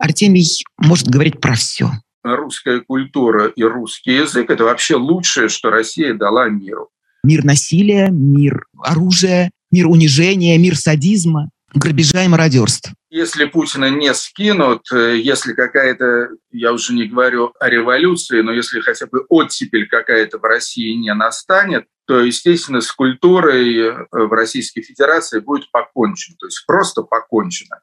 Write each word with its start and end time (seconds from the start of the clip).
Артемий 0.00 0.64
может 0.78 1.08
говорить 1.08 1.40
про 1.40 1.54
все. 1.54 1.90
Русская 2.22 2.80
культура 2.80 3.46
и 3.48 3.62
русский 3.62 4.12
язык– 4.12 4.50
это 4.50 4.64
вообще 4.64 4.96
лучшее, 4.96 5.48
что 5.48 5.70
Россия 5.70 6.14
дала 6.14 6.48
миру. 6.48 6.88
Мир 7.22 7.44
насилия, 7.44 8.08
мир 8.10 8.64
оружия, 8.82 9.50
мир 9.70 9.86
унижения, 9.86 10.58
мир 10.58 10.76
садизма, 10.76 11.50
грабежа 11.74 12.24
и 12.24 12.28
мародерства. 12.28 12.92
Если 13.10 13.44
Путина 13.44 13.90
не 13.90 14.12
скинут, 14.14 14.90
э, 14.92 15.18
если 15.18 15.52
какая-то, 15.52 16.28
я 16.52 16.72
уже 16.72 16.94
не 16.94 17.06
говорю 17.06 17.52
о 17.58 17.68
революции, 17.68 18.40
но 18.40 18.52
если 18.52 18.80
хотя 18.80 19.06
бы 19.06 19.26
оттепель 19.28 19.88
какая-то 19.88 20.38
в 20.38 20.44
России 20.44 20.94
не 20.94 21.12
настанет, 21.12 21.86
то, 22.06 22.20
естественно, 22.20 22.80
с 22.80 22.92
культурой 22.92 23.76
э, 23.78 24.06
в 24.12 24.32
Российской 24.32 24.82
Федерации 24.82 25.40
будет 25.40 25.70
покончено, 25.70 26.36
то 26.38 26.46
есть 26.46 26.64
просто 26.66 27.02
покончено. 27.02 27.80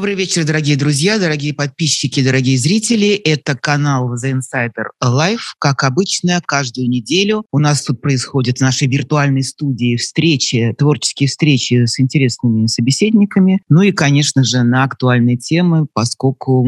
Добрый 0.00 0.14
вечер, 0.14 0.46
дорогие 0.46 0.78
друзья, 0.78 1.18
дорогие 1.18 1.52
подписчики, 1.52 2.24
дорогие 2.24 2.56
зрители. 2.56 3.08
Это 3.08 3.54
канал 3.54 4.14
The 4.14 4.32
Insider 4.32 4.86
Live. 5.04 5.40
Как 5.58 5.84
обычно, 5.84 6.40
каждую 6.46 6.88
неделю 6.88 7.44
у 7.52 7.58
нас 7.58 7.82
тут 7.82 8.00
происходят 8.00 8.56
в 8.56 8.60
нашей 8.62 8.88
виртуальной 8.88 9.42
студии 9.42 9.96
встречи, 9.96 10.74
творческие 10.78 11.28
встречи 11.28 11.84
с 11.84 12.00
интересными 12.00 12.66
собеседниками. 12.66 13.60
Ну 13.68 13.82
и, 13.82 13.92
конечно 13.92 14.42
же, 14.42 14.62
на 14.62 14.84
актуальные 14.84 15.36
темы, 15.36 15.86
поскольку, 15.92 16.66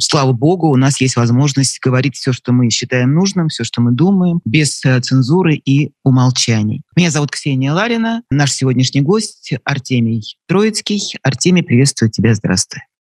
слава 0.00 0.32
богу, 0.32 0.70
у 0.70 0.76
нас 0.76 1.00
есть 1.00 1.14
возможность 1.14 1.78
говорить 1.78 2.16
все, 2.16 2.32
что 2.32 2.50
мы 2.50 2.70
считаем 2.70 3.14
нужным, 3.14 3.50
все, 3.50 3.62
что 3.62 3.82
мы 3.82 3.92
думаем, 3.92 4.40
без 4.44 4.84
э, 4.84 4.98
цензуры 4.98 5.54
и 5.54 5.92
умолчаний. 6.02 6.82
Меня 6.96 7.12
зовут 7.12 7.30
Ксения 7.30 7.72
Ларина. 7.72 8.24
Наш 8.30 8.52
сегодняшний 8.52 9.00
гость 9.00 9.52
Артемий 9.62 10.36
Троицкий. 10.48 11.00
Артемий, 11.22 11.62
приветствую 11.62 12.10
тебя. 12.10 12.34
Здравствуй. 12.34 12.63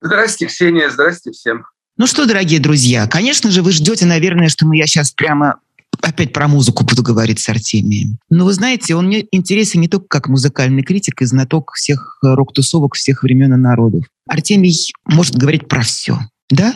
Здрасте, 0.06 0.46
Ксения, 0.46 0.88
здрасте 0.88 1.32
всем. 1.32 1.66
Ну 1.96 2.06
что, 2.06 2.26
дорогие 2.26 2.60
друзья, 2.60 3.08
конечно 3.08 3.50
же, 3.50 3.62
вы 3.62 3.72
ждете, 3.72 4.06
наверное, 4.06 4.48
что 4.48 4.64
мы 4.64 4.76
я 4.76 4.86
сейчас 4.86 5.10
прямо 5.10 5.58
опять 6.00 6.32
про 6.32 6.46
музыку 6.46 6.84
буду 6.84 7.02
говорить 7.02 7.40
с 7.40 7.48
Артемием. 7.48 8.18
Но 8.30 8.44
вы 8.44 8.52
знаете, 8.52 8.94
он 8.94 9.06
мне 9.06 9.26
интересен 9.32 9.80
не 9.80 9.88
только 9.88 10.06
как 10.06 10.28
музыкальный 10.28 10.84
критик 10.84 11.22
и 11.22 11.24
знаток 11.24 11.72
всех 11.72 12.18
рок-тусовок 12.22 12.94
всех 12.94 13.24
времен 13.24 13.54
и 13.54 13.56
народов. 13.56 14.04
Артемий 14.28 14.76
может 15.06 15.34
говорить 15.34 15.66
про 15.66 15.82
все, 15.82 16.20
да? 16.50 16.74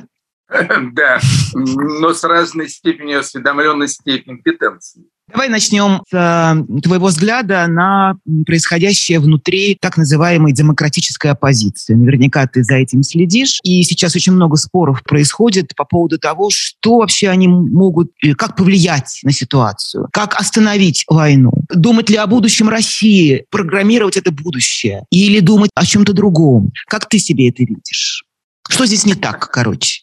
Да, 0.93 1.21
но 1.55 2.13
с 2.13 2.25
разной 2.25 2.69
степенью 2.69 3.21
осведомленности 3.21 4.09
и 4.11 4.19
компетенции. 4.19 5.05
Давай 5.33 5.49
начнем 5.49 6.03
с 6.11 6.13
э, 6.13 6.81
твоего 6.83 7.07
взгляда 7.07 7.69
на 7.69 8.17
происходящее 8.47 9.21
внутри 9.21 9.77
так 9.81 9.97
называемой 9.97 10.53
демократической 10.53 11.29
оппозиции. 11.29 11.95
Наверняка 11.95 12.49
ты 12.49 12.65
за 12.65 12.75
этим 12.75 13.05
следишь. 13.05 13.61
И 13.63 13.85
сейчас 13.85 14.17
очень 14.17 14.33
много 14.33 14.57
споров 14.57 15.05
происходит 15.05 15.77
по 15.77 15.85
поводу 15.85 16.19
того, 16.19 16.49
что 16.51 16.99
вообще 16.99 17.29
они 17.29 17.47
могут, 17.47 18.11
как 18.37 18.57
повлиять 18.57 19.21
на 19.23 19.31
ситуацию, 19.31 20.09
как 20.13 20.35
остановить 20.35 21.05
войну. 21.07 21.53
Думать 21.73 22.11
ли 22.11 22.17
о 22.17 22.27
будущем 22.27 22.69
России, 22.69 23.45
программировать 23.51 24.17
это 24.17 24.33
будущее, 24.33 25.05
или 25.11 25.39
думать 25.39 25.71
о 25.77 25.87
чем-то 25.87 26.13
другом. 26.13 26.73
Как 26.89 27.09
ты 27.09 27.21
себе 27.21 27.51
это 27.51 27.63
видишь? 27.63 28.25
Что 28.69 28.87
здесь 28.87 29.07
не 29.07 29.15
так, 29.15 29.49
короче? 29.53 30.00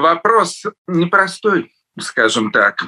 Вопрос 0.00 0.62
непростой, 0.86 1.72
скажем 1.98 2.50
так. 2.50 2.82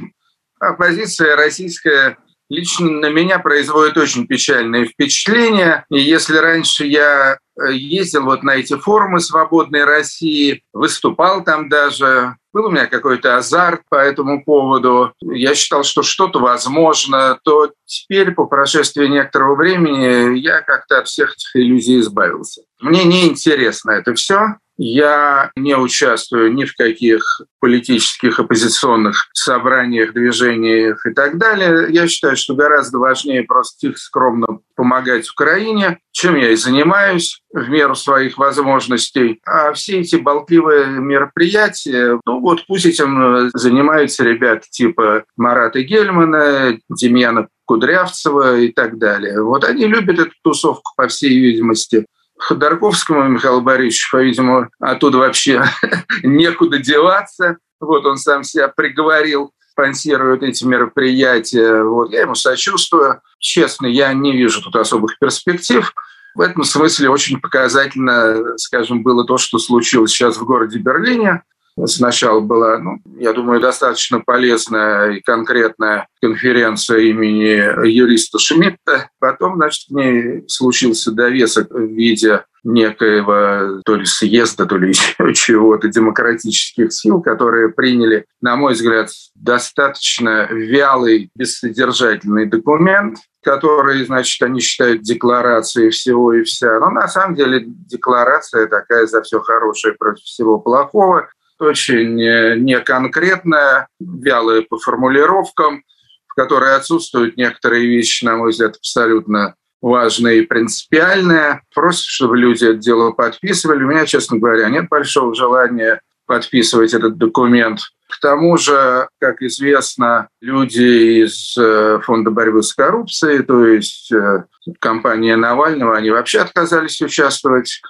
Оппозиция 0.58 1.36
российская 1.36 2.16
лично 2.48 2.90
на 2.90 3.10
меня 3.10 3.38
производит 3.38 3.96
очень 3.96 4.26
печальное 4.26 4.86
впечатление. 4.86 5.84
И 5.90 6.00
если 6.00 6.36
раньше 6.36 6.86
я 6.86 7.38
э, 7.58 7.72
ездил 7.72 8.24
вот 8.24 8.42
на 8.42 8.56
эти 8.56 8.76
форумы 8.76 9.20
«Свободной 9.20 9.84
России», 9.84 10.62
выступал 10.72 11.42
там 11.42 11.68
даже, 11.68 12.36
был 12.52 12.66
у 12.66 12.70
меня 12.70 12.86
какой-то 12.86 13.36
азарт 13.36 13.82
по 13.88 13.96
этому 13.96 14.44
поводу, 14.44 15.12
я 15.20 15.54
считал, 15.54 15.84
что 15.84 16.02
что-то 16.02 16.38
возможно, 16.38 17.38
то 17.42 17.72
теперь, 17.84 18.32
по 18.32 18.46
прошествии 18.46 19.06
некоторого 19.06 19.56
времени, 19.56 20.38
я 20.38 20.60
как-то 20.62 20.98
от 20.98 21.08
всех 21.08 21.34
этих 21.34 21.56
иллюзий 21.56 22.00
избавился. 22.00 22.62
Мне 22.80 23.04
неинтересно 23.04 23.92
это 23.92 24.14
все. 24.14 24.56
Я 24.78 25.50
не 25.56 25.74
участвую 25.74 26.52
ни 26.52 26.64
в 26.64 26.74
каких 26.76 27.22
политических 27.60 28.38
оппозиционных 28.38 29.28
собраниях, 29.32 30.12
движениях 30.12 31.04
и 31.06 31.12
так 31.14 31.38
далее. 31.38 31.86
Я 31.90 32.06
считаю, 32.08 32.36
что 32.36 32.54
гораздо 32.54 32.98
важнее 32.98 33.42
просто 33.44 33.88
тихо, 33.88 33.98
скромно 33.98 34.60
помогать 34.74 35.30
Украине, 35.30 35.98
чем 36.12 36.36
я 36.36 36.50
и 36.50 36.56
занимаюсь 36.56 37.40
в 37.52 37.68
меру 37.70 37.94
своих 37.94 38.36
возможностей. 38.36 39.40
А 39.46 39.72
все 39.72 40.00
эти 40.00 40.16
болтливые 40.16 40.86
мероприятия, 40.86 42.20
ну 42.26 42.40
вот 42.40 42.66
пусть 42.66 42.86
этим 42.86 43.50
занимаются 43.54 44.24
ребята 44.24 44.66
типа 44.70 45.24
Марата 45.36 45.82
Гельмана, 45.82 46.78
Демьяна 46.90 47.48
Кудрявцева 47.64 48.60
и 48.60 48.72
так 48.72 48.98
далее. 48.98 49.42
Вот 49.42 49.64
они 49.64 49.86
любят 49.86 50.18
эту 50.18 50.32
тусовку, 50.42 50.92
по 50.96 51.08
всей 51.08 51.38
видимости. 51.40 52.06
Ходорковскому 52.38 53.24
Михаилу 53.28 53.60
Борисовичу, 53.60 54.08
по-видимому, 54.12 54.68
оттуда 54.78 55.18
вообще 55.18 55.64
некуда 56.22 56.78
деваться. 56.78 57.58
Вот 57.80 58.06
он 58.06 58.16
сам 58.16 58.42
себя 58.44 58.68
приговорил, 58.68 59.52
спонсирует 59.70 60.42
эти 60.42 60.64
мероприятия. 60.64 61.82
Вот 61.82 62.12
я 62.12 62.22
ему 62.22 62.34
сочувствую. 62.34 63.20
Честно, 63.38 63.86
я 63.86 64.12
не 64.12 64.32
вижу 64.32 64.62
тут 64.62 64.76
особых 64.76 65.18
перспектив. 65.18 65.92
В 66.34 66.40
этом 66.40 66.64
смысле 66.64 67.10
очень 67.10 67.40
показательно, 67.40 68.58
скажем, 68.58 69.02
было 69.02 69.26
то, 69.26 69.38
что 69.38 69.58
случилось 69.58 70.10
сейчас 70.10 70.36
в 70.36 70.44
городе 70.44 70.78
Берлине 70.78 71.42
сначала 71.84 72.40
была, 72.40 72.78
ну, 72.78 72.98
я 73.18 73.32
думаю, 73.32 73.60
достаточно 73.60 74.20
полезная 74.20 75.12
и 75.12 75.20
конкретная 75.20 76.08
конференция 76.22 77.00
имени 77.00 77.86
юриста 77.86 78.38
Шмидта. 78.38 79.10
Потом, 79.18 79.56
значит, 79.56 79.88
в 79.88 79.94
ней 79.94 80.44
случился 80.48 81.12
довесок 81.12 81.70
в 81.70 81.84
виде 81.84 82.44
некоего 82.64 83.80
то 83.84 83.94
ли 83.94 84.04
съезда, 84.04 84.66
то 84.66 84.76
ли 84.76 84.92
чего-то 85.34 85.88
демократических 85.88 86.92
сил, 86.92 87.20
которые 87.20 87.68
приняли, 87.68 88.26
на 88.40 88.56
мой 88.56 88.72
взгляд, 88.72 89.10
достаточно 89.34 90.48
вялый, 90.50 91.30
бессодержательный 91.36 92.46
документ, 92.46 93.18
который, 93.44 94.04
значит, 94.04 94.42
они 94.42 94.60
считают 94.60 95.02
декларацией 95.02 95.90
всего 95.90 96.32
и 96.32 96.42
вся. 96.42 96.80
Но 96.80 96.90
на 96.90 97.06
самом 97.06 97.36
деле 97.36 97.62
декларация 97.64 98.66
такая 98.66 99.06
за 99.06 99.22
все 99.22 99.38
хорошее 99.40 99.94
против 99.94 100.24
всего 100.24 100.58
плохого 100.58 101.28
очень 101.60 102.20
э, 102.22 102.56
неконкретная, 102.56 103.88
вялая 104.00 104.62
по 104.62 104.78
формулировкам, 104.78 105.82
в 106.26 106.34
которой 106.34 106.76
отсутствуют 106.76 107.36
некоторые 107.36 107.86
вещи, 107.86 108.24
на 108.24 108.36
мой 108.36 108.50
взгляд, 108.50 108.76
абсолютно 108.76 109.54
важные 109.80 110.40
и 110.40 110.46
принципиальные. 110.46 111.62
Просто 111.74 112.04
чтобы 112.08 112.38
люди 112.38 112.64
это 112.64 112.78
дело 112.78 113.12
подписывали. 113.12 113.84
У 113.84 113.88
меня, 113.88 114.06
честно 114.06 114.38
говоря, 114.38 114.68
нет 114.68 114.88
большого 114.88 115.34
желания 115.34 116.00
подписывать 116.26 116.92
этот 116.92 117.18
документ. 117.18 117.80
К 118.08 118.20
тому 118.20 118.56
же, 118.56 119.08
как 119.20 119.42
известно, 119.42 120.28
люди 120.40 121.24
из 121.24 121.56
э, 121.58 122.00
Фонда 122.04 122.30
борьбы 122.30 122.62
с 122.62 122.72
коррупцией, 122.72 123.42
то 123.42 123.66
есть 123.66 124.12
э, 124.12 124.44
компания 124.78 125.36
Навального, 125.36 125.96
они 125.96 126.10
вообще 126.10 126.40
отказались 126.40 127.00
участвовать 127.00 127.80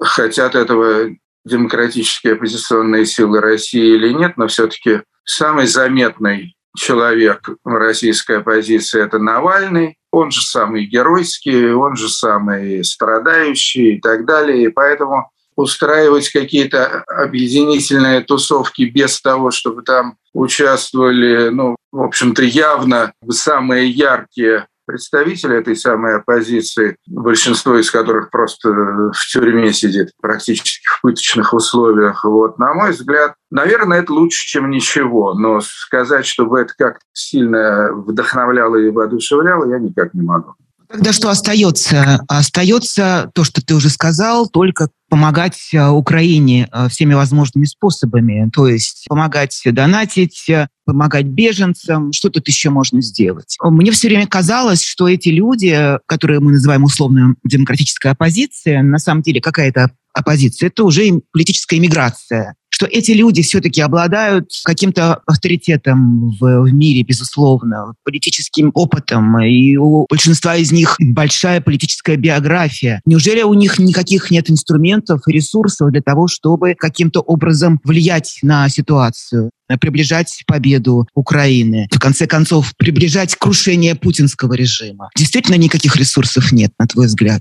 хотят 0.00 0.54
этого 0.54 1.10
демократические 1.44 2.34
оппозиционные 2.34 3.06
силы 3.06 3.40
России 3.40 3.94
или 3.94 4.12
нет, 4.12 4.36
но 4.36 4.46
все-таки 4.46 5.02
самый 5.24 5.66
заметный 5.66 6.54
человек 6.76 7.48
российской 7.64 8.38
оппозиции– 8.38 9.02
это 9.04 9.18
Навальный. 9.18 9.96
Он 10.10 10.30
же 10.30 10.40
самый 10.42 10.86
геройский, 10.86 11.72
он 11.72 11.96
же 11.96 12.08
самый 12.08 12.84
страдающий 12.84 13.96
и 13.96 14.00
так 14.00 14.26
далее. 14.26 14.64
И 14.64 14.68
поэтому 14.68 15.30
устраивать 15.56 16.30
какие-то 16.30 17.02
объединительные 17.06 18.22
тусовки 18.22 18.82
без 18.82 19.20
того, 19.20 19.50
чтобы 19.50 19.82
там 19.82 20.16
участвовали, 20.32 21.50
ну, 21.50 21.76
в 21.90 22.00
общем-то, 22.00 22.42
явно 22.42 23.12
самые 23.28 23.90
яркие 23.90 24.66
представители 24.86 25.58
этой 25.58 25.76
самой 25.76 26.16
оппозиции, 26.16 26.96
большинство 27.06 27.78
из 27.78 27.90
которых 27.90 28.30
просто 28.30 28.70
в 28.70 29.26
тюрьме 29.32 29.72
сидит, 29.72 30.10
практически 30.20 30.84
в 30.86 31.02
пыточных 31.02 31.52
условиях. 31.54 32.24
Вот, 32.24 32.58
на 32.58 32.74
мой 32.74 32.90
взгляд, 32.90 33.34
наверное, 33.50 34.00
это 34.00 34.12
лучше, 34.12 34.46
чем 34.46 34.70
ничего, 34.70 35.34
но 35.34 35.60
сказать, 35.60 36.26
чтобы 36.26 36.60
это 36.60 36.74
как-то 36.76 37.04
сильно 37.12 37.92
вдохновляло 37.92 38.76
и 38.76 38.90
воодушевляло, 38.90 39.70
я 39.70 39.78
никак 39.78 40.14
не 40.14 40.22
могу. 40.22 40.54
Тогда 40.92 41.12
что 41.14 41.30
остается? 41.30 42.20
Остается 42.28 43.30
то, 43.34 43.44
что 43.44 43.64
ты 43.64 43.74
уже 43.74 43.88
сказал, 43.88 44.46
только 44.46 44.90
помогать 45.08 45.58
э, 45.72 45.88
Украине 45.88 46.68
э, 46.70 46.88
всеми 46.90 47.14
возможными 47.14 47.64
способами. 47.64 48.50
То 48.52 48.68
есть 48.68 49.06
помогать 49.08 49.58
донатить, 49.64 50.48
э, 50.50 50.68
помогать 50.84 51.24
беженцам. 51.26 52.12
Что 52.12 52.28
тут 52.28 52.46
еще 52.46 52.68
можно 52.68 53.00
сделать? 53.00 53.56
Мне 53.62 53.90
все 53.90 54.08
время 54.08 54.26
казалось, 54.26 54.82
что 54.82 55.08
эти 55.08 55.30
люди, 55.30 55.98
которые 56.06 56.40
мы 56.40 56.52
называем 56.52 56.84
условно 56.84 57.36
демократическая 57.42 58.10
оппозиция, 58.10 58.82
на 58.82 58.98
самом 58.98 59.22
деле 59.22 59.40
какая-то 59.40 59.92
оппозиция, 60.12 60.66
это 60.66 60.84
уже 60.84 61.20
политическая 61.32 61.78
иммиграция 61.78 62.54
что 62.82 62.88
эти 62.90 63.12
люди 63.12 63.42
все-таки 63.42 63.80
обладают 63.80 64.50
каким-то 64.64 65.20
авторитетом 65.24 66.30
в, 66.30 66.62
в 66.62 66.74
мире, 66.74 67.04
безусловно, 67.04 67.94
политическим 68.02 68.72
опытом, 68.74 69.40
и 69.40 69.76
у 69.76 70.04
большинства 70.10 70.56
из 70.56 70.72
них 70.72 70.96
большая 70.98 71.60
политическая 71.60 72.16
биография. 72.16 73.00
Неужели 73.06 73.42
у 73.42 73.54
них 73.54 73.78
никаких 73.78 74.32
нет 74.32 74.50
инструментов 74.50 75.20
и 75.28 75.32
ресурсов 75.32 75.92
для 75.92 76.02
того, 76.02 76.26
чтобы 76.26 76.74
каким-то 76.74 77.20
образом 77.20 77.80
влиять 77.84 78.40
на 78.42 78.68
ситуацию? 78.68 79.50
приближать 79.80 80.42
победу 80.46 81.06
Украины, 81.14 81.88
в 81.90 81.98
конце 81.98 82.26
концов, 82.26 82.74
приближать 82.76 83.36
крушение 83.36 83.94
путинского 83.94 84.52
режима. 84.52 85.08
Действительно, 85.16 85.54
никаких 85.54 85.96
ресурсов 85.96 86.52
нет, 86.52 86.72
на 86.78 86.86
твой 86.86 87.06
взгляд? 87.06 87.40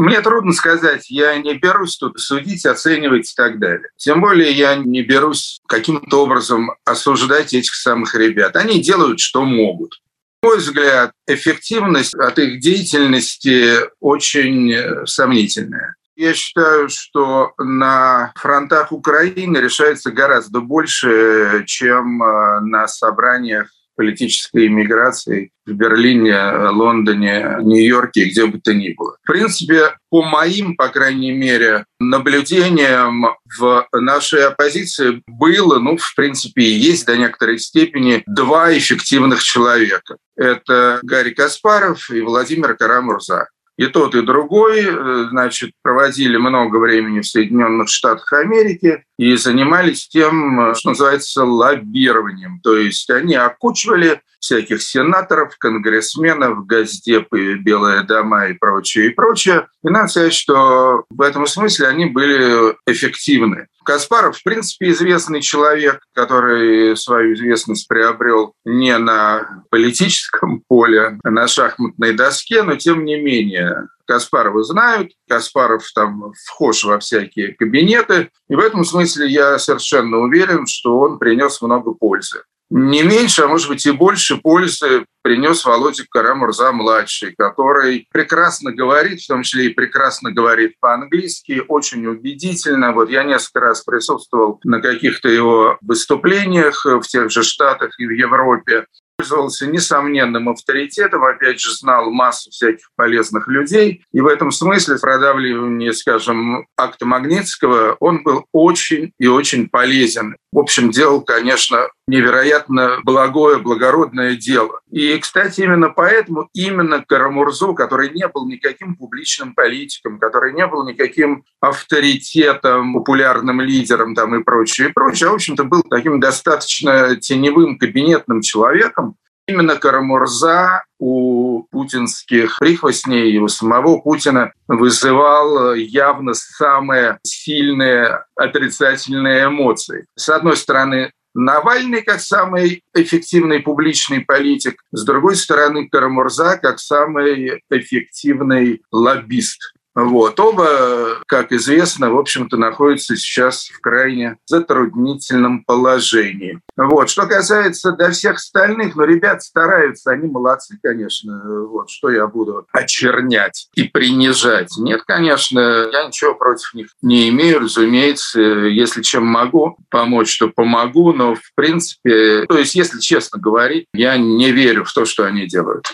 Мне 0.00 0.22
трудно 0.22 0.54
сказать, 0.54 1.10
я 1.10 1.36
не 1.36 1.58
берусь 1.58 1.98
тут 1.98 2.18
судить, 2.18 2.64
оценивать 2.64 3.30
и 3.30 3.34
так 3.36 3.58
далее. 3.58 3.90
Тем 3.98 4.22
более 4.22 4.50
я 4.50 4.74
не 4.74 5.02
берусь 5.02 5.60
каким-то 5.68 6.22
образом 6.22 6.70
осуждать 6.86 7.52
этих 7.52 7.74
самых 7.74 8.14
ребят. 8.14 8.56
Они 8.56 8.80
делают, 8.80 9.20
что 9.20 9.44
могут. 9.44 10.00
На 10.42 10.48
мой 10.48 10.58
взгляд, 10.58 11.12
эффективность 11.26 12.14
от 12.14 12.38
их 12.38 12.60
деятельности 12.60 13.74
очень 14.00 14.72
э, 14.72 15.04
сомнительная. 15.04 15.96
Я 16.16 16.32
считаю, 16.32 16.88
что 16.88 17.52
на 17.58 18.32
фронтах 18.36 18.92
Украины 18.92 19.58
решается 19.58 20.10
гораздо 20.10 20.60
больше, 20.60 21.64
чем 21.66 22.22
э, 22.22 22.60
на 22.60 22.88
собраниях 22.88 23.68
политической 24.00 24.66
иммиграции 24.66 25.50
в 25.66 25.72
Берлине, 25.72 26.70
Лондоне, 26.70 27.58
Нью-Йорке, 27.60 28.30
где 28.30 28.46
бы 28.46 28.58
то 28.58 28.72
ни 28.72 28.94
было. 28.94 29.18
В 29.22 29.26
принципе, 29.26 29.94
по 30.08 30.22
моим, 30.22 30.74
по 30.74 30.88
крайней 30.88 31.32
мере, 31.32 31.84
наблюдениям 31.98 33.26
в 33.58 33.86
нашей 33.92 34.46
оппозиции 34.46 35.22
было, 35.26 35.78
ну, 35.78 35.98
в 35.98 36.14
принципе, 36.16 36.62
и 36.62 36.78
есть 36.78 37.04
до 37.04 37.18
некоторой 37.18 37.58
степени 37.58 38.22
два 38.26 38.72
эффективных 38.72 39.42
человека. 39.42 40.16
Это 40.34 41.00
Гарри 41.02 41.34
Каспаров 41.34 42.10
и 42.10 42.22
Владимир 42.22 42.74
Карамурза. 42.78 43.48
И 43.80 43.86
тот, 43.86 44.14
и 44.14 44.20
другой, 44.20 44.84
э, 44.84 45.26
значит, 45.30 45.70
проводили 45.82 46.36
много 46.36 46.76
времени 46.76 47.20
в 47.20 47.26
Соединенных 47.26 47.88
Штатах 47.88 48.30
Америки 48.34 49.04
и 49.18 49.34
занимались 49.36 50.06
тем, 50.06 50.60
э, 50.60 50.74
что 50.74 50.90
называется, 50.90 51.46
лоббированием. 51.46 52.60
То 52.62 52.76
есть 52.76 53.08
они 53.08 53.36
окучивали 53.36 54.20
всяких 54.38 54.82
сенаторов, 54.82 55.56
конгрессменов, 55.56 56.66
газдепы, 56.66 57.54
Белые 57.54 58.02
дома 58.02 58.48
и 58.48 58.52
прочее, 58.52 59.06
и 59.06 59.14
прочее. 59.14 59.66
И 59.82 59.88
надо 59.88 60.08
сказать, 60.08 60.34
что 60.34 61.04
в 61.08 61.22
этом 61.22 61.46
смысле 61.46 61.88
они 61.88 62.04
были 62.04 62.74
эффективны. 62.86 63.68
Каспаров, 63.90 64.38
в 64.38 64.44
принципе, 64.44 64.90
известный 64.90 65.40
человек, 65.40 65.98
который 66.14 66.96
свою 66.96 67.34
известность 67.34 67.88
приобрел 67.88 68.54
не 68.64 68.96
на 68.98 69.64
политическом 69.68 70.62
поле, 70.68 71.18
а 71.24 71.30
на 71.30 71.48
шахматной 71.48 72.12
доске, 72.12 72.62
но 72.62 72.76
тем 72.76 73.04
не 73.04 73.20
менее. 73.20 73.88
Каспарова 74.06 74.62
знают, 74.62 75.10
Каспаров 75.28 75.90
там 75.92 76.32
вхож 76.46 76.84
во 76.84 77.00
всякие 77.00 77.52
кабинеты, 77.56 78.30
и 78.48 78.54
в 78.54 78.60
этом 78.60 78.84
смысле 78.84 79.26
я 79.26 79.58
совершенно 79.58 80.18
уверен, 80.18 80.68
что 80.68 80.96
он 81.00 81.18
принес 81.18 81.60
много 81.60 81.92
пользы 81.92 82.42
не 82.70 83.02
меньше, 83.02 83.42
а 83.42 83.48
может 83.48 83.68
быть 83.68 83.84
и 83.84 83.90
больше 83.90 84.36
пользы 84.36 85.04
принес 85.22 85.64
Володя 85.64 86.04
Карамурза-младший, 86.08 87.34
который 87.36 88.06
прекрасно 88.12 88.72
говорит, 88.72 89.20
в 89.20 89.26
том 89.26 89.42
числе 89.42 89.66
и 89.66 89.74
прекрасно 89.74 90.32
говорит 90.32 90.74
по-английски, 90.80 91.62
очень 91.66 92.06
убедительно. 92.06 92.92
Вот 92.92 93.10
я 93.10 93.24
несколько 93.24 93.60
раз 93.60 93.82
присутствовал 93.82 94.60
на 94.64 94.80
каких-то 94.80 95.28
его 95.28 95.78
выступлениях 95.82 96.84
в 96.84 97.02
тех 97.02 97.30
же 97.30 97.42
Штатах 97.42 97.98
и 97.98 98.06
в 98.06 98.10
Европе 98.10 98.86
пользовался 99.20 99.66
несомненным 99.66 100.48
авторитетом, 100.48 101.24
опять 101.24 101.60
же, 101.60 101.74
знал 101.74 102.10
массу 102.10 102.50
всяких 102.50 102.90
полезных 102.96 103.48
людей. 103.48 104.02
И 104.12 104.20
в 104.20 104.26
этом 104.26 104.50
смысле 104.50 104.96
в 104.96 105.00
продавливании, 105.02 105.90
скажем, 105.90 106.66
акта 106.74 107.04
Магнитского 107.04 107.96
он 108.00 108.22
был 108.22 108.46
очень 108.52 109.12
и 109.18 109.26
очень 109.26 109.68
полезен. 109.68 110.36
В 110.52 110.58
общем, 110.58 110.90
делал, 110.90 111.20
конечно, 111.20 111.88
невероятно 112.10 112.98
благое, 113.04 113.58
благородное 113.58 114.34
дело. 114.34 114.80
И, 114.90 115.16
кстати, 115.18 115.60
именно 115.60 115.90
поэтому 115.90 116.48
именно 116.52 117.04
Карамурзу, 117.06 117.72
который 117.74 118.10
не 118.10 118.26
был 118.26 118.48
никаким 118.48 118.96
публичным 118.96 119.54
политиком, 119.54 120.18
который 120.18 120.52
не 120.52 120.66
был 120.66 120.86
никаким 120.86 121.44
авторитетом, 121.60 122.94
популярным 122.94 123.60
лидером 123.60 124.16
там 124.16 124.34
и 124.34 124.42
прочее, 124.42 124.88
и 124.88 124.92
прочее, 124.92 125.28
а, 125.28 125.32
в 125.32 125.34
общем-то, 125.36 125.64
был 125.64 125.82
таким 125.88 126.18
достаточно 126.18 127.14
теневым 127.14 127.78
кабинетным 127.78 128.40
человеком, 128.40 129.09
Именно 129.50 129.78
Карамурза 129.78 130.84
у 131.00 131.64
путинских 131.72 132.56
прихвостней 132.60 133.36
у 133.38 133.48
самого 133.48 133.98
Путина 133.98 134.52
вызывал 134.68 135.74
явно 135.74 136.34
самые 136.34 137.18
сильные 137.24 138.22
отрицательные 138.36 139.46
эмоции. 139.46 140.06
С 140.14 140.28
одной 140.28 140.56
стороны, 140.56 141.10
Навальный 141.34 142.02
как 142.02 142.20
самый 142.20 142.82
эффективный 142.92 143.60
публичный 143.60 144.20
политик, 144.20 144.82
с 144.90 145.04
другой 145.04 145.36
стороны 145.36 145.88
Карамурза 145.88 146.58
как 146.58 146.80
самый 146.80 147.62
эффективный 147.70 148.82
лоббист. 148.90 149.74
Вот. 149.94 150.38
Оба, 150.38 151.18
как 151.26 151.52
известно, 151.52 152.10
в 152.10 152.18
общем-то, 152.18 152.56
находятся 152.56 153.16
сейчас 153.16 153.68
в 153.68 153.80
крайне 153.80 154.36
затруднительном 154.46 155.64
положении. 155.64 156.60
Вот. 156.76 157.10
Что 157.10 157.26
касается 157.26 157.92
до 157.92 158.10
всех 158.10 158.36
остальных, 158.36 158.96
ну, 158.96 159.04
ребят 159.04 159.42
стараются, 159.42 160.10
они 160.10 160.28
молодцы, 160.28 160.78
конечно. 160.82 161.66
Вот. 161.66 161.90
Что 161.90 162.10
я 162.10 162.26
буду 162.26 162.66
очернять 162.72 163.68
и 163.74 163.84
принижать? 163.84 164.76
Нет, 164.78 165.02
конечно, 165.06 165.60
я 165.92 166.06
ничего 166.06 166.34
против 166.34 166.74
них 166.74 166.88
не 167.02 167.28
имею, 167.28 167.60
разумеется. 167.60 168.40
Если 168.40 169.02
чем 169.02 169.26
могу 169.26 169.76
помочь, 169.90 170.38
то 170.38 170.48
помогу, 170.48 171.12
но, 171.12 171.34
в 171.34 171.52
принципе, 171.54 172.46
то 172.46 172.58
есть, 172.58 172.74
если 172.74 172.98
честно 173.00 173.40
говорить, 173.40 173.86
я 173.92 174.16
не 174.16 174.52
верю 174.52 174.84
в 174.84 174.92
то, 174.92 175.04
что 175.04 175.24
они 175.24 175.46
делают. 175.46 175.92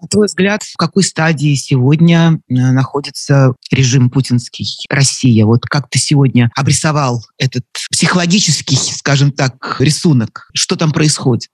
На 0.00 0.08
твой 0.08 0.26
взгляд, 0.26 0.62
в 0.62 0.76
какой 0.76 1.02
стадии 1.02 1.54
сегодня 1.54 2.40
э, 2.48 2.54
находится 2.54 3.54
режим 3.70 4.08
путинский 4.10 4.66
Россия? 4.88 5.44
Вот 5.44 5.66
как 5.66 5.90
ты 5.90 5.98
сегодня 5.98 6.50
обрисовал 6.56 7.22
этот 7.38 7.64
психологический, 7.90 8.76
скажем 8.76 9.32
так, 9.32 9.76
рисунок? 9.78 10.48
Что 10.54 10.76
там 10.76 10.92
происходит? 10.92 11.50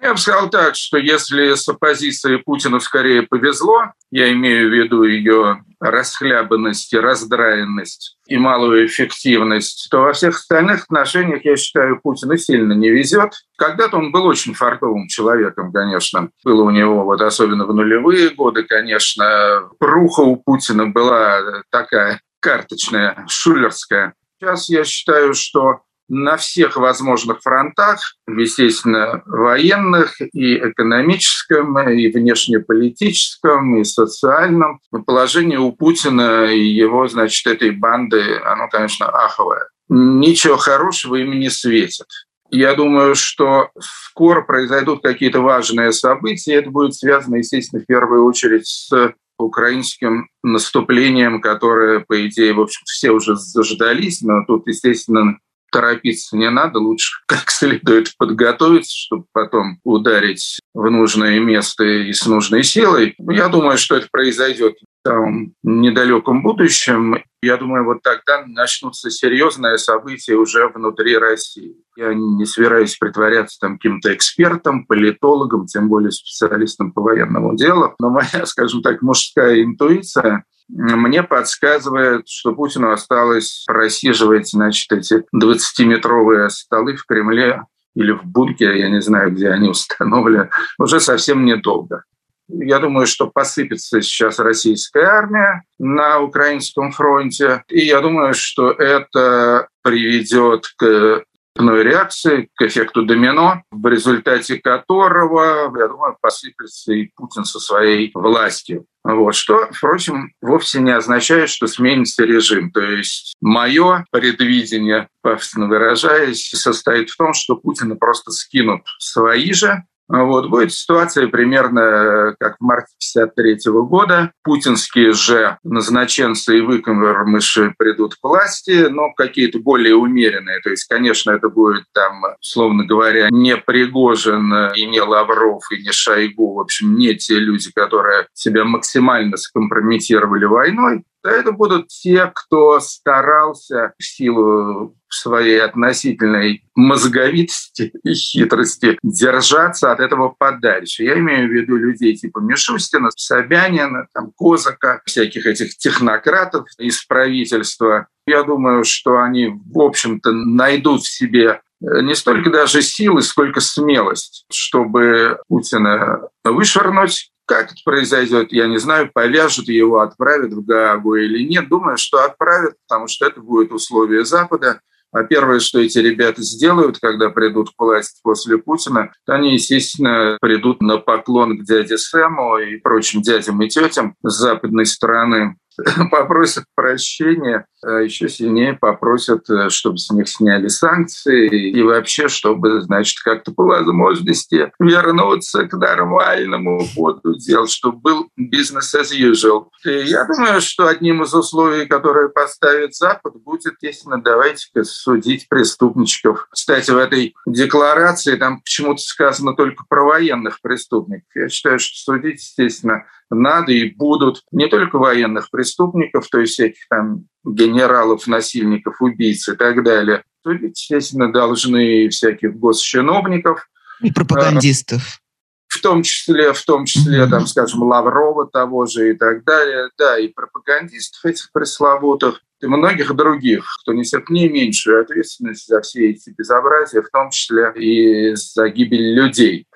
Я 0.00 0.14
бы 0.14 0.18
сказал 0.18 0.48
так, 0.48 0.76
что 0.76 0.96
если 0.96 1.54
с 1.54 1.68
оппозицией 1.68 2.38
Путину 2.38 2.80
скорее 2.80 3.22
повезло, 3.22 3.92
я 4.10 4.32
имею 4.32 4.70
в 4.70 4.72
виду 4.72 5.02
ее 5.02 5.62
расхлябанность 5.80 6.94
раздраенность 6.94 8.18
и 8.26 8.36
малую 8.36 8.86
эффективность, 8.86 9.88
то 9.90 10.02
во 10.02 10.12
всех 10.12 10.36
остальных 10.36 10.84
отношениях, 10.84 11.44
я 11.44 11.56
считаю, 11.56 12.00
Путину 12.00 12.36
сильно 12.36 12.74
не 12.74 12.90
везет. 12.90 13.32
Когда-то 13.56 13.96
он 13.96 14.12
был 14.12 14.26
очень 14.26 14.54
фартовым 14.54 15.08
человеком, 15.08 15.72
конечно. 15.72 16.30
Было 16.44 16.64
у 16.64 16.70
него, 16.70 17.04
вот 17.04 17.22
особенно 17.22 17.64
в 17.64 17.74
нулевые 17.74 18.30
годы, 18.30 18.62
конечно, 18.62 19.68
пруха 19.78 20.20
у 20.20 20.36
Путина 20.36 20.86
была 20.86 21.62
такая 21.70 22.20
карточная, 22.40 23.24
шулерская. 23.28 24.14
Сейчас 24.38 24.68
я 24.68 24.84
считаю, 24.84 25.34
что 25.34 25.80
на 26.10 26.36
всех 26.36 26.76
возможных 26.76 27.40
фронтах, 27.40 28.16
естественно, 28.26 29.22
военных 29.26 30.20
и 30.20 30.58
экономическом, 30.58 31.78
и 31.88 32.08
внешнеполитическом, 32.08 33.80
и 33.80 33.84
социальном. 33.84 34.80
Положение 35.06 35.60
у 35.60 35.72
Путина 35.72 36.46
и 36.46 36.66
его, 36.66 37.06
значит, 37.06 37.46
этой 37.46 37.70
банды, 37.70 38.40
оно, 38.44 38.68
конечно, 38.68 39.06
аховое. 39.06 39.68
Ничего 39.88 40.56
хорошего 40.56 41.14
им 41.14 41.38
не 41.38 41.48
светит. 41.48 42.06
Я 42.50 42.74
думаю, 42.74 43.14
что 43.14 43.70
скоро 43.78 44.42
произойдут 44.42 45.02
какие-то 45.02 45.40
важные 45.40 45.92
события. 45.92 46.54
Это 46.54 46.70
будет 46.70 46.96
связано, 46.96 47.36
естественно, 47.36 47.82
в 47.82 47.86
первую 47.86 48.24
очередь 48.24 48.66
с 48.66 49.14
украинским 49.38 50.28
наступлением, 50.42 51.40
которое, 51.40 52.00
по 52.00 52.26
идее, 52.26 52.52
в 52.52 52.60
общем 52.60 52.82
все 52.84 53.10
уже 53.10 53.36
заждались, 53.36 54.22
но 54.22 54.44
тут, 54.46 54.66
естественно, 54.66 55.38
торопиться 55.70 56.36
не 56.36 56.50
надо, 56.50 56.78
лучше 56.78 57.22
как 57.26 57.50
следует 57.50 58.16
подготовиться, 58.16 58.92
чтобы 58.94 59.24
потом 59.32 59.78
ударить 59.84 60.60
в 60.74 60.90
нужное 60.90 61.38
место 61.40 61.84
и 61.84 62.12
с 62.12 62.26
нужной 62.26 62.62
силой. 62.62 63.14
Я 63.18 63.48
думаю, 63.48 63.78
что 63.78 63.96
это 63.96 64.08
произойдет 64.10 64.76
в 65.02 65.08
самом 65.08 65.54
недалеком 65.62 66.42
будущем. 66.42 67.22
Я 67.42 67.56
думаю, 67.56 67.84
вот 67.84 68.02
тогда 68.02 68.44
начнутся 68.46 69.10
серьезные 69.10 69.78
события 69.78 70.34
уже 70.34 70.68
внутри 70.68 71.16
России. 71.16 71.74
Я 71.96 72.12
не 72.14 72.44
собираюсь 72.44 72.96
притворяться 72.96 73.58
там 73.60 73.78
каким-то 73.78 74.14
экспертом, 74.14 74.84
политологом, 74.86 75.66
тем 75.66 75.88
более 75.88 76.10
специалистом 76.10 76.92
по 76.92 77.00
военному 77.00 77.56
делу. 77.56 77.94
Но 77.98 78.10
моя, 78.10 78.44
скажем 78.44 78.82
так, 78.82 79.00
мужская 79.02 79.62
интуиция 79.62 80.44
мне 80.72 81.22
подсказывает, 81.22 82.28
что 82.28 82.54
Путину 82.54 82.92
осталось 82.92 83.64
просиживать, 83.66 84.50
значит, 84.50 84.92
эти 84.92 85.24
20-метровые 85.34 86.48
столы 86.50 86.96
в 86.96 87.04
Кремле 87.06 87.62
или 87.94 88.12
в 88.12 88.24
бункере, 88.24 88.80
я 88.80 88.88
не 88.88 89.00
знаю, 89.00 89.32
где 89.32 89.50
они 89.50 89.68
установлены, 89.68 90.50
уже 90.78 91.00
совсем 91.00 91.44
недолго. 91.44 92.04
Я 92.48 92.80
думаю, 92.80 93.06
что 93.06 93.28
посыпется 93.28 94.02
сейчас 94.02 94.38
российская 94.38 95.04
армия 95.04 95.62
на 95.78 96.20
украинском 96.20 96.90
фронте. 96.90 97.62
И 97.68 97.80
я 97.80 98.00
думаю, 98.00 98.34
что 98.34 98.72
это 98.72 99.68
приведет 99.82 100.66
к 100.76 101.24
цепной 101.56 101.82
реакции, 101.84 102.48
к 102.54 102.62
эффекту 102.62 103.04
домино, 103.04 103.62
в 103.70 103.86
результате 103.86 104.58
которого, 104.58 105.72
я 105.78 105.88
думаю, 105.88 106.16
посыплется 106.20 106.92
и 106.92 107.10
Путин 107.14 107.44
со 107.44 107.60
своей 107.60 108.10
властью. 108.14 108.86
Вот. 109.02 109.34
Что, 109.34 109.68
впрочем, 109.72 110.32
вовсе 110.42 110.80
не 110.80 110.90
означает, 110.90 111.48
что 111.48 111.66
сменится 111.66 112.24
режим. 112.24 112.70
То 112.70 112.82
есть 112.82 113.34
мое 113.40 114.04
предвидение, 114.10 115.08
пафосно 115.22 115.68
выражаясь, 115.68 116.50
состоит 116.50 117.10
в 117.10 117.16
том, 117.16 117.32
что 117.32 117.56
Путина 117.56 117.96
просто 117.96 118.30
скинут 118.30 118.82
свои 118.98 119.52
же, 119.52 119.84
вот. 120.10 120.50
Будет 120.50 120.72
ситуация 120.72 121.28
примерно 121.28 121.80
э, 121.80 122.34
как 122.38 122.56
в 122.58 122.64
марте 122.64 122.94
1953 123.14 123.72
года. 123.72 124.32
Путинские 124.42 125.12
же 125.12 125.58
назначенцы 125.62 126.58
и 126.58 126.60
выкормыши 126.60 127.74
придут 127.78 128.14
к 128.16 128.18
власти, 128.22 128.88
но 128.90 129.12
какие-то 129.12 129.60
более 129.60 129.94
умеренные. 129.94 130.60
То 130.60 130.70
есть, 130.70 130.84
конечно, 130.88 131.30
это 131.30 131.48
будет 131.48 131.84
там, 131.92 132.22
словно 132.40 132.84
говоря, 132.84 133.28
не 133.30 133.56
Пригожин 133.56 134.72
и 134.74 134.86
не 134.86 135.00
Лавров 135.00 135.62
и 135.70 135.82
не 135.82 135.92
Шойгу. 135.92 136.54
В 136.54 136.60
общем, 136.60 136.96
не 136.96 137.14
те 137.14 137.38
люди, 137.38 137.70
которые 137.72 138.26
себя 138.34 138.64
максимально 138.64 139.36
скомпрометировали 139.36 140.44
войной. 140.44 141.04
Это 141.22 141.52
будут 141.52 141.88
те, 141.88 142.32
кто 142.34 142.80
старался 142.80 143.92
в 143.98 144.04
силу 144.04 144.96
своей 145.14 145.60
относительной 145.60 146.64
мозговитости 146.74 147.92
и 148.02 148.14
хитрости 148.14 148.98
держаться 149.02 149.92
от 149.92 150.00
этого 150.00 150.34
подальше. 150.36 151.04
Я 151.04 151.18
имею 151.18 151.48
в 151.48 151.52
виду 151.52 151.76
людей 151.76 152.14
типа 152.16 152.38
Мишустина, 152.38 153.10
Собянина, 153.16 154.06
там, 154.14 154.32
Козака, 154.36 155.00
всяких 155.04 155.46
этих 155.46 155.76
технократов 155.76 156.66
из 156.78 157.04
правительства. 157.04 158.08
Я 158.26 158.42
думаю, 158.42 158.84
что 158.84 159.18
они, 159.18 159.48
в 159.48 159.80
общем-то, 159.80 160.32
найдут 160.32 161.02
в 161.02 161.10
себе 161.10 161.60
э, 161.82 162.00
не 162.02 162.14
столько 162.14 162.50
даже 162.50 162.82
силы, 162.82 163.22
сколько 163.22 163.60
смелость, 163.60 164.44
чтобы 164.50 165.38
Путина 165.48 166.28
вышвырнуть 166.44 167.30
как 167.50 167.72
это 167.72 167.80
произойдет, 167.84 168.52
я 168.52 168.68
не 168.68 168.78
знаю, 168.78 169.10
повяжут 169.12 169.66
его, 169.66 169.98
отправят 169.98 170.52
в 170.52 170.64
Гаагу 170.64 171.16
или 171.16 171.42
нет. 171.42 171.68
Думаю, 171.68 171.98
что 171.98 172.24
отправят, 172.24 172.76
потому 172.86 173.08
что 173.08 173.26
это 173.26 173.40
будет 173.40 173.72
условие 173.72 174.24
Запада. 174.24 174.80
А 175.12 175.24
первое, 175.24 175.58
что 175.58 175.80
эти 175.80 175.98
ребята 175.98 176.42
сделают, 176.42 176.98
когда 177.00 177.30
придут 177.30 177.70
к 177.70 177.80
власти 177.82 178.20
после 178.22 178.58
Путина, 178.58 179.12
они, 179.26 179.54
естественно, 179.54 180.38
придут 180.40 180.80
на 180.80 180.98
поклон 180.98 181.58
к 181.58 181.64
дяде 181.64 181.98
Сэму 181.98 182.58
и 182.58 182.76
прочим 182.76 183.20
дядям 183.20 183.60
и 183.62 183.68
тетям 183.68 184.14
с 184.22 184.34
западной 184.34 184.86
стороны. 184.86 185.56
попросят 186.10 186.64
прощения, 186.74 187.66
а 187.82 188.00
еще 188.00 188.28
сильнее 188.28 188.74
попросят, 188.74 189.48
э, 189.50 189.68
чтобы 189.70 189.98
с 189.98 190.10
них 190.10 190.28
сняли 190.28 190.68
санкции 190.68 191.70
и 191.70 191.82
вообще, 191.82 192.28
чтобы, 192.28 192.82
значит, 192.82 193.18
как-то 193.22 193.52
по 193.52 193.64
возможности 193.64 194.72
вернуться 194.78 195.66
к 195.66 195.72
нормальному 195.74 196.84
ходу 196.94 197.36
дел, 197.36 197.66
чтобы 197.66 197.98
был 197.98 198.28
бизнес 198.36 198.94
as 198.94 199.12
usual. 199.12 199.66
И 199.84 200.08
я 200.08 200.24
думаю, 200.24 200.60
что 200.60 200.88
одним 200.88 201.22
из 201.22 201.34
условий, 201.34 201.86
которые 201.86 202.28
поставит 202.28 202.94
Запад, 202.94 203.34
будет, 203.42 203.74
естественно, 203.82 204.20
давайте-ка 204.22 204.84
судить 204.84 205.48
преступничков. 205.48 206.48
Кстати, 206.50 206.90
в 206.90 206.96
этой 206.96 207.34
декларации 207.46 208.36
там 208.36 208.60
почему-то 208.60 209.00
сказано 209.00 209.54
только 209.54 209.84
про 209.88 210.04
военных 210.04 210.60
преступников. 210.60 211.28
Я 211.34 211.48
считаю, 211.48 211.78
что 211.78 212.12
судить, 212.12 212.40
естественно, 212.40 213.04
надо 213.30 213.72
и 213.72 213.90
будут 213.90 214.42
не 214.50 214.68
только 214.68 214.98
военных 214.98 215.50
преступников, 215.50 215.69
то 215.76 216.40
есть 216.40 216.54
всяких 216.54 216.88
там 216.88 217.26
генералов, 217.44 218.26
насильников, 218.26 219.00
убийц 219.00 219.48
и 219.48 219.56
так 219.56 219.82
далее. 219.82 220.24
Судить, 220.42 220.80
естественно, 220.80 221.32
должны 221.32 222.08
всяких 222.08 222.54
госчиновников. 222.56 223.68
И 224.00 224.10
пропагандистов. 224.10 225.20
В 225.68 225.80
том 225.80 226.02
числе, 226.02 226.52
в 226.52 226.62
том 226.64 226.84
числе, 226.84 227.26
там, 227.28 227.46
скажем, 227.46 227.82
Лаврова 227.82 228.48
того 228.50 228.86
же 228.86 229.10
и 229.10 229.14
так 229.14 229.44
далее. 229.44 229.90
Да, 229.96 230.18
и 230.18 230.28
пропагандистов 230.28 231.24
этих 231.24 231.52
пресловутых, 231.52 232.40
и 232.60 232.66
многих 232.66 233.14
других, 233.14 233.64
кто 233.82 233.92
несет 233.92 234.28
не 234.30 234.48
меньшую 234.48 235.02
ответственность 235.02 235.68
за 235.68 235.80
все 235.80 236.10
эти 236.10 236.30
безобразия, 236.36 237.02
в 237.02 237.10
том 237.10 237.30
числе 237.30 237.72
и 237.76 238.34
за 238.34 238.68
гибель 238.68 239.14
людей. 239.14 239.66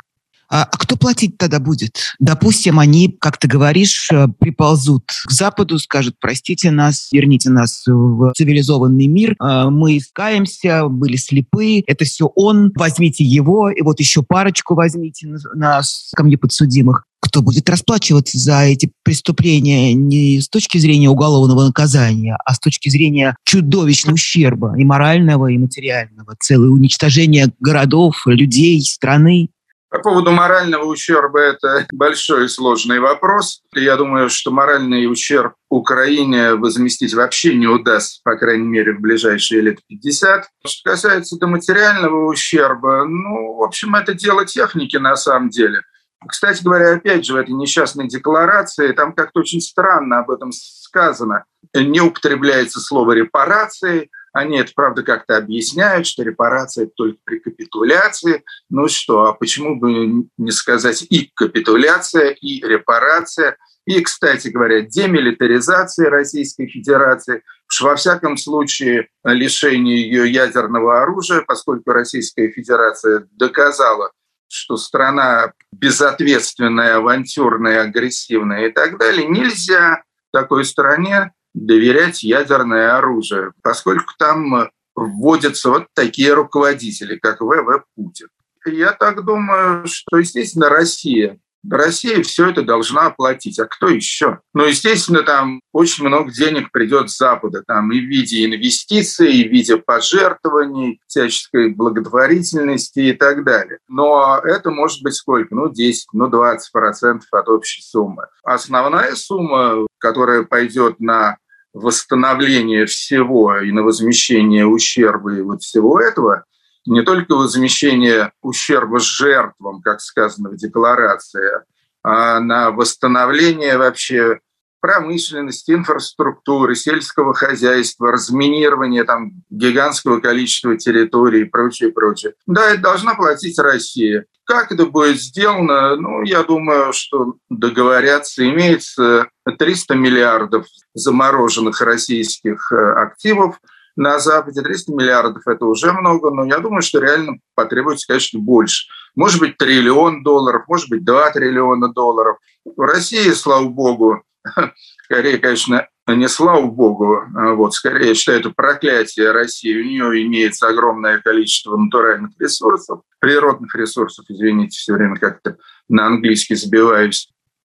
А, 0.48 0.62
а 0.62 0.76
кто 0.76 0.96
платить 0.96 1.38
тогда 1.38 1.58
будет? 1.58 1.98
Допустим, 2.18 2.78
они, 2.78 3.16
как 3.20 3.38
ты 3.38 3.48
говоришь, 3.48 4.08
э, 4.12 4.28
приползут 4.38 5.04
к 5.26 5.30
Западу, 5.30 5.78
скажут, 5.78 6.16
простите 6.20 6.70
нас, 6.70 7.08
верните 7.12 7.50
нас 7.50 7.84
в 7.86 8.32
цивилизованный 8.36 9.06
мир, 9.06 9.34
а, 9.38 9.70
мы 9.70 9.98
искаемся, 9.98 10.88
были 10.88 11.16
слепы, 11.16 11.82
это 11.86 12.04
все 12.04 12.26
он, 12.34 12.72
возьмите 12.76 13.24
его, 13.24 13.70
и 13.70 13.82
вот 13.82 14.00
еще 14.00 14.22
парочку 14.22 14.74
возьмите 14.74 15.28
на 15.54 15.82
скамье 15.82 16.38
подсудимых 16.38 17.04
кто 17.24 17.40
будет 17.40 17.70
расплачиваться 17.70 18.38
за 18.38 18.60
эти 18.64 18.92
преступления 19.02 19.94
не 19.94 20.40
с 20.40 20.48
точки 20.48 20.76
зрения 20.76 21.08
уголовного 21.08 21.64
наказания, 21.64 22.36
а 22.44 22.54
с 22.54 22.60
точки 22.60 22.90
зрения 22.90 23.34
чудовищного 23.44 24.14
ущерба 24.14 24.74
и 24.78 24.84
морального, 24.84 25.46
и 25.46 25.56
материального, 25.56 26.36
целое 26.38 26.68
уничтожение 26.68 27.48
городов, 27.60 28.22
людей, 28.26 28.82
страны. 28.82 29.48
По 29.94 30.00
поводу 30.00 30.32
морального 30.32 30.86
ущерба 30.86 31.38
это 31.38 31.86
большой 31.92 32.46
и 32.46 32.48
сложный 32.48 32.98
вопрос. 32.98 33.60
Я 33.76 33.96
думаю, 33.96 34.28
что 34.28 34.50
моральный 34.50 35.06
ущерб 35.06 35.54
Украине 35.70 36.54
возместить 36.54 37.14
вообще 37.14 37.54
не 37.54 37.68
удастся, 37.68 38.20
по 38.24 38.36
крайней 38.36 38.66
мере, 38.66 38.94
в 38.94 39.00
ближайшие 39.00 39.60
лет 39.60 39.78
50. 39.86 40.46
Что 40.66 40.90
касается 40.90 41.38
до 41.38 41.46
материального 41.46 42.28
ущерба, 42.28 43.04
ну, 43.04 43.54
в 43.54 43.62
общем, 43.62 43.94
это 43.94 44.14
дело 44.14 44.44
техники 44.44 44.96
на 44.96 45.14
самом 45.14 45.50
деле. 45.50 45.82
Кстати 46.26 46.64
говоря, 46.64 46.94
опять 46.94 47.24
же, 47.24 47.34
в 47.34 47.36
этой 47.36 47.54
несчастной 47.54 48.08
декларации 48.08 48.90
там 48.90 49.12
как-то 49.12 49.38
очень 49.38 49.60
странно 49.60 50.18
об 50.18 50.30
этом 50.32 50.50
сказано. 50.50 51.44
Не 51.72 52.00
употребляется 52.00 52.80
слово 52.80 53.12
«репарации», 53.12 54.10
они 54.34 54.58
это, 54.58 54.72
правда, 54.74 55.04
как-то 55.04 55.36
объясняют, 55.36 56.08
что 56.08 56.24
репарация– 56.24 56.84
это 56.86 56.92
только 56.96 57.18
при 57.24 57.38
капитуляции. 57.38 58.42
Ну 58.68 58.88
что, 58.88 59.26
а 59.26 59.32
почему 59.32 59.78
бы 59.78 60.26
не 60.36 60.50
сказать 60.50 61.06
и 61.08 61.30
капитуляция, 61.34 62.30
и 62.30 62.60
репарация, 62.60 63.56
и, 63.86 64.00
кстати 64.00 64.48
говоря, 64.48 64.80
демилитаризация 64.80 66.10
Российской 66.10 66.66
Федерации, 66.66 67.42
что 67.68 67.86
во 67.86 67.96
всяком 67.96 68.36
случае 68.36 69.06
лишение 69.22 70.02
ее 70.02 70.28
ядерного 70.30 71.00
оружия, 71.00 71.42
поскольку 71.46 71.92
Российская 71.92 72.50
Федерация 72.50 73.28
доказала, 73.30 74.10
что 74.48 74.76
страна 74.76 75.52
безответственная, 75.70 76.96
авантюрная, 76.96 77.82
агрессивная 77.82 78.66
и 78.66 78.72
так 78.72 78.98
далее, 78.98 79.28
нельзя 79.28 80.02
такой 80.32 80.64
стране 80.64 81.32
доверять 81.54 82.22
ядерное 82.22 82.96
оружие, 82.96 83.52
поскольку 83.62 84.12
там 84.18 84.54
э, 84.54 84.70
вводятся 84.94 85.70
вот 85.70 85.86
такие 85.94 86.34
руководители, 86.34 87.16
как 87.16 87.40
ВВ 87.40 87.84
Путин. 87.94 88.28
Я 88.66 88.92
так 88.92 89.24
думаю, 89.24 89.86
что, 89.86 90.18
естественно, 90.18 90.68
Россия 90.68 91.38
Россия 91.70 92.22
все 92.22 92.50
это 92.50 92.62
должна 92.62 93.06
оплатить. 93.06 93.58
А 93.58 93.66
кто 93.66 93.88
еще? 93.88 94.40
Ну, 94.52 94.64
естественно, 94.64 95.22
там 95.22 95.60
очень 95.72 96.04
много 96.04 96.30
денег 96.30 96.70
придет 96.70 97.10
с 97.10 97.16
Запада, 97.16 97.62
там 97.66 97.90
и 97.92 98.00
в 98.00 98.04
виде 98.04 98.44
инвестиций, 98.44 99.32
и 99.32 99.48
в 99.48 99.52
виде 99.52 99.76
пожертвований, 99.76 101.00
всяческой 101.06 101.74
благотворительности 101.74 103.00
и 103.00 103.12
так 103.12 103.44
далее. 103.44 103.78
Но 103.88 104.40
это 104.44 104.70
может 104.70 105.02
быть 105.02 105.14
сколько? 105.14 105.54
Ну, 105.54 105.70
10, 105.70 106.08
ну, 106.12 106.28
20 106.28 106.72
процентов 106.72 107.28
от 107.32 107.48
общей 107.48 107.82
суммы. 107.82 108.26
Основная 108.42 109.14
сумма, 109.14 109.86
которая 109.98 110.42
пойдет 110.42 111.00
на 111.00 111.38
восстановление 111.74 112.86
всего 112.86 113.58
и 113.58 113.72
на 113.72 113.82
возмещение 113.82 114.64
ущерба 114.64 115.34
и 115.34 115.42
вот 115.42 115.62
всего 115.62 116.00
этого, 116.00 116.44
не 116.86 117.02
только 117.02 117.34
возмещение 117.34 118.32
ущерба 118.40 119.00
жертвам, 119.00 119.82
как 119.82 120.00
сказано 120.00 120.50
в 120.50 120.56
декларации, 120.56 121.62
а 122.02 122.38
на 122.40 122.70
восстановление 122.70 123.76
вообще 123.76 124.40
промышленности, 124.84 125.72
инфраструктуры, 125.72 126.74
сельского 126.74 127.32
хозяйства, 127.32 128.12
разминирование 128.12 129.04
там 129.04 129.32
гигантского 129.48 130.20
количества 130.20 130.76
территорий 130.76 131.40
и 131.40 131.44
прочее, 131.44 131.90
прочее. 131.90 132.34
Да, 132.46 132.70
это 132.70 132.82
должна 132.82 133.14
платить 133.14 133.58
Россия. 133.58 134.26
Как 134.44 134.70
это 134.72 134.84
будет 134.84 135.22
сделано? 135.22 135.96
Ну, 135.96 136.22
я 136.24 136.42
думаю, 136.42 136.92
что 136.92 137.36
договорятся. 137.48 138.46
Имеется 138.46 139.28
300 139.58 139.94
миллиардов 139.94 140.66
замороженных 140.92 141.80
российских 141.80 142.70
э, 142.70 142.76
активов 142.76 143.60
на 143.96 144.18
Западе. 144.18 144.60
300 144.60 144.92
миллиардов– 144.92 145.44
это 145.46 145.64
уже 145.64 145.94
много, 145.94 146.30
но 146.30 146.44
я 146.44 146.58
думаю, 146.58 146.82
что 146.82 147.00
реально 147.00 147.38
потребуется, 147.54 148.06
конечно, 148.06 148.38
больше. 148.38 148.84
Может 149.14 149.40
быть, 149.40 149.56
триллион 149.56 150.22
долларов, 150.22 150.64
может 150.68 150.90
быть, 150.90 151.06
2 151.06 151.30
триллиона 151.30 151.90
долларов. 151.90 152.36
В 152.66 152.82
России, 152.82 153.30
слава 153.30 153.66
богу, 153.66 154.22
скорее, 155.04 155.38
конечно, 155.38 155.88
не 156.06 156.28
слава 156.28 156.66
богу, 156.66 157.22
а 157.34 157.54
вот, 157.54 157.74
скорее, 157.74 158.08
я 158.08 158.14
считаю, 158.14 158.40
это 158.40 158.50
проклятие 158.50 159.30
России. 159.30 159.80
У 159.80 159.84
нее 159.84 160.22
имеется 160.26 160.68
огромное 160.68 161.20
количество 161.20 161.76
натуральных 161.76 162.32
ресурсов, 162.38 163.00
природных 163.20 163.74
ресурсов, 163.74 164.26
извините, 164.28 164.78
все 164.78 164.92
время 164.92 165.16
как-то 165.16 165.56
на 165.88 166.06
английский 166.06 166.56
забиваюсь. 166.56 167.28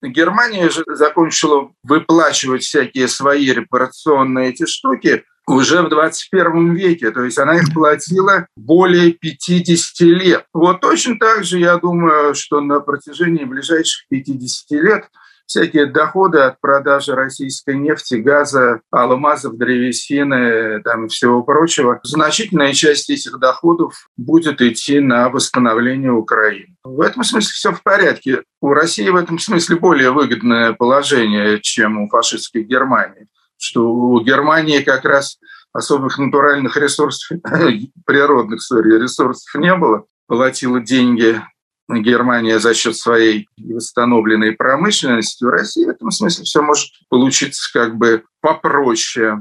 Германия 0.01 0.69
же 0.69 0.83
закончила 0.87 1.71
выплачивать 1.83 2.63
всякие 2.63 3.07
свои 3.07 3.51
репарационные 3.51 4.49
эти 4.49 4.65
штуки 4.67 5.23
уже 5.47 5.81
в 5.81 5.89
21 5.89 6.75
веке. 6.75 7.09
То 7.09 7.23
есть 7.23 7.39
она 7.39 7.55
их 7.55 7.73
платила 7.73 8.47
более 8.55 9.13
50 9.13 9.99
лет. 10.01 10.45
Вот 10.53 10.81
точно 10.81 11.17
так 11.17 11.45
же, 11.45 11.57
я 11.57 11.77
думаю, 11.77 12.35
что 12.35 12.61
на 12.61 12.79
протяжении 12.79 13.45
ближайших 13.45 14.07
50 14.09 14.71
лет– 14.71 15.05
всякие 15.47 15.87
доходы 15.87 16.39
от 16.39 16.61
продажи 16.61 17.15
российской 17.15 17.75
нефти, 17.75 18.15
газа, 18.15 18.81
алмазов, 18.91 19.57
древесины 19.57 20.81
там, 20.83 21.07
всего 21.07 21.41
прочего, 21.41 21.99
значительная 22.03 22.73
часть 22.73 23.09
этих 23.09 23.39
доходов 23.39 24.09
будет 24.17 24.61
идти 24.61 24.99
на 24.99 25.29
восстановление 25.29 26.11
Украины. 26.11 26.75
В 26.83 27.01
этом 27.01 27.23
смысле 27.23 27.49
все 27.49 27.71
в 27.71 27.81
порядке. 27.81 28.43
У 28.61 28.73
России 28.73 29.09
в 29.09 29.15
этом 29.15 29.39
смысле 29.39 29.77
более 29.77 30.11
выгодное 30.11 30.73
положение, 30.73 31.59
чем 31.61 31.99
у 32.01 32.09
фашистской 32.09 32.63
Германии. 32.63 33.27
Что 33.57 33.89
у 33.89 34.21
Германии 34.21 34.81
как 34.81 35.05
раз 35.05 35.37
особых 35.73 36.17
натуральных 36.17 36.75
ресурсов, 36.77 37.37
природных 38.05 38.59
sorry, 38.61 38.99
ресурсов 38.99 39.55
не 39.55 39.73
было. 39.75 40.05
Платила 40.27 40.81
деньги 40.81 41.41
Германия 41.89 42.59
за 42.59 42.73
счет 42.73 42.95
своей 42.97 43.47
восстановленной 43.57 44.53
промышленности, 44.53 45.43
в 45.43 45.49
России 45.49 45.85
в 45.85 45.89
этом 45.89 46.11
смысле 46.11 46.43
все 46.43 46.61
может 46.61 46.89
получиться 47.09 47.69
как 47.71 47.97
бы 47.97 48.23
попроще. 48.41 49.37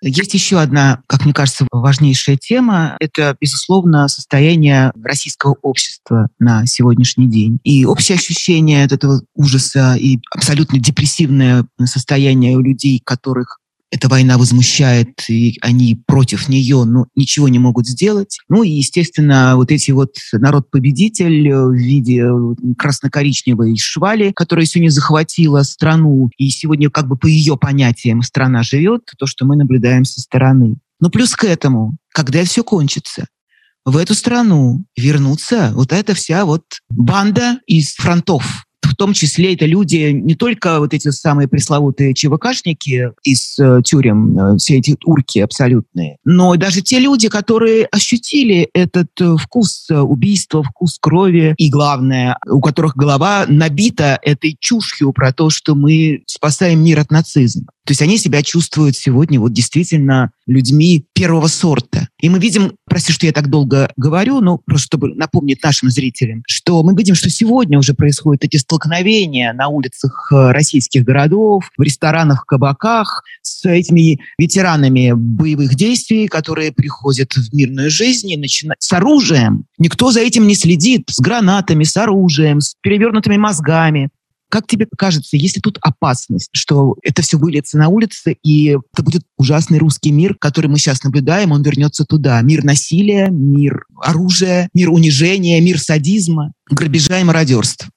Есть 0.00 0.34
еще 0.34 0.60
одна, 0.60 1.02
как 1.08 1.24
мне 1.24 1.34
кажется, 1.34 1.66
важнейшая 1.72 2.36
тема. 2.36 2.96
Это, 3.00 3.36
безусловно, 3.40 4.06
состояние 4.06 4.92
российского 5.02 5.56
общества 5.62 6.28
на 6.38 6.66
сегодняшний 6.66 7.26
день. 7.26 7.58
И 7.64 7.84
общее 7.84 8.16
ощущение 8.16 8.84
от 8.84 8.92
этого 8.92 9.22
ужаса 9.34 9.96
и 9.98 10.18
абсолютно 10.30 10.78
депрессивное 10.78 11.66
состояние 11.84 12.56
у 12.56 12.60
людей, 12.60 13.02
которых 13.04 13.58
эта 13.90 14.08
война 14.08 14.36
возмущает, 14.36 15.08
и 15.28 15.56
они 15.62 16.02
против 16.06 16.48
нее, 16.48 16.84
но 16.84 17.06
ничего 17.14 17.48
не 17.48 17.58
могут 17.58 17.86
сделать. 17.86 18.38
Ну 18.48 18.62
и, 18.62 18.70
естественно, 18.70 19.54
вот 19.56 19.70
эти 19.70 19.90
вот 19.92 20.14
народ-победитель 20.32 21.52
в 21.52 21.72
виде 21.72 22.24
красно-коричневой 22.76 23.76
швали, 23.78 24.32
которая 24.32 24.66
сегодня 24.66 24.90
захватила 24.90 25.62
страну, 25.62 26.30
и 26.36 26.50
сегодня 26.50 26.90
как 26.90 27.08
бы 27.08 27.16
по 27.16 27.26
ее 27.26 27.56
понятиям 27.56 28.22
страна 28.22 28.62
живет, 28.62 29.10
то, 29.18 29.26
что 29.26 29.46
мы 29.46 29.56
наблюдаем 29.56 30.04
со 30.04 30.20
стороны. 30.20 30.76
Но 31.00 31.10
плюс 31.10 31.34
к 31.34 31.44
этому, 31.44 31.96
когда 32.12 32.44
все 32.44 32.62
кончится, 32.62 33.26
в 33.84 33.96
эту 33.96 34.14
страну 34.14 34.84
вернутся 34.96 35.72
вот 35.74 35.92
эта 35.92 36.14
вся 36.14 36.44
вот 36.44 36.64
банда 36.90 37.58
из 37.66 37.94
фронтов, 37.94 38.66
том 38.98 39.12
числе 39.12 39.54
это 39.54 39.64
люди, 39.64 40.10
не 40.12 40.34
только 40.34 40.80
вот 40.80 40.92
эти 40.92 41.10
самые 41.10 41.48
пресловутые 41.48 42.14
ЧВКшники 42.14 43.12
из 43.22 43.58
э, 43.58 43.80
тюрем, 43.84 44.38
э, 44.38 44.58
все 44.58 44.78
эти 44.78 44.96
урки 45.04 45.38
абсолютные, 45.38 46.18
но 46.24 46.56
даже 46.56 46.82
те 46.82 46.98
люди, 46.98 47.28
которые 47.28 47.86
ощутили 47.86 48.68
этот 48.74 49.08
э, 49.20 49.36
вкус 49.38 49.86
э, 49.90 49.98
убийства, 49.98 50.62
вкус 50.62 50.98
крови, 51.00 51.54
и 51.56 51.70
главное, 51.70 52.38
у 52.46 52.60
которых 52.60 52.96
голова 52.96 53.46
набита 53.48 54.18
этой 54.22 54.56
чушью 54.58 55.12
про 55.12 55.32
то, 55.32 55.48
что 55.48 55.74
мы 55.74 56.22
спасаем 56.26 56.82
мир 56.84 56.98
от 56.98 57.10
нацизма. 57.10 57.66
То 57.88 57.92
есть 57.92 58.02
они 58.02 58.18
себя 58.18 58.42
чувствуют 58.42 58.96
сегодня 58.96 59.40
вот 59.40 59.54
действительно 59.54 60.30
людьми 60.46 61.06
первого 61.14 61.46
сорта. 61.46 62.08
И 62.20 62.28
мы 62.28 62.38
видим, 62.38 62.74
прости, 62.84 63.14
что 63.14 63.24
я 63.24 63.32
так 63.32 63.48
долго 63.48 63.90
говорю, 63.96 64.42
но 64.42 64.58
просто 64.58 64.88
чтобы 64.88 65.14
напомнить 65.14 65.62
нашим 65.62 65.88
зрителям, 65.88 66.42
что 66.46 66.82
мы 66.82 66.94
видим, 66.94 67.14
что 67.14 67.30
сегодня 67.30 67.78
уже 67.78 67.94
происходят 67.94 68.44
эти 68.44 68.58
столкновения 68.58 69.54
на 69.54 69.68
улицах 69.68 70.30
э, 70.30 70.52
российских 70.52 71.02
городов, 71.02 71.70
в 71.78 71.82
ресторанах, 71.82 72.44
кабаках 72.44 73.22
с 73.40 73.64
этими 73.64 74.20
ветеранами 74.38 75.12
боевых 75.14 75.74
действий, 75.74 76.28
которые 76.28 76.72
приходят 76.72 77.32
в 77.32 77.54
мирную 77.54 77.88
жизнь 77.88 78.30
и 78.30 78.36
начинают 78.36 78.82
с 78.82 78.92
оружием. 78.92 79.64
Никто 79.78 80.12
за 80.12 80.20
этим 80.20 80.46
не 80.46 80.56
следит, 80.56 81.04
с 81.08 81.20
гранатами, 81.20 81.84
с 81.84 81.96
оружием, 81.96 82.60
с 82.60 82.74
перевернутыми 82.82 83.38
мозгами. 83.38 84.10
Как 84.50 84.66
тебе 84.66 84.86
кажется, 84.96 85.36
если 85.36 85.60
тут 85.60 85.78
опасность, 85.82 86.48
что 86.52 86.96
это 87.02 87.20
все 87.22 87.36
выльется 87.36 87.76
на 87.76 87.88
улице, 87.88 88.36
и 88.42 88.78
это 88.92 89.02
будет 89.02 89.22
ужасный 89.36 89.78
русский 89.78 90.10
мир, 90.10 90.34
который 90.34 90.68
мы 90.68 90.78
сейчас 90.78 91.02
наблюдаем, 91.04 91.52
он 91.52 91.62
вернется 91.62 92.04
туда. 92.04 92.40
Мир 92.40 92.64
насилия, 92.64 93.28
мир 93.28 93.84
оружия, 94.00 94.70
мир 94.72 94.90
унижения, 94.90 95.60
мир 95.60 95.78
садизма, 95.78 96.52
грабежа 96.70 97.20
и 97.20 97.24
мародерства. 97.24 97.88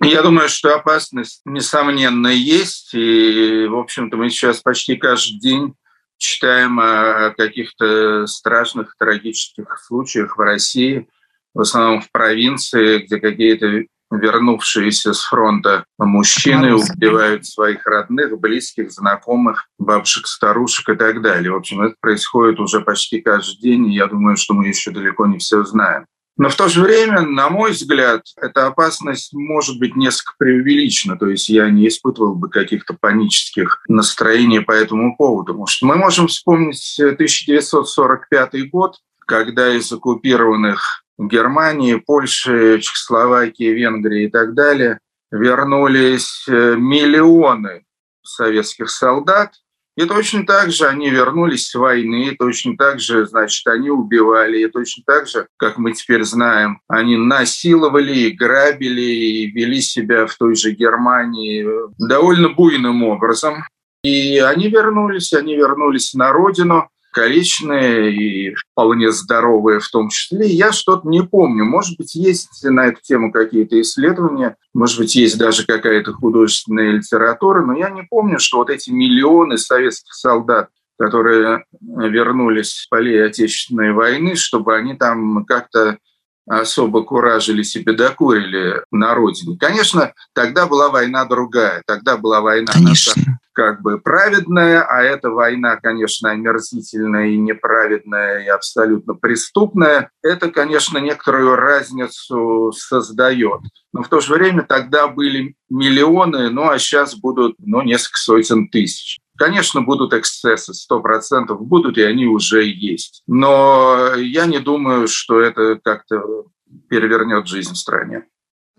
Я 0.00 0.22
думаю, 0.22 0.48
что 0.48 0.74
опасность, 0.74 1.40
несомненно, 1.44 2.28
есть. 2.28 2.90
И, 2.94 3.66
в 3.68 3.76
общем-то, 3.76 4.16
мы 4.16 4.30
сейчас 4.30 4.60
почти 4.60 4.96
каждый 4.96 5.40
день 5.40 5.74
читаем 6.18 6.78
о 6.78 7.30
каких-то 7.36 8.26
страшных, 8.26 8.94
трагических 8.98 9.80
случаях 9.84 10.36
в 10.36 10.40
России, 10.40 11.08
в 11.54 11.60
основном 11.60 12.02
в 12.02 12.10
провинции, 12.12 12.98
где 12.98 13.18
какие-то 13.18 13.84
вернувшиеся 14.10 15.12
с 15.12 15.22
фронта 15.22 15.84
мужчины 15.98 16.74
убивают 16.74 17.46
своих 17.46 17.86
родных, 17.86 18.38
близких, 18.38 18.90
знакомых, 18.90 19.68
бабушек, 19.78 20.26
старушек 20.26 20.88
и 20.88 20.94
так 20.94 21.22
далее. 21.22 21.52
В 21.52 21.56
общем, 21.56 21.82
это 21.82 21.94
происходит 22.00 22.60
уже 22.60 22.80
почти 22.80 23.20
каждый 23.20 23.60
день, 23.60 23.86
и 23.86 23.94
я 23.94 24.06
думаю, 24.06 24.36
что 24.36 24.54
мы 24.54 24.68
еще 24.68 24.90
далеко 24.90 25.26
не 25.26 25.38
все 25.38 25.64
знаем. 25.64 26.06
Но 26.38 26.48
в 26.48 26.54
то 26.54 26.68
же 26.68 26.80
время, 26.80 27.22
на 27.22 27.50
мой 27.50 27.72
взгляд, 27.72 28.22
эта 28.40 28.68
опасность 28.68 29.32
может 29.32 29.80
быть 29.80 29.96
несколько 29.96 30.34
преувеличена. 30.38 31.18
То 31.18 31.26
есть 31.26 31.48
я 31.48 31.68
не 31.68 31.88
испытывал 31.88 32.36
бы 32.36 32.48
каких-то 32.48 32.94
панических 32.94 33.82
настроений 33.88 34.60
по 34.60 34.70
этому 34.70 35.16
поводу. 35.16 35.52
Потому 35.52 35.66
что 35.66 35.86
мы 35.86 35.96
можем 35.96 36.28
вспомнить 36.28 36.96
1945 37.00 38.70
год, 38.70 38.98
когда 39.26 39.74
из 39.74 39.90
оккупированных 39.90 41.02
Германии, 41.18 41.96
Польши, 41.96 42.80
Чехословакии, 42.80 43.72
Венгрии 43.72 44.24
и 44.24 44.30
так 44.30 44.54
далее 44.54 45.00
вернулись 45.30 46.46
э, 46.48 46.76
миллионы 46.76 47.84
советских 48.22 48.90
солдат, 48.90 49.54
и 49.96 50.04
точно 50.04 50.46
так 50.46 50.70
же 50.70 50.86
они 50.86 51.10
вернулись 51.10 51.66
с 51.66 51.74
войны, 51.74 52.36
точно 52.38 52.76
так 52.76 53.00
же, 53.00 53.26
значит, 53.26 53.66
они 53.66 53.90
убивали, 53.90 54.60
и 54.60 54.68
точно 54.68 55.02
так 55.04 55.26
же, 55.26 55.48
как 55.56 55.76
мы 55.76 55.92
теперь 55.92 56.22
знаем, 56.22 56.80
они 56.86 57.16
насиловали 57.16 58.16
и 58.16 58.30
грабили, 58.30 59.00
и 59.00 59.50
вели 59.50 59.80
себя 59.80 60.26
в 60.26 60.36
той 60.36 60.54
же 60.54 60.70
Германии 60.70 61.66
довольно 61.98 62.50
буйным 62.50 63.02
образом. 63.02 63.64
И 64.04 64.38
они 64.38 64.68
вернулись, 64.68 65.32
они 65.32 65.56
вернулись 65.56 66.14
на 66.14 66.30
родину, 66.30 66.88
калечные 67.18 68.14
и 68.14 68.54
вполне 68.54 69.10
здоровые 69.10 69.80
в 69.80 69.88
том 69.88 70.08
числе. 70.08 70.46
Я 70.46 70.70
что-то 70.70 71.08
не 71.08 71.24
помню. 71.24 71.64
Может 71.64 71.98
быть, 71.98 72.14
есть 72.14 72.62
на 72.62 72.86
эту 72.86 73.00
тему 73.02 73.32
какие-то 73.32 73.80
исследования, 73.80 74.56
может 74.72 74.98
быть, 74.98 75.16
есть 75.16 75.36
даже 75.36 75.66
какая-то 75.66 76.12
художественная 76.12 76.92
литература, 76.92 77.64
но 77.64 77.76
я 77.76 77.90
не 77.90 78.02
помню, 78.02 78.38
что 78.38 78.58
вот 78.58 78.70
эти 78.70 78.90
миллионы 78.90 79.58
советских 79.58 80.14
солдат, 80.14 80.68
которые 80.96 81.64
вернулись 81.80 82.70
с 82.70 82.86
полей 82.86 83.26
Отечественной 83.26 83.92
войны, 83.92 84.36
чтобы 84.36 84.76
они 84.76 84.94
там 84.94 85.44
как-то 85.44 85.98
особо 86.46 87.02
куражили 87.02 87.62
себе 87.62 87.94
докурили 87.94 88.82
на 88.92 89.14
родине. 89.14 89.58
Конечно, 89.58 90.12
тогда 90.34 90.66
была 90.66 90.88
война 90.88 91.24
другая. 91.24 91.82
Тогда 91.84 92.16
была 92.16 92.40
война 92.40 92.72
Конечно. 92.72 93.12
Как 93.58 93.82
бы 93.82 93.98
праведная, 93.98 94.82
а 94.82 95.02
эта 95.02 95.30
война, 95.30 95.74
конечно, 95.82 96.30
омерзительная 96.30 97.30
и 97.30 97.36
неправедная, 97.36 98.44
и 98.44 98.46
абсолютно 98.46 99.14
преступная, 99.14 100.12
это, 100.22 100.48
конечно, 100.48 100.98
некоторую 100.98 101.56
разницу 101.56 102.70
создает. 102.72 103.62
Но 103.92 104.04
в 104.04 104.08
то 104.08 104.20
же 104.20 104.34
время 104.34 104.62
тогда 104.62 105.08
были 105.08 105.56
миллионы, 105.68 106.50
ну 106.50 106.70
а 106.70 106.78
сейчас 106.78 107.16
будут 107.16 107.56
ну, 107.58 107.82
несколько 107.82 108.18
сотен 108.18 108.68
тысяч. 108.68 109.18
Конечно, 109.36 109.82
будут 109.82 110.14
эксцессы, 110.14 110.72
сто 110.72 111.00
процентов 111.00 111.60
будут, 111.60 111.98
и 111.98 112.02
они 112.02 112.26
уже 112.26 112.64
есть. 112.64 113.24
Но 113.26 114.14
я 114.14 114.46
не 114.46 114.60
думаю, 114.60 115.08
что 115.08 115.40
это 115.40 115.80
как-то 115.82 116.44
перевернет 116.88 117.48
жизнь 117.48 117.72
в 117.72 117.76
стране. 117.76 118.22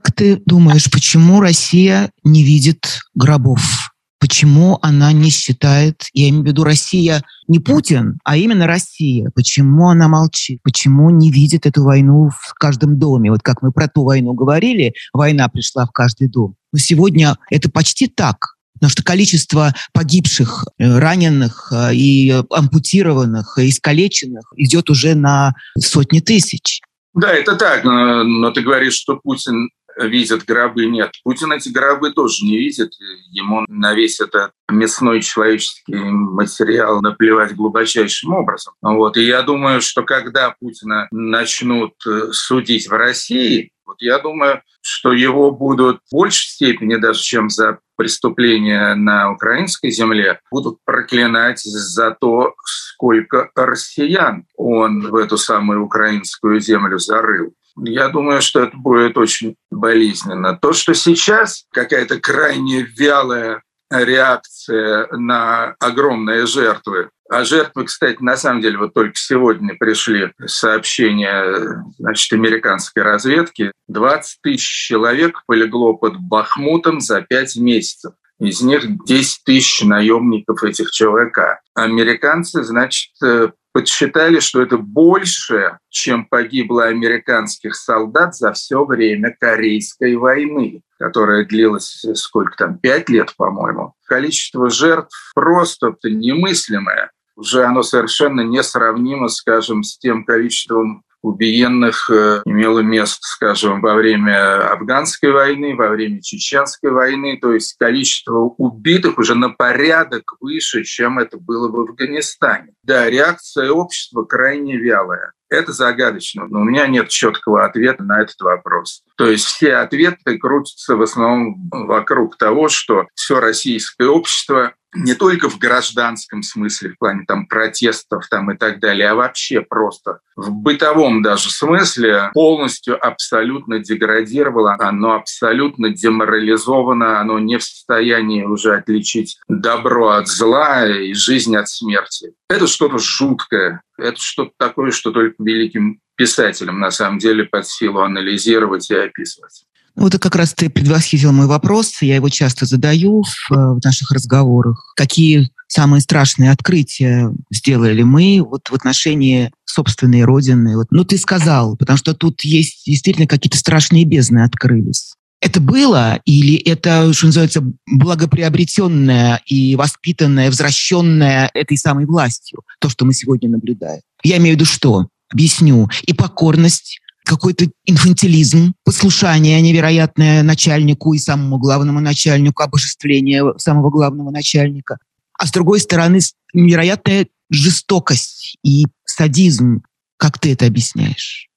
Как 0.02 0.16
ты 0.16 0.42
думаешь, 0.46 0.90
почему 0.90 1.42
Россия 1.42 2.12
не 2.24 2.46
видит 2.46 3.02
гробов? 3.14 3.90
Почему 4.20 4.80
она 4.82 5.14
не 5.14 5.30
считает, 5.30 6.08
я 6.14 6.28
имею 6.30 6.44
в 6.44 6.48
виду 6.48 6.66
Россия, 6.66 7.24
не 7.48 7.60
Путин, 7.60 8.20
а 8.26 8.36
именно 8.36 8.68
Россия, 8.68 9.32
почему 9.34 9.88
она 9.88 10.10
молчит, 10.10 10.60
почему 10.62 11.10
не 11.10 11.32
видит 11.32 11.66
эту 11.66 11.84
войну 11.84 12.30
в 12.30 12.54
каждом 12.56 13.00
доме? 13.00 13.32
Вот 13.32 13.42
как 13.42 13.62
мы 13.62 13.72
про 13.72 13.88
ту 13.88 14.04
войну 14.04 14.34
говорили, 14.34 14.94
война 15.14 15.48
пришла 15.48 15.86
в 15.86 15.92
каждый 15.92 16.28
дом. 16.28 16.56
Но 16.74 16.80
сегодня 16.80 17.38
это 17.50 17.70
почти 17.70 18.08
так. 18.08 18.56
Потому 18.74 18.92
что 18.92 19.04
количество 19.04 19.74
погибших, 19.94 20.66
э, 20.78 21.00
раненых 21.00 21.72
э, 21.74 21.96
и 21.96 22.32
ампутированных, 22.50 23.58
и 23.58 23.70
искалеченных 23.70 24.54
идет 24.56 24.90
уже 24.90 25.16
на 25.16 25.54
сотни 25.78 26.20
тысяч. 26.22 26.82
Да, 27.14 27.34
это 27.34 27.56
так, 27.56 27.84
но, 27.84 28.24
но 28.24 28.52
ты 28.52 28.62
говоришь, 28.62 28.94
что 28.94 29.18
Путин 29.18 29.70
видит 29.98 30.46
гробы. 30.46 30.86
Нет, 30.86 31.12
Путин 31.24 31.52
эти 31.52 31.70
гробы 31.70 32.12
тоже 32.12 32.46
не 32.46 32.58
видит. 32.58 32.92
Ему 33.32 33.66
на 33.68 33.94
весь 33.94 34.20
этот 34.20 34.52
мясной 34.70 35.22
человеческий 35.22 35.96
материал 35.96 37.02
наплевать 37.02 37.56
глубочайшим 37.56 38.34
образом. 38.34 38.74
Вот. 38.82 39.18
И 39.18 39.24
я 39.24 39.42
думаю, 39.42 39.82
что 39.82 40.04
когда 40.04 40.56
Путина 40.60 41.08
начнут 41.12 41.94
э, 42.08 42.32
судить 42.32 42.88
в 42.88 42.94
России, 42.94 43.72
вот 43.86 43.98
я 44.02 44.20
думаю, 44.20 44.62
что 44.82 45.14
его 45.14 45.52
будут 45.52 46.02
в 46.12 46.16
большей 46.16 46.48
степени 46.48 46.96
даже, 46.96 47.22
чем 47.22 47.50
за 47.50 47.80
преступления 47.98 48.94
на 48.96 49.32
украинской 49.32 49.90
земле, 49.90 50.40
будут 50.52 50.78
проклинать 50.86 51.60
за 51.60 52.12
то, 52.12 52.54
сколько 52.64 53.50
россиян 53.56 54.46
он 54.56 55.10
в 55.10 55.16
эту 55.16 55.38
самую 55.38 55.84
украинскую 55.84 56.60
землю 56.60 57.00
зарыл. 57.00 57.54
Я 57.84 58.10
думаю, 58.10 58.42
что 58.42 58.64
это 58.64 58.76
будет 58.76 59.18
очень 59.18 59.56
болезненно. 59.72 60.58
То, 60.58 60.74
что 60.74 60.94
сейчас 60.94 61.66
какая-то 61.72 62.20
крайне 62.20 62.82
вялая 62.84 63.62
реакция 63.90 65.08
на 65.12 65.76
огромные 65.80 66.46
жертвы. 66.46 67.10
А 67.30 67.44
жертвы, 67.44 67.86
кстати, 67.86 68.18
на 68.22 68.38
самом 68.38 68.62
деле, 68.62 68.78
вот 68.78 68.94
только 68.94 69.16
сегодня 69.16 69.76
пришли 69.76 70.32
сообщения 70.46 71.84
значит, 71.98 72.34
американской 72.34 73.04
разведки. 73.04 73.72
20 73.88 74.42
тысяч 74.42 74.88
человек 74.88 75.44
полегло 75.46 75.94
под 75.94 76.18
Бахмутом 76.18 77.00
за 77.00 77.22
5 77.22 77.58
месяцев. 77.58 78.14
Из 78.40 78.62
них 78.62 79.04
10 79.06 79.44
тысяч 79.44 79.84
наемников 79.84 80.64
этих 80.64 80.92
ЧВК. 80.92 81.60
Американцы, 81.76 82.64
значит, 82.64 83.12
э, 83.24 83.50
подсчитали, 83.72 84.40
что 84.40 84.62
это 84.62 84.78
больше, 84.78 85.78
чем 85.90 86.26
погибло 86.26 86.86
американских 86.86 87.76
солдат 87.76 88.36
за 88.36 88.54
все 88.54 88.86
время 88.86 89.36
Корейской 89.40 90.16
войны, 90.16 90.82
которая 90.98 91.46
длилась 91.46 92.04
э, 92.04 92.16
сколько 92.16 92.58
там, 92.58 92.78
пять 92.78 93.10
лет, 93.10 93.34
по-моему. 93.38 93.94
Количество 94.06 94.70
жертв 94.70 95.32
просто 95.36 95.94
немыслимое. 96.04 97.12
Уже 97.36 97.64
оно 97.64 97.84
совершенно 97.84 98.42
несравнимо, 98.42 99.30
скажем, 99.30 99.84
с 99.84 99.98
тем 99.98 100.26
количеством 100.26 101.04
убиенных 101.22 102.10
э, 102.10 102.42
имело 102.46 102.80
место, 102.80 103.20
скажем, 103.22 103.82
во 103.82 103.96
время 103.96 104.72
афганской 104.72 105.32
войны, 105.32 105.76
во 105.76 105.90
время 105.90 106.22
чеченской 106.22 106.92
войны. 106.92 107.38
То 107.42 107.54
есть 107.54 107.78
количество 107.78 108.38
убитых 108.58 109.18
уже 109.18 109.36
на 109.36 109.50
порядок 109.50 110.24
выше, 110.40 110.84
чем 110.84 111.20
это 111.20 111.38
было 111.38 111.70
в 111.70 111.80
Афганистане. 111.80 112.74
Да, 112.84 113.10
реакция 113.10 113.72
общества 113.72 114.24
крайне 114.24 114.78
вялая. 114.78 115.34
Это 115.50 115.74
загадочно, 115.74 116.46
но 116.48 116.62
у 116.62 116.64
меня 116.64 116.86
нет 116.86 117.10
четкого 117.10 117.66
ответа 117.66 118.04
на 118.04 118.22
этот 118.22 118.40
вопрос. 118.40 119.04
То 119.18 119.26
есть 119.26 119.46
все 119.46 119.78
ответы 119.78 120.38
крутятся 120.38 120.96
в 120.96 121.02
основном 121.02 121.70
вокруг 121.72 122.38
того, 122.38 122.70
что 122.70 123.08
все 123.16 123.40
российское 123.40 124.08
общество 124.08 124.74
не 124.94 125.14
только 125.14 125.50
в 125.50 125.60
гражданском 125.60 126.42
смысле, 126.42 126.92
в 126.92 126.98
плане 126.98 127.26
там 127.28 127.48
протестов 127.48 128.28
там 128.28 128.52
и 128.52 128.58
так 128.58 128.80
далее, 128.80 129.10
а 129.10 129.16
вообще 129.16 129.62
просто 129.62 130.20
в 130.36 130.52
бытовом 130.52 131.22
даже 131.22 131.50
смысле 131.52 132.32
полностью 132.34 133.04
абсолютно 133.06 133.80
деградировало, 133.80 134.76
оно 134.80 135.14
абсолютно 135.14 135.90
деморализовано, 135.90 137.20
оно 137.20 137.40
не 137.40 137.58
в 137.58 137.64
состоянии 137.64 138.44
уже 138.44 138.76
отличить 138.76 139.38
добро 139.48 140.10
от 140.10 140.28
зла 140.28 140.88
и 140.88 141.14
жизнь 141.14 141.56
от 141.56 141.70
смерти. 141.70 142.34
Это 142.50 142.68
что-то 142.68 142.98
жуткое, 142.98 143.84
это 143.98 144.20
что-то 144.20 144.52
такое, 144.58 144.92
что 144.92 145.12
только 145.12 145.36
великим 145.40 146.00
писателям 146.16 146.80
на 146.80 146.92
самом 146.92 147.20
деле 147.20 147.46
под 147.46 147.68
силу 147.68 148.02
анализировать 148.02 148.90
и 148.90 148.96
описывать. 148.96 149.66
Ну, 149.96 150.04
вот 150.04 150.18
как 150.18 150.36
раз 150.36 150.54
ты 150.54 150.70
предвосхитил 150.70 151.32
мой 151.32 151.48
вопрос, 151.48 152.02
я 152.02 152.16
его 152.16 152.30
часто 152.30 152.66
задаю 152.66 153.22
э, 153.22 153.54
в 153.54 153.80
наших 153.84 154.12
разговорах. 154.12 154.94
Какие 154.96 155.50
самые 155.68 156.02
страшные 156.02 156.52
открытия 156.52 157.32
сделали 157.52 158.04
мы 158.04 158.42
вот 158.42 158.70
в 158.70 158.74
отношении 158.74 159.52
собственной 159.66 160.24
родины? 160.24 160.78
Вот, 160.78 160.88
ну, 160.92 161.04
ты 161.04 161.18
сказал, 161.18 161.76
потому 161.76 161.98
что 161.98 162.14
тут 162.14 162.42
есть 162.42 162.84
действительно 162.86 163.28
какие-то 163.28 163.58
страшные 163.58 164.06
бездны 164.06 164.40
открылись. 164.40 165.14
Это 165.42 165.62
было 165.62 166.20
или 166.26 166.58
это, 166.58 167.14
что 167.14 167.28
называется, 167.28 167.64
благоприобретенное 167.88 169.42
и 169.46 169.76
воспитанное, 169.76 170.48
возвращенное 170.48 171.50
этой 171.54 171.78
самой 171.78 172.06
властью, 172.06 172.62
то, 172.80 172.90
что 172.90 173.06
мы 173.06 173.14
сегодня 173.14 173.50
наблюдаем? 173.50 174.02
Я 174.22 174.38
имею 174.38 174.56
в 174.56 174.60
виду 174.60 174.66
что? 174.66 175.08
Объясню. 175.32 175.88
И 176.06 176.14
покорность 176.14 177.00
какой-то 177.30 177.66
инфантилизм, 177.86 178.74
послушание 178.84 179.62
невероятное 179.62 180.42
начальнику 180.42 181.14
и 181.14 181.20
самому 181.20 181.60
главному 181.60 182.00
начальнику, 182.00 182.64
обожествление 182.64 183.54
самого 183.58 183.92
главного 183.92 184.32
начальника. 184.32 184.98
А 185.38 185.46
с 185.46 185.52
другой 185.52 185.80
стороны, 185.80 186.22
невероятная 186.54 187.28
жестокость 187.52 188.58
и 188.64 188.88
садизм. 189.06 189.84
Как 190.18 190.40
ты 190.40 190.54
это 190.54 190.66
объясняешь? 190.66 191.48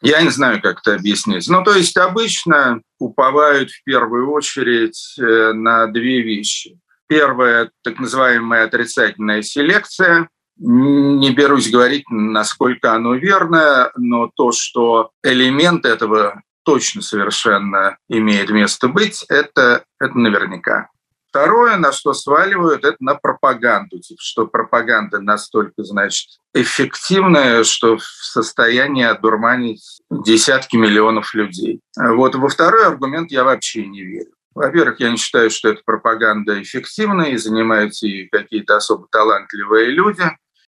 Я 0.00 0.22
не 0.22 0.30
знаю, 0.30 0.60
как 0.60 0.80
это 0.80 0.96
объяснить. 0.96 1.48
Ну, 1.48 1.62
то 1.62 1.72
есть 1.72 1.96
обычно 1.96 2.80
уповают 2.98 3.70
в 3.70 3.84
первую 3.84 4.28
очередь 4.32 5.14
э, 5.20 5.52
на 5.52 5.86
две 5.86 6.22
вещи. 6.22 6.80
Первое– 7.06 7.70
так 7.84 8.00
называемая 8.00 8.64
отрицательная 8.64 9.42
селекция, 9.42 10.28
не 10.62 11.30
берусь 11.32 11.70
говорить, 11.70 12.04
насколько 12.08 12.92
оно 12.92 13.14
верно, 13.14 13.90
но 13.96 14.30
то, 14.34 14.52
что 14.52 15.10
элемент 15.22 15.84
этого 15.84 16.42
точно 16.64 17.02
совершенно 17.02 17.96
имеет 18.08 18.50
место 18.50 18.88
быть, 18.88 19.24
это, 19.28 19.84
это 19.98 20.16
наверняка. 20.16 20.88
Второе, 21.28 21.78
на 21.78 21.92
что 21.92 22.12
сваливают, 22.12 22.84
это 22.84 22.96
на 23.00 23.14
пропаганду. 23.14 23.98
Типа, 23.98 24.20
что 24.22 24.46
пропаганда 24.46 25.18
настолько, 25.18 25.82
значит, 25.82 26.28
эффективная, 26.54 27.64
что 27.64 27.96
в 27.96 28.02
состоянии 28.02 29.04
одурманить 29.04 30.00
десятки 30.10 30.76
миллионов 30.76 31.32
людей. 31.34 31.80
Вот 31.96 32.34
во 32.34 32.48
второй 32.48 32.86
аргумент 32.86 33.32
я 33.32 33.44
вообще 33.44 33.86
не 33.86 34.02
верю. 34.02 34.32
Во-первых, 34.54 35.00
я 35.00 35.10
не 35.10 35.16
считаю, 35.16 35.50
что 35.50 35.70
эта 35.70 35.80
пропаганда 35.82 36.60
эффективная, 36.62 37.30
и 37.30 37.38
занимаются 37.38 38.06
и 38.06 38.28
какие-то 38.28 38.76
особо 38.76 39.08
талантливые 39.10 39.86
люди. 39.86 40.24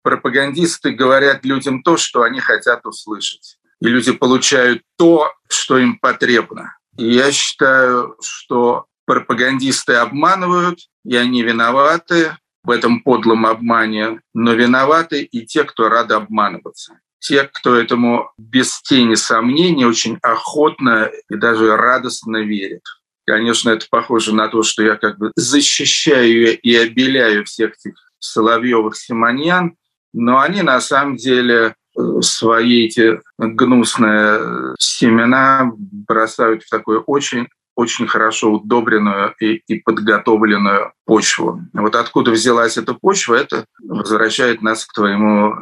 Пропагандисты 0.01 0.91
говорят 0.91 1.45
людям 1.45 1.83
то, 1.83 1.97
что 1.97 2.23
они 2.23 2.39
хотят 2.39 2.85
услышать. 2.85 3.57
И 3.81 3.87
люди 3.87 4.11
получают 4.11 4.83
то, 4.97 5.31
что 5.47 5.77
им 5.77 5.99
потребно. 5.99 6.77
И 6.97 7.09
я 7.09 7.31
считаю, 7.31 8.17
что 8.21 8.85
пропагандисты 9.05 9.93
обманывают, 9.93 10.79
и 11.05 11.15
они 11.15 11.43
виноваты 11.43 12.37
в 12.63 12.71
этом 12.71 13.01
подлом 13.01 13.45
обмане, 13.45 14.21
но 14.33 14.53
виноваты 14.53 15.23
и 15.23 15.45
те, 15.45 15.63
кто 15.63 15.89
рады 15.89 16.13
обманываться. 16.13 16.99
Те, 17.19 17.43
кто 17.43 17.75
этому 17.75 18.31
без 18.37 18.81
тени 18.81 19.15
сомнений 19.15 19.85
очень 19.85 20.19
охотно 20.21 21.09
и 21.29 21.35
даже 21.35 21.75
радостно 21.75 22.37
верит. 22.37 22.83
Конечно, 23.25 23.69
это 23.69 23.85
похоже 23.89 24.33
на 24.33 24.47
то, 24.47 24.63
что 24.63 24.83
я 24.83 24.95
как 24.95 25.17
бы 25.17 25.31
защищаю 25.35 26.59
и 26.59 26.75
обеляю 26.75 27.45
всех 27.45 27.73
этих 27.73 27.93
Соловьевых 28.19 28.95
Симоньян, 28.95 29.75
но 30.13 30.39
они 30.39 30.61
на 30.61 30.79
самом 30.81 31.15
деле 31.15 31.75
э, 31.97 32.01
свои 32.21 32.85
эти 32.85 33.19
гнусные 33.37 34.75
семена 34.79 35.71
бросают 35.75 36.63
в 36.63 36.69
такое 36.69 36.99
очень 36.99 37.47
очень 37.75 38.07
хорошо 38.07 38.51
удобренную 38.51 39.33
и, 39.39 39.61
и 39.67 39.79
подготовленную 39.79 40.91
почву. 41.05 41.61
Вот 41.71 41.95
откуда 41.95 42.31
взялась 42.31 42.75
эта 42.75 42.93
почва, 42.93 43.35
это 43.35 43.63
возвращает 43.81 44.61
нас 44.61 44.85
к 44.85 44.93
твоему 44.93 45.53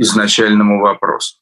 изначальному 0.00 0.80
вопросу. 0.80 1.36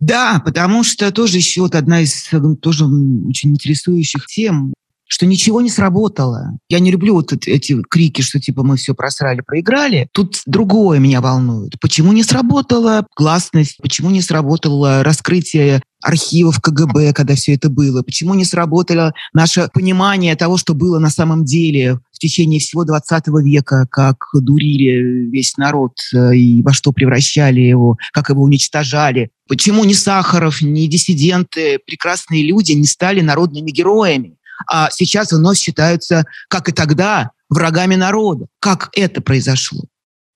Да, 0.00 0.42
потому 0.44 0.82
что 0.82 1.12
тоже 1.12 1.36
еще 1.36 1.60
вот 1.60 1.76
одна 1.76 2.00
из 2.00 2.28
тоже 2.60 2.84
очень 2.84 3.52
интересующих 3.52 4.26
тем 4.26 4.74
что 5.06 5.26
ничего 5.26 5.60
не 5.60 5.70
сработало. 5.70 6.58
Я 6.68 6.80
не 6.80 6.90
люблю 6.90 7.14
вот 7.14 7.32
эти 7.32 7.80
крики, 7.88 8.22
что 8.22 8.40
типа 8.40 8.62
мы 8.62 8.76
все 8.76 8.94
просрали, 8.94 9.42
проиграли. 9.42 10.08
Тут 10.12 10.40
другое 10.46 10.98
меня 10.98 11.20
волнует. 11.20 11.78
Почему 11.80 12.12
не 12.12 12.22
сработала 12.22 13.06
гласность? 13.16 13.76
Почему 13.82 14.10
не 14.10 14.22
сработало 14.22 15.02
раскрытие 15.04 15.82
архивов 16.02 16.60
КГБ, 16.60 17.12
когда 17.12 17.34
все 17.34 17.54
это 17.54 17.68
было? 17.68 18.02
Почему 18.02 18.34
не 18.34 18.44
сработало 18.44 19.12
наше 19.32 19.68
понимание 19.72 20.36
того, 20.36 20.56
что 20.56 20.74
было 20.74 20.98
на 20.98 21.10
самом 21.10 21.44
деле 21.44 22.00
в 22.12 22.18
течение 22.18 22.60
всего 22.60 22.84
20 22.84 23.26
века, 23.42 23.86
как 23.90 24.16
дурили 24.34 25.28
весь 25.30 25.56
народ 25.56 25.92
э, 26.14 26.36
и 26.36 26.62
во 26.62 26.72
что 26.72 26.92
превращали 26.92 27.60
его, 27.60 27.96
как 28.12 28.30
его 28.30 28.42
уничтожали? 28.42 29.30
Почему 29.48 29.84
ни 29.84 29.92
Сахаров, 29.92 30.62
ни 30.62 30.86
диссиденты, 30.86 31.78
прекрасные 31.86 32.42
люди 32.46 32.72
не 32.72 32.86
стали 32.86 33.20
народными 33.20 33.70
героями? 33.70 34.36
А 34.66 34.90
сейчас 34.90 35.32
вновь 35.32 35.58
считаются, 35.58 36.24
как 36.48 36.68
и 36.68 36.72
тогда, 36.72 37.30
врагами 37.48 37.94
народа. 37.94 38.46
Как 38.60 38.90
это 38.92 39.20
произошло? 39.20 39.82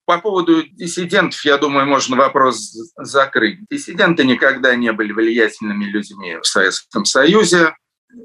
По 0.06 0.18
поводу 0.18 0.62
диссидентов, 0.62 1.44
я 1.44 1.58
думаю, 1.58 1.86
можно 1.86 2.16
вопрос 2.16 2.74
закрыть. 2.96 3.58
Диссиденты 3.70 4.24
никогда 4.24 4.74
не 4.74 4.90
были 4.92 5.12
влиятельными 5.12 5.84
людьми 5.84 6.36
в 6.40 6.46
Советском 6.46 7.04
Союзе. 7.04 7.74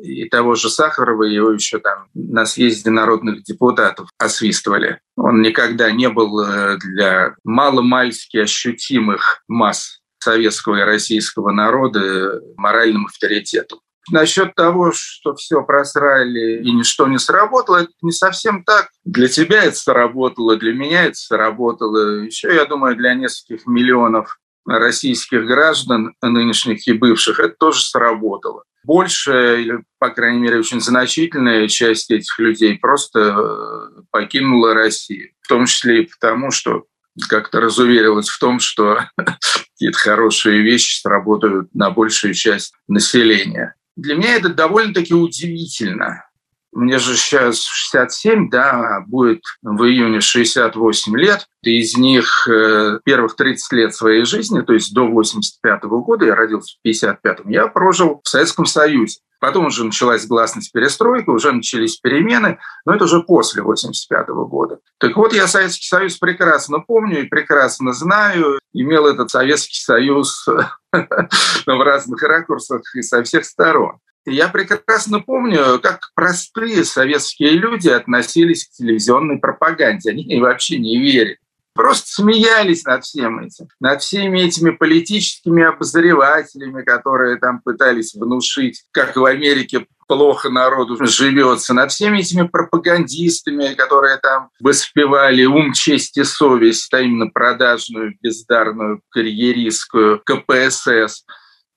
И 0.01 0.29
того 0.29 0.55
же 0.55 0.69
Сахарова 0.69 1.23
его 1.23 1.51
еще 1.51 1.79
там 1.79 2.07
на 2.13 2.45
съезде 2.45 2.89
народных 2.89 3.43
депутатов 3.43 4.09
освистывали. 4.17 5.01
Он 5.17 5.41
никогда 5.41 5.91
не 5.91 6.07
был 6.07 6.39
э, 6.39 6.77
для 6.77 7.35
маломальски 7.43 8.37
ощутимых 8.37 9.43
масс 9.49 9.99
советского 10.19 10.77
и 10.77 10.83
российского 10.83 11.51
народа 11.51 12.39
моральным 12.55 13.07
авторитетом. 13.07 13.79
Насчет 14.11 14.53
того, 14.55 14.91
что 14.93 15.33
все 15.35 15.63
просрали 15.63 16.61
и 16.61 16.71
ничто 16.71 17.07
не 17.07 17.17
сработало, 17.17 17.77
это 17.77 17.91
не 18.01 18.11
совсем 18.11 18.63
так. 18.63 18.89
Для 19.05 19.27
тебя 19.27 19.63
это 19.63 19.75
сработало, 19.75 20.57
для 20.57 20.73
меня 20.73 21.05
это 21.05 21.15
сработало. 21.15 22.23
Еще, 22.23 22.53
я 22.53 22.65
думаю, 22.65 22.95
для 22.95 23.13
нескольких 23.13 23.65
миллионов 23.65 24.39
российских 24.65 25.45
граждан, 25.45 26.15
нынешних 26.21 26.87
и 26.87 26.93
бывших, 26.93 27.39
это 27.39 27.55
тоже 27.57 27.81
сработало. 27.81 28.63
Большая, 28.83 29.57
или, 29.59 29.83
по 29.99 30.09
крайней 30.09 30.39
мере, 30.39 30.59
очень 30.59 30.81
значительная 30.81 31.67
часть 31.69 32.11
этих 32.11 32.37
людей 32.39 32.77
просто 32.77 33.19
э, 33.19 34.01
покинула 34.11 34.73
Россию. 34.73 35.31
В 35.41 35.47
том 35.47 35.65
числе 35.65 36.03
и 36.03 36.09
потому, 36.09 36.51
что 36.51 36.83
как-то 37.29 37.61
разуверилась 37.61 38.27
в 38.27 38.39
том, 38.39 38.59
что 38.59 38.99
какие-то 39.17 39.97
хорошие 39.97 40.61
вещи 40.61 40.99
сработают 40.99 41.73
на 41.73 41.91
большую 41.91 42.33
часть 42.33 42.73
населения. 42.87 43.75
Для 43.95 44.15
меня 44.15 44.35
это 44.35 44.49
довольно-таки 44.49 45.13
удивительно. 45.13 46.25
Мне 46.73 46.97
же 46.99 47.15
сейчас 47.15 47.63
67, 47.63 48.49
да, 48.49 49.03
будет 49.07 49.41
в 49.61 49.83
июне 49.83 50.21
68 50.21 51.17
лет. 51.17 51.47
Из 51.61 51.95
них 51.95 52.47
э, 52.47 52.99
первых 53.05 53.35
30 53.35 53.71
лет 53.73 53.95
своей 53.95 54.25
жизни, 54.25 54.61
то 54.61 54.73
есть 54.73 54.93
до 54.93 55.07
85 55.07 55.83
года, 55.83 56.25
я 56.25 56.35
родился 56.35 56.75
в 56.83 56.87
55-м, 56.87 57.49
я 57.49 57.67
прожил 57.67 58.21
в 58.23 58.27
Советском 58.27 58.65
Союзе. 58.65 59.19
Потом 59.43 59.65
уже 59.65 59.83
началась 59.83 60.25
гласность 60.25 60.71
перестройка, 60.71 61.29
уже 61.31 61.51
начались 61.51 61.97
перемены, 61.97 62.59
но 62.85 62.95
это 62.95 63.03
уже 63.03 63.21
после 63.23 63.61
85 63.61 64.29
года. 64.47 64.79
Так 64.99 65.17
вот, 65.17 65.33
я 65.33 65.47
Советский 65.47 65.85
Союз 65.85 66.17
прекрасно 66.17 66.79
помню 66.79 67.23
и 67.23 67.27
прекрасно 67.27 67.91
знаю. 67.91 68.57
Имел 68.71 69.05
этот 69.05 69.31
Советский 69.31 69.81
Союз 69.81 70.47
в 70.93 71.67
разных 71.67 72.23
ракурсах 72.23 72.83
и 72.95 73.01
со 73.01 73.21
всех 73.23 73.43
сторон. 73.43 73.97
Я 74.25 74.47
прекрасно 74.47 75.19
помню, 75.19 75.79
как 75.81 76.11
простые 76.15 76.85
советские 76.85 77.51
люди 77.51 77.89
относились 77.89 78.65
к 78.65 78.71
телевизионной 78.71 79.39
пропаганде. 79.39 80.11
Они 80.11 80.39
вообще 80.39 80.77
не 80.77 80.97
верили 80.97 81.37
просто 81.73 82.07
смеялись 82.07 82.83
над 82.85 83.03
всем 83.03 83.39
этим, 83.39 83.67
над 83.79 84.01
всеми 84.01 84.41
этими 84.41 84.71
политическими 84.71 85.63
обозревателями, 85.63 86.83
которые 86.83 87.37
там 87.37 87.61
пытались 87.61 88.13
внушить, 88.13 88.83
как 88.91 89.15
в 89.15 89.25
Америке 89.25 89.85
плохо 90.07 90.49
народу 90.49 90.97
живется, 91.05 91.73
над 91.73 91.91
всеми 91.91 92.19
этими 92.19 92.47
пропагандистами, 92.47 93.73
которые 93.73 94.17
там 94.17 94.49
воспевали 94.59 95.45
ум, 95.45 95.73
честь 95.73 96.17
и 96.17 96.23
совесть, 96.23 96.93
а 96.93 97.01
именно 97.01 97.27
продажную, 97.27 98.15
бездарную, 98.21 99.01
карьеристскую 99.09 100.21
КПСС. 100.23 101.25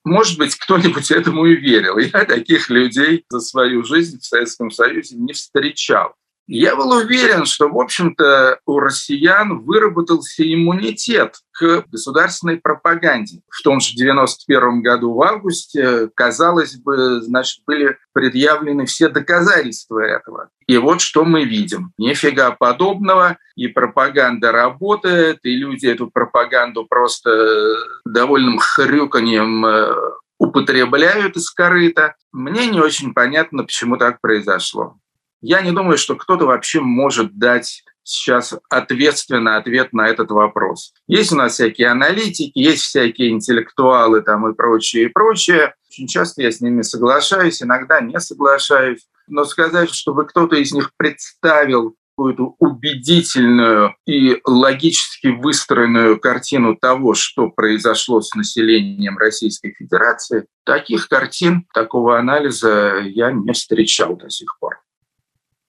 Может 0.07 0.39
быть, 0.39 0.55
кто-нибудь 0.55 1.11
этому 1.11 1.47
и 1.47 1.57
верил. 1.57 1.99
Я 1.99 2.25
таких 2.25 2.71
людей 2.71 3.25
за 3.29 3.41
свою 3.41 3.83
жизнь 3.83 4.21
в 4.21 4.25
Советском 4.25 4.71
Союзе 4.71 5.17
не 5.17 5.33
встречал. 5.33 6.15
Я 6.49 6.77
был 6.77 6.93
уверен, 6.93 7.45
что, 7.45 7.69
в 7.69 7.79
общем-то, 7.79 8.61
у 8.67 8.79
россиян 8.79 9.61
выработался 9.61 10.45
иммунитет 10.45 11.41
к 11.51 11.85
государственной 11.91 12.59
пропаганде. 12.59 13.41
В 13.51 13.63
том 13.63 13.81
же 13.81 13.95
91 13.95 14.81
году 14.81 15.15
в 15.15 15.23
августе, 15.23 16.09
казалось 16.15 16.77
бы, 16.77 17.21
значит, 17.21 17.65
были 17.67 17.99
предъявлены 18.13 18.87
все 18.87 19.09
доказательства 19.09 19.99
этого. 19.99 20.51
И 20.69 20.77
вот 20.79 21.01
что 21.01 21.25
мы 21.25 21.45
видим. 21.45 21.93
Нифига 21.99 22.53
подобного, 22.53 23.39
и 23.57 23.67
пропаганда 23.67 24.53
работает, 24.53 25.41
и 25.43 25.57
люди 25.57 25.87
эту 25.87 26.09
пропаганду 26.09 26.85
просто 26.85 27.77
довольным 28.05 28.59
хрюканьем 28.59 29.67
э, 29.67 29.95
употребляют 30.39 31.37
из 31.37 31.51
корыта. 31.51 32.15
Мне 32.33 32.67
не 32.67 32.81
очень 32.81 33.15
понятно, 33.15 33.65
почему 33.65 33.97
так 33.97 34.21
произошло. 34.21 34.97
Я 35.41 35.61
не 35.61 35.73
думаю, 35.73 35.99
что 35.99 36.17
кто-то 36.17 36.47
вообще 36.47 36.81
может 36.81 37.39
дать 37.39 37.83
сейчас 38.07 38.55
ответственно 38.71 39.57
ответ 39.57 39.93
на 39.93 40.07
этот 40.07 40.31
вопрос. 40.31 40.93
Есть 41.09 41.33
у 41.33 41.37
нас 41.37 41.55
всякие 41.55 41.89
аналитики, 41.89 42.53
есть 42.55 42.83
всякие 42.83 43.31
интеллектуалы 43.31 44.23
там 44.23 44.49
и 44.49 44.55
прочее, 44.55 45.05
и 45.05 45.09
прочее. 45.09 45.75
Очень 45.91 46.07
часто 46.07 46.43
я 46.43 46.53
с 46.53 46.61
ними 46.61 46.83
соглашаюсь, 46.83 47.63
иногда 47.63 48.01
не 48.01 48.19
соглашаюсь. 48.21 49.07
Но 49.27 49.45
сказать, 49.45 49.91
чтобы 49.91 50.25
кто-то 50.25 50.55
из 50.57 50.73
них 50.73 50.93
представил 50.97 51.97
какую-то 52.17 52.55
убедительную 52.61 53.95
и 54.07 54.41
логически 54.45 55.27
выстроенную 55.27 56.19
картину 56.19 56.77
того, 56.77 57.15
что 57.15 57.51
произошло 57.51 58.23
с 58.23 58.35
населением 58.35 59.19
Российской 59.19 59.73
Федерации, 59.73 60.47
таких 60.65 61.09
картин, 61.09 61.67
такого 61.75 62.19
анализа 62.19 63.01
я 63.01 63.33
не 63.33 63.53
встречал 63.53 64.17
до 64.17 64.31
сих 64.31 64.59
пор. 64.61 64.79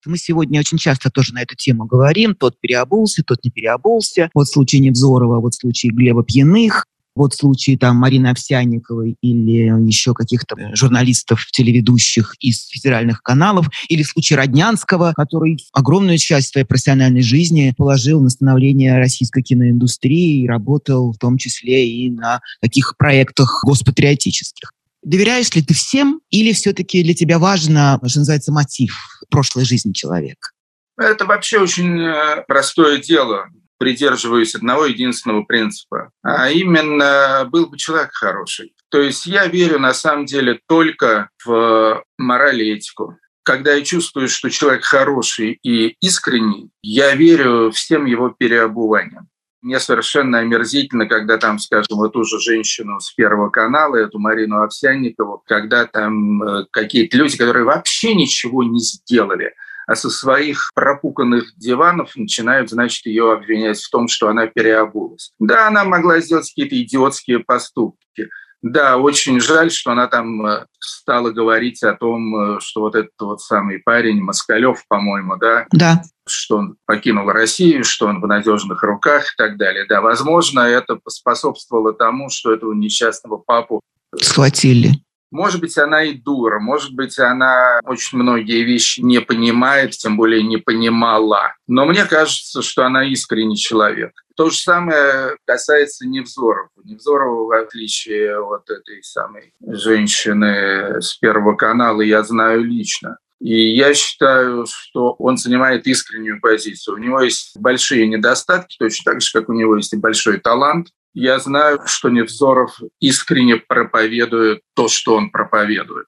Мы 0.05 0.17
сегодня 0.17 0.59
очень 0.59 0.77
часто 0.77 1.09
тоже 1.09 1.33
на 1.33 1.41
эту 1.41 1.55
тему 1.55 1.85
говорим. 1.85 2.35
Тот 2.35 2.59
переобулся, 2.59 3.23
тот 3.23 3.39
не 3.43 3.51
переобулся. 3.51 4.29
Вот 4.33 4.47
случай 4.47 4.79
Невзорова, 4.79 5.39
вот 5.39 5.53
случай 5.55 5.89
Глеба 5.89 6.23
Пьяных, 6.23 6.85
вот 7.17 7.33
случаи 7.33 7.75
там 7.75 7.97
Марины 7.97 8.27
Овсянниковой 8.27 9.15
или 9.21 9.87
еще 9.87 10.13
каких-то 10.13 10.55
журналистов, 10.75 11.45
телеведущих 11.51 12.35
из 12.39 12.67
федеральных 12.67 13.23
каналов, 13.23 13.67
или 13.89 14.03
случай 14.03 14.35
Роднянского, 14.35 15.13
который 15.15 15.57
огромную 15.73 16.19
часть 16.19 16.51
своей 16.51 16.65
профессиональной 16.65 17.23
жизни 17.23 17.73
положил 17.75 18.21
на 18.21 18.29
становление 18.29 18.99
российской 18.99 19.41
киноиндустрии 19.41 20.43
и 20.43 20.47
работал 20.47 21.11
в 21.11 21.17
том 21.17 21.37
числе 21.37 21.89
и 21.89 22.11
на 22.11 22.39
таких 22.61 22.95
проектах 22.97 23.63
госпатриотических. 23.65 24.71
Доверяешь 25.03 25.53
ли 25.53 25.61
ты 25.61 25.73
всем 25.73 26.21
или 26.29 26.53
все-таки 26.53 27.03
для 27.03 27.13
тебя 27.13 27.39
важно, 27.39 27.99
что 28.07 28.19
называется, 28.19 28.51
мотив 28.51 28.95
прошлой 29.29 29.65
жизни 29.65 29.93
человека? 29.93 30.49
Это 30.97 31.25
вообще 31.25 31.59
очень 31.59 32.01
э, 32.01 32.43
простое 32.47 32.97
дело. 32.97 33.47
Придерживаюсь 33.77 34.55
одного 34.55 34.85
единственного 34.85 35.43
принципа, 35.43 36.09
а 36.23 36.49
именно 36.49 37.47
был 37.51 37.67
бы 37.67 37.77
человек 37.77 38.09
хороший. 38.11 38.73
То 38.89 38.99
есть 38.99 39.27
я 39.27 39.45
верю 39.45 39.77
на 39.77 39.93
самом 39.93 40.25
деле 40.25 40.59
только 40.67 41.29
в 41.45 42.03
мораль 42.17 42.63
и 42.63 42.73
этику. 42.73 43.17
Когда 43.43 43.73
я 43.73 43.83
чувствую, 43.83 44.29
что 44.29 44.49
человек 44.49 44.83
хороший 44.83 45.59
и 45.61 45.95
искренний, 46.01 46.71
я 46.81 47.13
верю 47.13 47.69
всем 47.71 48.05
его 48.05 48.29
переобуваниям. 48.29 49.29
Мне 49.61 49.79
совершенно 49.79 50.39
омерзительно, 50.39 51.07
когда 51.07 51.37
там, 51.37 51.57
скажем, 51.57 51.97
вот 51.97 52.13
ту 52.13 52.23
же 52.23 52.39
женщину 52.39 52.99
с 52.99 53.11
Первого 53.13 53.49
канала, 53.49 53.95
эту 53.95 54.19
Марину 54.19 54.61
Овсянникову, 54.61 55.43
когда 55.45 55.85
там 55.85 56.43
э, 56.43 56.65
какие-то 56.71 57.17
люди, 57.17 57.37
которые 57.37 57.65
вообще 57.65 58.13
ничего 58.13 58.63
не 58.63 58.79
сделали, 58.79 59.53
а 59.87 59.95
со 59.95 60.09
своих 60.09 60.71
пропуканных 60.75 61.57
диванов 61.57 62.15
начинают, 62.15 62.69
значит, 62.69 63.05
ее 63.05 63.31
обвинять 63.31 63.81
в 63.81 63.89
том, 63.89 64.07
что 64.07 64.27
она 64.27 64.45
переобулась. 64.45 65.31
Да, 65.39 65.67
она 65.67 65.85
могла 65.85 66.19
сделать 66.19 66.49
какие-то 66.49 66.79
идиотские 66.79 67.39
поступки, 67.39 68.29
Да, 68.71 68.97
очень 68.97 69.39
жаль, 69.39 69.71
что 69.71 69.91
она 69.91 70.07
там 70.07 70.45
э, 70.45 70.65
стала 70.79 71.31
говорить 71.31 71.83
о 71.83 71.93
том, 71.93 72.35
э, 72.35 72.59
что 72.59 72.81
вот 72.81 72.95
этот 72.95 73.13
вот 73.19 73.41
самый 73.41 73.79
парень 73.79 74.21
Москалев, 74.21 74.83
по-моему, 74.87 75.37
да, 75.37 75.65
да. 75.71 76.01
что 76.27 76.57
он 76.57 76.77
покинул 76.85 77.29
Россию, 77.29 77.83
что 77.83 78.07
он 78.07 78.21
в 78.21 78.27
надежных 78.27 78.83
руках 78.83 79.23
и 79.23 79.35
так 79.37 79.57
далее. 79.57 79.85
Да, 79.87 80.01
возможно, 80.01 80.61
это 80.61 80.99
способствовало 81.07 81.93
тому, 81.93 82.29
что 82.29 82.53
этого 82.53 82.73
несчастного 82.73 83.37
папу 83.37 83.81
схватили. 84.19 84.91
Может 85.31 85.61
быть, 85.61 85.77
она 85.77 86.03
и 86.03 86.13
дура, 86.13 86.59
может 86.59 86.93
быть, 86.93 87.19
она 87.19 87.79
очень 87.83 88.17
многие 88.17 88.63
вещи 88.63 89.01
не 89.01 89.19
понимает, 89.19 89.91
тем 89.91 90.15
более 90.15 90.43
не 90.43 90.57
понимала. 90.57 91.53
Но 91.67 91.85
мне 91.85 92.05
кажется, 92.05 92.61
что 92.61 92.85
она 92.85 93.03
искренний 93.05 93.57
человек. 93.57 94.11
То 94.35 94.49
же 94.49 94.57
самое 94.57 95.35
касается 95.45 96.07
Невзорова. 96.07 96.69
Невзорова, 96.83 97.45
в 97.45 97.51
отличие 97.51 98.37
от 98.39 98.69
этой 98.69 99.03
самой 99.03 99.53
женщины 99.65 101.01
с 101.01 101.15
Первого 101.15 101.55
канала, 101.55 102.01
я 102.01 102.23
знаю 102.23 102.63
лично. 102.63 103.17
И 103.39 103.75
я 103.75 103.93
считаю, 103.93 104.65
что 104.67 105.13
он 105.19 105.37
занимает 105.37 105.85
искреннюю 105.85 106.41
позицию. 106.41 106.95
У 106.95 106.99
него 106.99 107.21
есть 107.21 107.55
большие 107.57 108.07
недостатки, 108.07 108.77
точно 108.79 109.11
так 109.11 109.21
же, 109.21 109.29
как 109.31 109.49
у 109.49 109.53
него 109.53 109.75
есть 109.75 109.93
и 109.93 109.97
большой 109.97 110.39
талант. 110.39 110.87
Я 111.19 111.39
знаю, 111.39 111.79
что 111.87 112.09
Невзоров 112.09 112.79
искренне 112.99 113.55
проповедует 113.55 114.61
то, 114.75 114.87
что 114.87 115.15
он 115.15 115.31
проповедует. 115.31 116.05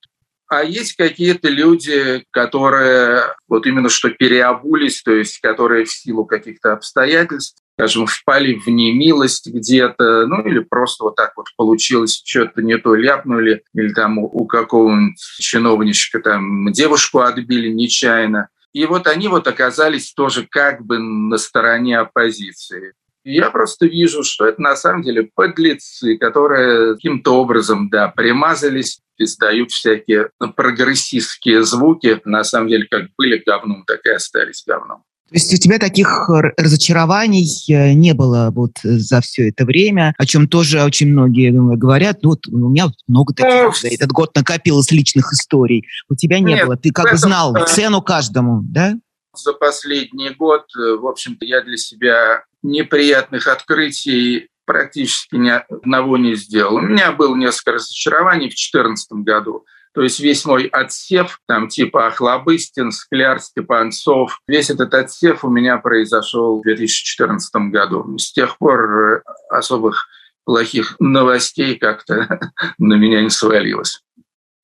А 0.48 0.64
есть 0.64 0.96
какие-то 0.96 1.50
люди, 1.50 2.24
которые 2.30 3.24
вот 3.48 3.66
именно 3.66 3.90
что 3.90 4.12
переобулись, 4.12 5.02
то 5.02 5.12
есть 5.12 5.40
которые 5.40 5.86
в 5.86 5.92
силу 5.92 6.26
каких-то 6.26 6.74
обстоятельств, 6.74 7.60
скажем, 7.74 8.06
впали 8.06 8.54
в 8.54 8.68
немилость 8.68 9.48
где-то, 9.48 10.28
ну 10.28 10.48
или 10.48 10.60
просто 10.60 11.06
вот 11.06 11.16
так 11.16 11.34
вот 11.38 11.48
получилось, 11.58 12.22
что-то 12.24 12.62
не 12.62 12.78
то 12.78 12.94
ляпнули, 12.94 13.64
или 13.74 13.92
там 13.92 14.20
у, 14.20 14.46
какого-нибудь 14.46 15.20
чиновничка 15.40 16.20
там 16.20 16.72
девушку 16.72 17.22
отбили 17.22 17.70
нечаянно. 17.70 18.50
И 18.74 18.86
вот 18.86 19.08
они 19.08 19.28
вот 19.28 19.48
оказались 19.48 20.14
тоже 20.14 20.46
как 20.48 20.86
бы 20.86 21.00
на 21.00 21.38
стороне 21.40 21.98
оппозиции. 21.98 22.94
Я 23.24 23.52
просто 23.52 23.86
вижу, 23.86 24.24
что 24.24 24.46
это 24.46 24.62
на 24.62 24.76
самом 24.76 25.04
деле 25.04 25.30
подлецы, 25.36 26.18
которые 26.18 26.96
каким-то 26.96 27.40
образом, 27.40 27.90
да, 27.90 28.08
примазались, 28.08 29.02
издают 29.18 29.72
всякие 29.72 30.30
прогрессистские 30.56 31.64
звуки. 31.64 32.22
На 32.24 32.44
самом 32.44 32.70
деле, 32.70 32.88
как 32.90 33.08
были 33.18 33.42
говном, 33.46 33.84
так 33.86 34.06
и 34.06 34.10
остались 34.10 34.64
говном. 34.66 35.04
То 35.30 35.36
есть 35.36 35.54
у 35.54 35.58
тебя 35.58 35.78
таких 35.78 36.28
разочарований 36.58 37.46
э, 37.72 37.94
не 37.94 38.16
было 38.16 38.50
вот 38.52 38.72
за 38.82 39.22
все 39.22 39.50
это 39.50 39.64
время, 39.64 40.16
о 40.18 40.26
чем 40.26 40.48
тоже 40.48 40.84
очень 40.84 41.10
многие 41.10 41.52
говорят. 41.52 42.24
Ну, 42.24 42.30
вот 42.30 42.48
у 42.48 42.70
меня 42.70 42.88
много 43.08 43.36
таких 43.36 43.66
ну, 43.66 43.72
за 43.72 43.94
этот 43.94 44.10
год 44.10 44.36
накопилось 44.36 44.90
личных 44.90 45.32
историй. 45.32 45.86
У 46.10 46.16
тебя 46.16 46.40
не 46.40 46.56
нет, 46.56 46.66
было. 46.66 46.78
Ты 46.78 46.90
как 46.90 47.12
бы 47.12 47.18
знал 47.18 47.56
цену 47.68 48.02
каждому, 48.02 48.62
да? 48.64 48.96
За 49.44 49.54
последний 49.54 50.30
год, 50.32 50.66
э, 50.78 50.96
в 50.96 51.08
общем-то, 51.08 51.46
я 51.46 51.62
для 51.62 51.78
себя 51.78 52.44
неприятных 52.62 53.48
открытий 53.48 54.50
практически 54.66 55.36
ни 55.36 55.50
одного 55.50 56.18
не 56.18 56.36
сделал. 56.36 56.76
У 56.76 56.82
меня 56.82 57.12
было 57.12 57.36
несколько 57.36 57.74
разочарований 57.74 58.48
в 58.48 58.54
2014 58.54 59.24
году. 59.24 59.66
То 59.94 60.04
есть 60.04 60.20
весь 60.20 60.46
мой 60.46 60.66
отсев, 60.68 61.40
там 61.48 61.68
типа 61.68 62.08
Охлобыстин, 62.08 62.92
Скляр, 62.92 63.40
Степанцов, 63.40 64.40
весь 64.48 64.70
этот 64.70 64.94
отсев 64.94 65.44
у 65.44 65.50
меня 65.50 65.78
произошел 65.78 66.60
в 66.60 66.64
2014 66.64 67.52
году. 67.72 68.18
С 68.18 68.32
тех 68.32 68.58
пор 68.60 68.80
э, 68.82 69.22
особых 69.50 70.08
плохих 70.46 70.96
новостей 71.00 71.76
как-то 71.76 72.40
на 72.78 72.94
меня 72.94 73.22
не 73.22 73.30
свалилось. 73.30 74.02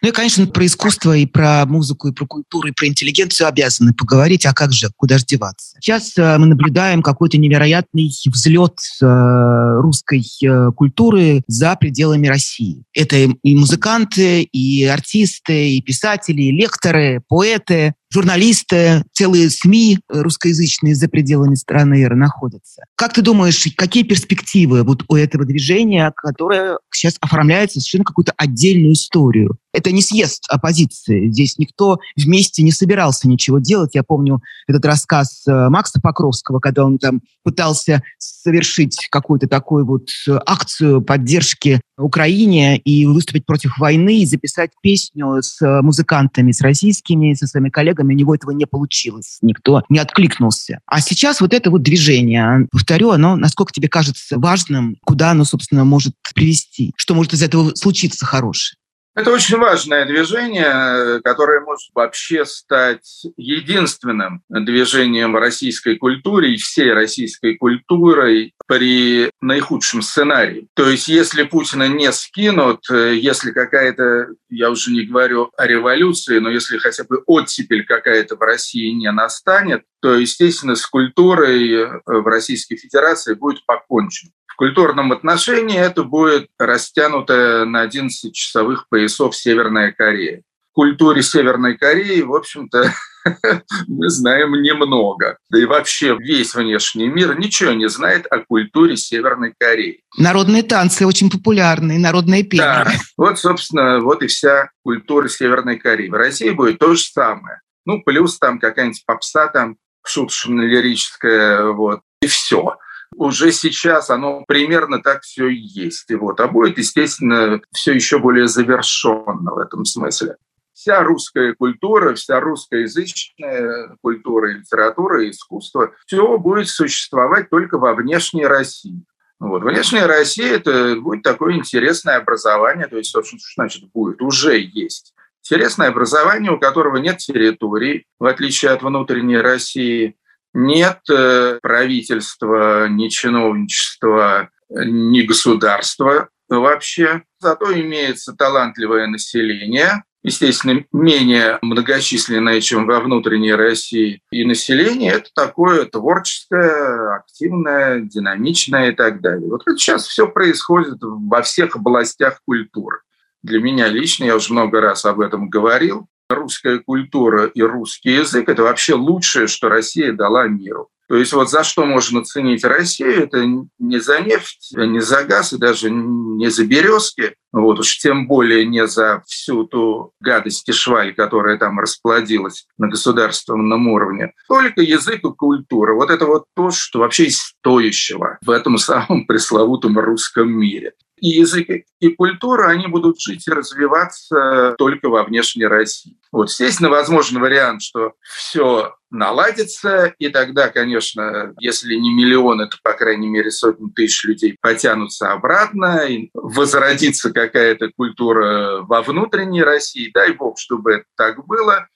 Ну 0.06 0.10
и, 0.10 0.14
конечно, 0.14 0.46
про 0.46 0.64
искусство 0.68 1.18
и 1.18 1.26
про 1.26 1.66
музыку, 1.66 2.10
и 2.10 2.12
про 2.12 2.28
культуру, 2.28 2.68
и 2.68 2.72
про 2.72 2.86
интеллигенцию 2.86 3.48
обязаны 3.48 3.92
поговорить, 3.92 4.46
а 4.46 4.54
как 4.54 4.72
же, 4.72 4.92
куда 4.96 5.18
же 5.18 5.26
деваться? 5.26 5.78
Сейчас 5.82 6.16
э, 6.16 6.38
мы 6.38 6.46
наблюдаем 6.46 7.02
какой-то 7.02 7.40
невероятный 7.40 8.12
взлет 8.28 8.78
э, 9.02 9.80
русской 9.80 10.24
э, 10.44 10.72
культуры 10.76 11.42
за 11.48 11.76
пределами 11.76 12.28
России. 12.28 12.84
Это 12.94 13.16
и 13.16 13.56
музыканты, 13.56 14.44
и 14.44 14.84
артисты, 14.84 15.72
и 15.72 15.82
писатели, 15.82 16.44
и 16.44 16.52
лекторы, 16.52 17.24
поэты, 17.28 17.96
журналисты, 18.12 19.04
целые 19.14 19.50
СМИ 19.50 20.00
русскоязычные 20.10 20.96
за 20.96 21.08
пределами 21.08 21.56
страны 21.56 22.08
находятся. 22.10 22.84
Как 22.96 23.14
ты 23.14 23.22
думаешь, 23.22 23.68
какие 23.76 24.04
перспективы 24.04 24.84
вот 24.84 25.04
у 25.08 25.16
этого 25.16 25.46
движения, 25.46 26.12
которое 26.16 26.78
сейчас 26.94 27.16
оформляется 27.20 27.80
совершенно 27.80 28.06
какую-то 28.06 28.34
отдельную 28.38 28.94
историю? 28.94 29.58
Это 29.74 29.92
не 29.92 30.02
съезд 30.02 30.46
оппозиции. 30.50 31.30
Здесь 31.30 31.58
никто 31.58 32.00
вместе 32.16 32.64
не 32.64 32.72
собирался 32.72 33.28
ничего 33.28 33.60
делать. 33.60 33.94
Я 33.94 34.04
помню 34.04 34.42
этот 34.68 34.86
рассказ 34.86 35.44
э, 35.48 35.70
Макса 35.70 36.00
Покровского, 36.02 36.60
когда 36.60 36.86
он 36.86 36.98
там 36.98 37.22
пытался 37.44 38.02
совершить 38.18 39.08
какую-то 39.12 39.48
такую 39.48 39.86
вот 39.86 40.08
э, 40.30 40.40
акцию 40.46 41.02
поддержки 41.02 41.82
Украине 41.98 42.78
и 42.78 43.06
выступить 43.06 43.46
против 43.46 43.78
войны, 43.78 44.22
и 44.22 44.26
записать 44.26 44.72
песню 44.82 45.42
с 45.42 45.62
э, 45.62 45.82
музыкантами, 45.82 46.52
с 46.52 46.62
российскими, 46.62 47.34
со 47.34 47.48
своими 47.48 47.70
коллегами. 47.70 48.14
У 48.14 48.18
него 48.18 48.36
этого 48.36 48.52
не 48.52 48.66
получилось. 48.66 49.38
Никто 49.42 49.84
не 49.90 50.00
откликнулся. 50.00 50.80
А 50.86 51.02
сейчас 51.02 51.42
вот 51.42 51.54
это 51.54 51.72
вот 51.72 51.84
движение, 51.84 52.68
повторю, 52.72 53.12
оно, 53.12 53.36
насколько 53.36 53.72
тебе 53.72 53.88
кажется 53.88 54.38
важным, 54.38 54.98
куда 55.04 55.32
оно, 55.32 55.46
собственно, 55.46 55.86
может 55.86 56.14
привести? 56.34 56.94
Что 56.98 57.16
может 57.16 57.34
из 57.34 57.42
этого 57.42 57.74
случиться 57.76 58.26
хорошее? 58.26 58.78
Это 59.16 59.32
очень 59.32 59.58
важное 59.58 60.06
движение, 60.06 61.22
которое 61.22 61.62
может 61.62 61.90
вообще 61.94 62.44
стать 62.44 63.26
единственным 63.38 64.42
движением 64.50 65.32
в 65.32 65.40
российской 65.40 65.96
культуре 65.96 66.54
и 66.54 66.58
всей 66.58 66.92
российской 66.92 67.56
культурой 67.56 68.54
при 68.68 69.32
наихудшем 69.40 70.02
сценарии. 70.02 70.68
То 70.74 70.90
есть 70.90 71.08
если 71.08 71.44
Путина 71.44 71.88
не 71.88 72.12
скинут, 72.12 72.82
если 72.90 73.52
какая-то, 73.52 74.28
я 74.50 74.70
уже 74.70 74.92
не 74.92 75.06
говорю 75.06 75.50
о 75.56 75.66
революции, 75.66 76.40
но 76.40 76.50
если 76.50 76.78
хотя 76.78 77.06
бы 77.06 77.24
оттепель 77.26 77.86
какая-то 77.86 78.36
в 78.36 78.42
России 78.42 78.90
не 78.92 79.10
настанет, 79.14 79.84
то, 80.02 80.16
естественно, 80.16 80.76
с 80.76 80.86
культурой 80.86 82.02
в 82.06 82.28
Российской 82.28 82.76
Федерации 82.76 83.34
будет 83.34 83.66
покончено. 83.66 84.32
В 84.56 84.58
культурном 84.58 85.12
отношении 85.12 85.78
это 85.78 86.06
будет 86.06 86.48
растянутая 86.58 87.66
на 87.66 87.82
11 87.82 88.34
часовых 88.34 88.88
поясов 88.88 89.36
Северная 89.36 89.92
Корея. 89.92 90.44
В 90.72 90.76
культуре 90.76 91.24
Северной 91.24 91.78
Кореи, 91.78 92.22
в 92.22 92.34
общем-то, 92.34 92.94
мы 93.90 94.10
знаем 94.10 94.54
немного. 94.62 95.40
Да 95.50 95.60
и 95.60 95.66
вообще 95.66 96.16
весь 96.18 96.56
внешний 96.56 97.10
мир 97.10 97.38
ничего 97.38 97.74
не 97.74 97.90
знает 97.90 98.28
о 98.32 98.46
культуре 98.46 98.96
Северной 98.96 99.54
Кореи. 99.60 100.00
Народные 100.18 100.64
танцы 100.64 101.06
очень 101.06 101.30
популярны, 101.30 102.00
народные 102.00 102.44
песни. 102.44 102.64
Да, 102.64 102.90
вот, 103.18 103.38
собственно, 103.38 104.00
вот 104.00 104.24
и 104.24 104.28
вся 104.28 104.70
культура 104.86 105.28
Северной 105.28 105.78
Кореи. 105.78 106.08
В 106.08 106.14
России 106.14 106.52
будет 106.52 106.80
то 106.80 106.96
же 106.96 107.04
самое. 107.04 107.60
Ну, 107.86 108.02
плюс 108.04 108.40
там 108.40 108.60
какая-нибудь 108.60 109.04
попса 109.06 109.48
там 109.48 109.76
шуточно-лирическая, 110.08 111.74
вот, 111.74 112.00
и 112.22 112.28
все 112.28 112.78
уже 113.18 113.52
сейчас 113.52 114.10
оно 114.10 114.44
примерно 114.48 115.02
так 115.02 115.24
все 115.24 115.48
и 115.48 115.56
есть. 115.56 116.10
И 116.10 116.16
вот. 116.16 116.40
А 116.40 116.48
будет, 116.48 116.78
естественно, 116.78 117.62
все 117.72 117.94
еще 117.94 118.20
более 118.20 118.48
завершенно 118.48 119.54
в 119.54 119.60
этом 119.60 119.86
смысле. 119.86 120.38
Вся 120.74 121.04
русская 121.04 121.54
культура, 121.54 122.14
вся 122.16 122.40
русскоязычная 122.40 123.96
культура, 124.02 124.48
литература, 124.52 125.30
искусство, 125.30 125.94
все 126.06 126.38
будет 126.38 126.68
существовать 126.68 127.50
только 127.50 127.78
во 127.78 127.94
внешней 127.94 128.46
России. 128.46 129.02
Вот. 129.40 129.64
Внешняя 129.64 130.06
Россия– 130.06 130.54
это 130.56 130.98
будет 131.00 131.24
такое 131.24 131.54
интересное 131.54 132.18
образование, 132.18 132.88
то 132.88 132.98
есть, 132.98 133.12
собственно, 133.12 133.40
что 133.40 133.54
значит 133.56 133.84
будет, 133.94 134.22
уже 134.22 134.60
есть. 134.60 135.14
Интересное 135.44 135.90
образование, 135.90 136.52
у 136.52 136.60
которого 136.60 136.98
нет 136.98 137.18
территорий, 137.18 138.06
в 138.20 138.26
отличие 138.26 138.72
от 138.72 138.84
внутренней 138.84 139.38
России– 139.38 140.16
нет 140.56 141.00
э, 141.12 141.60
правительства, 141.62 142.88
ни 142.88 143.10
чиновничества, 143.10 144.50
ни 144.70 145.22
государства 145.22 146.30
вообще. 146.50 147.24
Зато 147.40 147.74
имеется 147.74 148.34
талантливое 148.34 149.08
население, 149.08 150.04
естественно, 150.24 150.84
менее 150.92 151.60
многочисленное, 151.62 152.62
чем 152.62 152.88
во 152.88 153.02
внутренней 153.02 153.54
России. 153.54 154.22
И 154.32 154.46
население 154.46 155.12
это 155.12 155.30
такое 155.36 155.86
творческое, 155.86 157.18
активное, 157.18 158.00
динамичное 158.00 158.92
и 158.92 158.96
так 158.96 159.22
далее. 159.22 159.48
Вот 159.50 159.64
сейчас 159.78 160.08
все 160.08 160.28
происходит 160.28 160.98
во 161.02 161.42
всех 161.42 161.76
областях 161.76 162.40
культуры. 162.46 163.00
Для 163.44 163.60
меня 163.60 163.88
лично, 163.88 164.24
я 164.24 164.36
уже 164.36 164.54
много 164.54 164.82
раз 164.82 165.06
об 165.06 165.20
этом 165.20 165.50
говорил, 165.50 166.08
русская 166.30 166.80
культура 166.80 167.46
и 167.46 167.62
русский 167.62 168.12
язык– 168.12 168.50
это 168.50 168.64
вообще 168.64 168.96
лучшее, 168.96 169.48
что 169.48 169.70
Россия 169.70 170.14
дала 170.14 170.48
миру. 170.48 170.90
То 171.08 171.16
есть 171.16 171.34
вот 171.34 171.52
за 171.52 171.64
что 171.64 171.86
можно 171.86 172.24
ценить 172.24 172.64
Россию, 172.64 173.26
это 173.26 173.46
не 173.78 174.00
за 174.00 174.22
нефть, 174.22 174.74
не 174.76 175.02
за 175.02 175.24
газ 175.24 175.54
и 175.54 175.58
даже 175.58 175.92
не 175.92 176.50
за 176.50 176.66
березки, 176.66 177.36
вот 177.52 177.80
уж 177.80 178.00
тем 178.00 178.28
более 178.28 178.66
не 178.66 178.88
за 178.88 179.22
всю 179.28 179.66
ту 179.66 180.14
гадость 180.20 180.68
и 180.68 180.72
шваль, 180.72 181.14
которая 181.14 181.60
там 181.60 181.80
расплодилась 181.80 182.66
на 182.80 182.88
государственном 182.88 183.88
уровне. 183.88 184.34
Только 184.48 184.82
язык 184.82 185.24
и 185.24 185.34
культура. 185.34 185.94
Вот 185.94 186.10
это 186.10 186.26
вот 186.26 186.46
то, 186.56 186.72
что 186.72 187.00
вообще 187.00 187.26
из 187.26 187.38
стоящего 187.38 188.40
в 188.42 188.50
этом 188.50 188.80
самом 188.80 189.28
пресловутом 189.28 190.00
русском 190.00 190.50
мире 190.50 190.94
и 191.18 191.30
язык, 191.30 191.68
и 192.00 192.10
культура, 192.10 192.70
они 192.70 192.88
будут 192.88 193.20
жить 193.20 193.48
и 193.48 193.52
развиваться 193.52 194.76
только 194.78 195.10
во 195.10 195.24
внешней 195.24 195.66
России. 195.66 196.18
Вот, 196.32 196.50
естественно, 196.50 196.90
возможен 196.90 197.40
вариант, 197.40 197.82
что 197.82 198.14
все 198.22 198.96
наладится, 199.10 200.14
и 200.20 200.30
тогда, 200.30 200.70
конечно, 200.70 201.54
если 201.60 201.96
не 201.96 202.14
миллионы, 202.14 202.68
то, 202.68 202.78
по 202.84 202.94
крайней 202.94 203.30
мере, 203.30 203.50
сотни 203.50 203.90
тысяч 203.92 204.26
людей 204.26 204.58
потянутся 204.62 205.32
обратно, 205.32 206.06
и 206.06 206.30
возродится 206.34 207.32
какая-то 207.32 207.92
культура 207.96 208.82
во 208.82 209.02
внутренней 209.02 209.64
России. 209.64 210.12
Дай 210.14 210.34
бог, 210.34 210.60
чтобы 210.60 210.94
это 210.96 211.06
так 211.16 211.46
было. 211.46 211.88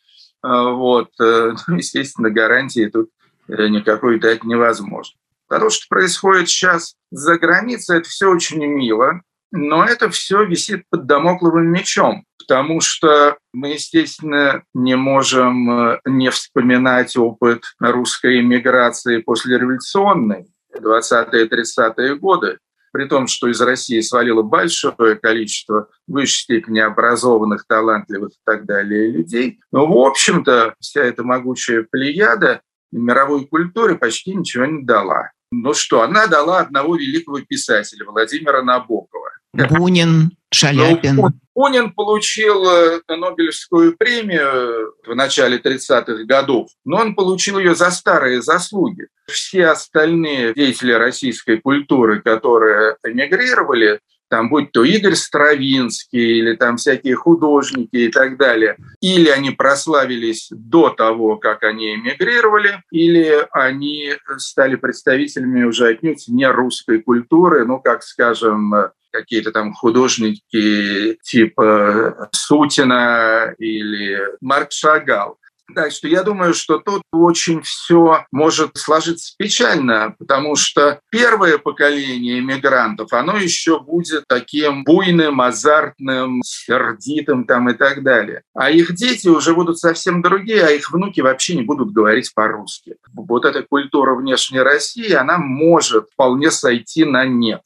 А, 0.42 0.70
вот. 0.70 1.10
Э, 1.22 1.54
ну, 1.68 1.76
естественно, 1.76 2.30
гарантии 2.30 2.88
тут 2.88 3.10
э, 3.48 3.68
никакой 3.68 4.20
дать 4.20 4.44
невозможно. 4.44 5.18
А 5.50 5.60
то, 5.60 5.70
что 5.70 5.86
происходит 5.90 6.48
сейчас 6.48 6.96
за 7.12 7.38
границей, 7.38 7.98
это 7.98 8.10
все 8.10 8.30
очень 8.30 8.64
мило, 8.66 9.22
но 9.52 9.84
это 9.84 10.10
все 10.10 10.44
висит 10.44 10.84
под 10.90 11.08
домокловым 11.08 11.68
мечом, 11.68 12.24
потому 12.38 12.82
что 12.82 13.38
мы, 13.52 13.70
естественно, 13.70 14.64
не 14.76 14.96
можем 14.96 15.72
э, 15.72 16.00
не 16.06 16.30
вспоминать 16.30 17.18
опыт 17.18 17.64
русской 17.80 18.42
иммиграции 18.42 19.22
после 19.22 19.58
революционной 19.58 20.46
20-30-е 20.78 22.16
годы, 22.18 22.60
при 22.92 23.06
том, 23.06 23.28
что 23.28 23.48
из 23.48 23.60
России 23.62 24.02
свалило 24.02 24.44
большое 24.44 25.16
количество 25.16 25.90
в 26.08 26.14
высшей 26.14 26.44
степени 26.44 26.80
образованных, 26.80 27.66
талантливых 27.68 28.32
и 28.32 28.42
так 28.46 28.66
далее 28.66 29.12
людей. 29.12 29.60
Но, 29.72 29.88
в 29.88 29.98
общем-то, 29.98 30.76
вся 30.80 31.02
эта 31.02 31.24
могучая 31.24 31.86
плеяда 31.90 32.62
мировой 32.92 33.46
культуре 33.48 33.96
почти 33.96 34.36
ничего 34.36 34.66
не 34.66 34.84
дала. 34.84 35.32
Ну 35.52 35.74
что, 35.74 36.04
она 36.04 36.28
дала 36.28 36.60
одного 36.60 36.96
великого 36.96 37.42
писателя, 37.42 38.06
Владимира 38.06 38.62
Набокова. 38.62 39.32
Бунин, 39.54 40.32
Шаляпин. 40.52 41.16
Ну, 41.16 41.30
Бунин 41.56 41.92
получил 41.92 42.66
э, 42.70 43.02
Нобелевскую 43.08 43.98
премию 43.98 44.94
в 45.06 45.16
начале 45.16 45.58
30-х 45.58 46.24
годов, 46.26 46.70
но 46.86 46.98
он 46.98 47.16
получил 47.16 47.58
ее 47.58 47.76
за 47.76 47.90
старые 47.92 48.42
заслуги. 48.42 49.08
Все 49.28 49.68
остальные 49.68 50.54
деятели 50.54 50.94
российской 50.94 51.58
культуры, 51.58 52.22
которые 52.22 52.96
эмигрировали, 53.04 54.00
там 54.30 54.50
будь 54.50 54.72
то 54.72 54.84
Игорь 54.84 55.16
Стравинский 55.16 56.40
или 56.40 56.56
там 56.56 56.78
всякие 56.78 57.16
художники 57.16 57.96
и 57.96 58.10
так 58.10 58.38
далее, 58.38 58.78
или 59.02 59.30
они 59.30 59.52
прославились 59.52 60.48
до 60.52 60.90
того, 60.90 61.38
как 61.38 61.64
они 61.64 61.96
эмигрировали, 61.96 62.82
или 62.92 63.48
они 63.52 64.14
стали 64.38 64.76
представителями 64.76 65.64
уже 65.64 65.88
отнюдь 65.88 66.28
не 66.28 66.50
русской 66.50 67.02
культуры, 67.02 67.66
ну, 67.66 67.80
как, 67.80 68.04
скажем, 68.04 68.74
какие-то 69.12 69.52
там 69.52 69.74
художники 69.74 71.18
типа 71.24 72.30
Сутина 72.32 73.54
или 73.58 74.22
Марк 74.42 74.72
Шагал. 74.72 75.38
Так 75.76 75.92
что 75.92 76.08
я 76.08 76.24
думаю, 76.24 76.54
что 76.54 76.80
тут 76.80 77.04
очень 77.12 77.62
все 77.62 78.26
может 78.32 78.78
сложиться 78.78 79.34
печально, 79.38 80.16
потому 80.18 80.56
что 80.56 81.00
первое 81.12 81.58
поколение 81.58 82.40
иммигрантов, 82.40 83.14
оно 83.14 83.38
еще 83.38 83.80
будет 83.80 84.26
таким 84.28 84.84
буйным, 84.84 85.42
азартным, 85.42 86.42
сердитым 86.44 87.46
там 87.46 87.70
и 87.70 87.74
так 87.74 88.04
далее. 88.04 88.42
А 88.54 88.70
их 88.72 88.96
дети 88.96 89.28
уже 89.28 89.54
будут 89.54 89.80
совсем 89.80 90.22
другие, 90.22 90.64
а 90.64 90.72
их 90.72 90.92
внуки 90.92 91.22
вообще 91.22 91.56
не 91.56 91.64
будут 91.64 91.92
говорить 91.92 92.34
по-русски. 92.34 92.96
Вот 93.14 93.46
эта 93.46 93.64
культура 93.64 94.16
внешней 94.16 94.62
России, 94.62 95.12
она 95.12 95.38
может 95.38 96.10
вполне 96.14 96.52
сойти 96.52 97.06
на 97.06 97.26
нет. 97.26 97.62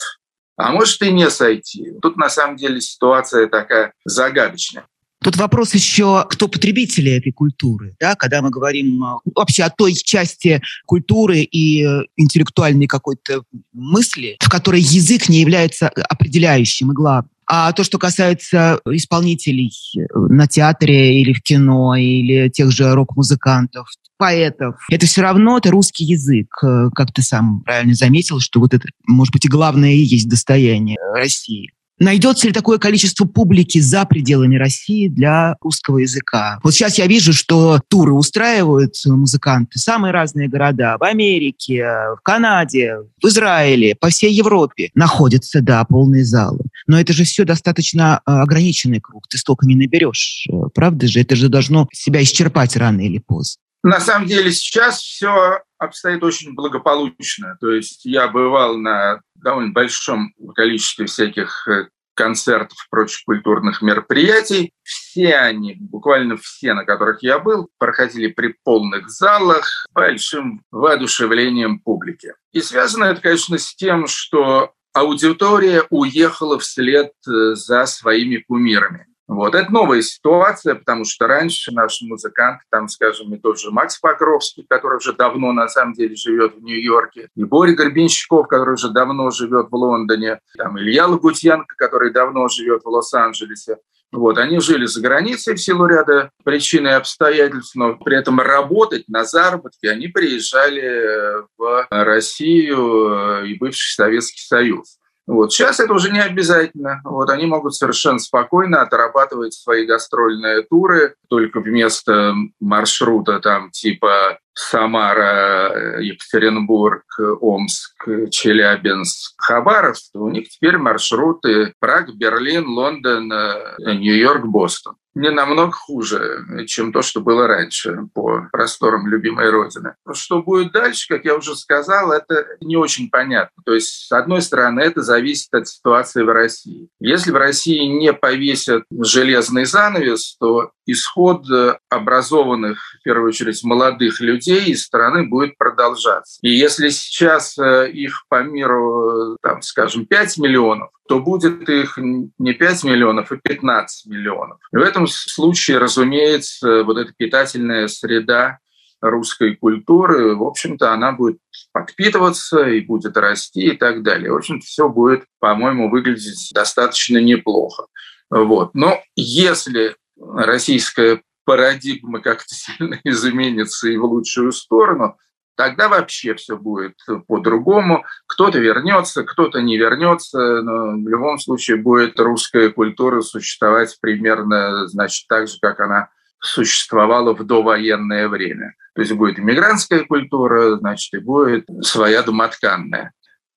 А 0.55 0.71
может 0.71 1.01
и 1.01 1.11
не 1.11 1.29
сойти. 1.29 1.93
Тут 2.01 2.15
на 2.15 2.29
самом 2.29 2.57
деле 2.57 2.79
ситуация 2.79 3.47
такая 3.47 3.93
загадочная. 4.05 4.85
Тут 5.23 5.37
вопрос 5.37 5.73
еще, 5.73 6.25
кто 6.29 6.49
потребители 6.49 7.11
этой 7.11 7.31
культуры, 7.31 7.95
да, 7.99 8.15
когда 8.15 8.41
мы 8.41 8.49
говорим 8.49 9.01
э, 9.03 9.17
вообще 9.33 9.63
о 9.63 9.69
той 9.69 9.93
части 9.93 10.61
культуры 10.85 11.39
и 11.39 11.85
э, 11.85 12.01
интеллектуальной 12.17 12.87
какой-то 12.87 13.43
мысли, 13.71 14.35
в 14.41 14.49
которой 14.49 14.81
язык 14.81 15.29
не 15.29 15.39
является 15.39 15.87
определяющим 15.87 16.91
и 16.91 16.93
главным. 16.93 17.29
А 17.45 17.71
то, 17.71 17.83
что 17.83 17.99
касается 17.99 18.81
исполнителей 18.85 19.71
э, 19.97 20.01
на 20.13 20.45
театре 20.47 21.21
или 21.21 21.31
в 21.31 21.41
кино, 21.41 21.95
или 21.95 22.49
тех 22.49 22.71
же 22.71 22.93
рок-музыкантов, 22.93 23.87
поэтов, 24.17 24.75
это 24.89 25.05
все 25.05 25.21
равно 25.21 25.57
это 25.57 25.71
русский 25.71 26.03
язык. 26.03 26.47
Как 26.93 27.13
ты 27.13 27.21
сам 27.21 27.61
правильно 27.61 27.93
заметил, 27.93 28.39
что 28.39 28.59
вот 28.59 28.73
это, 28.73 28.87
может 29.07 29.33
быть, 29.33 29.45
и 29.45 29.49
главное 29.49 29.93
и 29.93 30.03
есть 30.03 30.27
достояние 30.27 30.97
России. 31.13 31.71
Найдется 31.99 32.47
ли 32.47 32.53
такое 32.53 32.79
количество 32.79 33.25
публики 33.25 33.79
за 33.79 34.05
пределами 34.05 34.55
России 34.55 35.07
для 35.07 35.55
русского 35.61 35.99
языка? 35.99 36.59
Вот 36.63 36.73
сейчас 36.73 36.97
я 36.97 37.07
вижу, 37.07 37.33
что 37.33 37.79
туры 37.87 38.13
устраивают 38.13 38.95
музыканты, 39.05 39.79
самые 39.79 40.11
разные 40.11 40.49
города, 40.49 40.97
в 40.99 41.03
Америке, 41.03 41.85
в 42.17 42.19
Канаде, 42.23 42.97
в 43.21 43.27
Израиле, 43.27 43.95
по 43.95 44.09
всей 44.09 44.33
Европе. 44.33 44.89
Находятся, 44.95 45.61
да, 45.61 45.83
полные 45.85 46.25
залы. 46.25 46.65
Но 46.87 46.99
это 46.99 47.13
же 47.13 47.23
все 47.23 47.45
достаточно 47.45 48.21
э, 48.25 48.31
ограниченный 48.31 48.99
круг, 48.99 49.27
ты 49.27 49.37
столько 49.37 49.65
не 49.65 49.75
наберешь, 49.75 50.47
э, 50.51 50.53
правда 50.73 51.07
же? 51.07 51.21
Это 51.21 51.35
же 51.35 51.49
должно 51.49 51.87
себя 51.93 52.21
исчерпать 52.21 52.75
рано 52.75 53.01
или 53.01 53.19
поздно. 53.19 53.62
На 53.83 53.99
самом 53.99 54.27
деле 54.27 54.51
сейчас 54.51 54.99
все 54.99 55.61
обстоит 55.77 56.23
очень 56.23 56.55
благополучно. 56.55 57.57
То 57.59 57.71
есть 57.71 58.05
я 58.05 58.29
бывал 58.29 58.77
на 58.77 59.19
довольно 59.35 59.73
большом 59.73 60.33
количестве 60.55 61.05
всяких 61.05 61.67
э, 61.67 61.89
концертов 62.13 62.77
и 62.77 62.89
прочих 62.89 63.25
культурных 63.25 63.81
мероприятий. 63.81 64.71
Все 64.83 65.35
они, 65.35 65.75
буквально 65.79 66.37
все, 66.37 66.73
на 66.73 66.85
которых 66.85 67.21
я 67.23 67.39
был, 67.39 67.69
проходили 67.77 68.27
при 68.27 68.55
полных 68.63 69.09
залах 69.09 69.67
большим 69.93 70.63
воодушевлением 70.71 71.79
публики. 71.79 72.33
И 72.53 72.61
связано 72.61 73.05
это, 73.05 73.19
конечно, 73.19 73.57
с 73.57 73.75
тем, 73.75 74.07
что 74.07 74.73
аудитория 74.93 75.83
уехала 75.89 76.57
вслед 76.57 77.11
э, 77.27 77.55
за 77.55 77.85
своими 77.85 78.37
кумирами. 78.37 79.07
Вот. 79.27 79.55
Это 79.55 79.71
новая 79.71 80.01
ситуация, 80.01 80.75
потому 80.75 81.05
что 81.05 81.27
раньше 81.27 81.71
наши 81.71 82.05
музыканты, 82.05 82.63
там, 82.69 82.87
скажем, 82.87 83.33
и 83.33 83.37
тот 83.37 83.59
же 83.59 83.71
Макс 83.71 83.97
Покровский, 83.99 84.65
который 84.69 84.97
уже 84.97 85.13
давно, 85.13 85.53
на 85.53 85.67
самом 85.67 85.93
деле, 85.93 86.15
живет 86.15 86.55
в 86.55 86.61
Нью-Йорке, 86.61 87.29
и 87.35 87.43
Боря 87.43 87.73
Горбинщиков, 87.73 88.47
который 88.47 88.73
уже 88.73 88.89
давно 88.89 89.29
живет 89.31 89.67
в 89.71 89.75
Лондоне, 89.75 90.39
там, 90.57 90.77
Илья 90.77 91.07
Лагутьянко, 91.07 91.75
который 91.77 92.11
давно 92.11 92.47
живет 92.49 92.83
в 92.83 92.89
Лос-Анджелесе. 92.89 93.77
Вот, 94.11 94.37
они 94.37 94.59
жили 94.59 94.85
за 94.85 95.01
границей 95.01 95.55
в 95.55 95.59
силу 95.59 95.87
ряда 95.87 96.29
причин 96.43 96.85
и 96.87 96.91
обстоятельств, 96.91 97.73
но 97.73 97.95
при 97.95 98.15
этом 98.15 98.39
работать 98.39 99.05
на 99.07 99.25
заработки 99.25 99.87
они 99.87 100.07
приезжали 100.07 101.41
в 101.57 101.87
Россию 101.89 103.43
и 103.43 103.57
бывший 103.57 103.95
Советский 103.95 104.41
Союз. 104.41 104.99
Вот. 105.25 105.53
Сейчас 105.53 105.79
это 105.79 105.93
уже 105.93 106.11
не 106.11 106.19
обязательно. 106.19 107.01
Вот. 107.03 107.29
Они 107.29 107.45
могут 107.45 107.75
совершенно 107.75 108.19
спокойно 108.19 108.81
отрабатывать 108.81 109.53
свои 109.53 109.85
гастрольные 109.85 110.63
туры, 110.63 111.15
только 111.29 111.59
вместо 111.59 112.33
маршрута 112.59 113.39
там 113.39 113.71
типа 113.71 114.39
Самара, 114.53 115.99
Екатеринбург, 115.99 117.05
Омск, 117.41 118.05
Челябинск, 118.29 119.33
Хабаровск, 119.37 120.13
у 120.15 120.29
них 120.29 120.49
теперь 120.49 120.77
маршруты 120.77 121.73
Праг, 121.79 122.13
Берлин, 122.15 122.67
Лондон, 122.67 123.31
Нью-Йорк, 123.79 124.45
Бостон 124.45 124.95
не 125.15 125.29
намного 125.29 125.71
хуже, 125.73 126.45
чем 126.67 126.91
то, 126.91 127.01
что 127.01 127.21
было 127.21 127.47
раньше 127.47 128.07
по 128.13 128.47
просторам 128.51 129.07
любимой 129.07 129.49
Родины. 129.49 129.95
Что 130.13 130.41
будет 130.41 130.71
дальше, 130.71 131.07
как 131.07 131.25
я 131.25 131.35
уже 131.35 131.55
сказал, 131.55 132.11
это 132.11 132.45
не 132.61 132.75
очень 132.75 133.09
понятно. 133.09 133.61
То 133.65 133.73
есть, 133.73 134.07
с 134.07 134.11
одной 134.11 134.41
стороны, 134.41 134.81
это 134.81 135.01
зависит 135.01 135.53
от 135.53 135.67
ситуации 135.67 136.23
в 136.23 136.29
России. 136.29 136.89
Если 136.99 137.31
в 137.31 137.35
России 137.35 137.85
не 137.85 138.13
повесят 138.13 138.83
железный 138.91 139.65
занавес, 139.65 140.35
то 140.39 140.71
исход 140.85 141.49
э, 141.49 141.77
образованных, 141.89 142.79
в 142.99 143.03
первую 143.03 143.29
очередь, 143.29 143.63
молодых 143.63 144.19
людей 144.19 144.65
из 144.65 144.83
страны 144.83 145.27
будет 145.27 145.57
продолжаться. 145.57 146.39
И 146.41 146.49
если 146.49 146.89
сейчас 146.89 147.57
э, 147.57 147.89
их 147.91 148.25
по 148.29 148.43
миру, 148.43 149.37
там, 149.41 149.61
скажем, 149.61 150.05
5 150.05 150.37
миллионов, 150.37 150.89
то 151.07 151.19
будет 151.19 151.67
их 151.69 151.97
не 151.97 152.53
5 152.53 152.83
миллионов, 152.83 153.31
а 153.31 153.37
15 153.37 154.07
миллионов. 154.07 154.59
И 154.71 154.77
в 154.77 154.81
этом 154.81 155.07
случае, 155.07 155.77
разумеется, 155.77 156.83
вот 156.83 156.97
эта 156.97 157.13
питательная 157.15 157.87
среда 157.87 158.59
русской 159.01 159.55
культуры, 159.55 160.35
в 160.35 160.43
общем-то, 160.43 160.93
она 160.93 161.11
будет 161.11 161.37
подпитываться 161.73 162.67
и 162.67 162.79
будет 162.81 163.17
расти 163.17 163.67
и 163.67 163.77
так 163.77 164.01
далее. 164.01 164.31
В 164.31 164.37
общем-то, 164.37 164.65
все 164.65 164.87
будет, 164.87 165.25
по-моему, 165.39 165.89
выглядеть 165.89 166.51
достаточно 166.53 167.17
неплохо. 167.17 167.87
Вот. 168.29 168.73
Но 168.73 169.01
если 169.15 169.95
российская 170.19 171.21
парадигма 171.45 172.21
как-то 172.21 172.47
сильно 172.55 172.99
изменится 173.03 173.89
и 173.89 173.97
в 173.97 174.05
лучшую 174.05 174.51
сторону, 174.51 175.17
тогда 175.55 175.89
вообще 175.89 176.35
все 176.35 176.57
будет 176.57 176.95
по-другому. 177.27 178.03
Кто-то 178.27 178.59
вернется, 178.59 179.23
кто-то 179.23 179.61
не 179.61 179.77
вернется, 179.77 180.61
но 180.61 180.97
в 180.97 181.07
любом 181.07 181.39
случае 181.39 181.77
будет 181.77 182.19
русская 182.19 182.69
культура 182.69 183.21
существовать 183.21 183.97
примерно, 184.01 184.87
значит, 184.87 185.27
так 185.27 185.47
же, 185.47 185.57
как 185.61 185.79
она 185.79 186.09
существовала 186.39 187.33
в 187.33 187.45
довоенное 187.45 188.27
время. 188.27 188.75
То 188.95 189.01
есть 189.01 189.13
будет 189.13 189.39
иммигрантская 189.39 190.03
культура, 190.03 190.77
значит, 190.77 191.13
и 191.13 191.23
будет 191.23 191.65
своя 191.81 192.21
домотканная. 192.21 193.13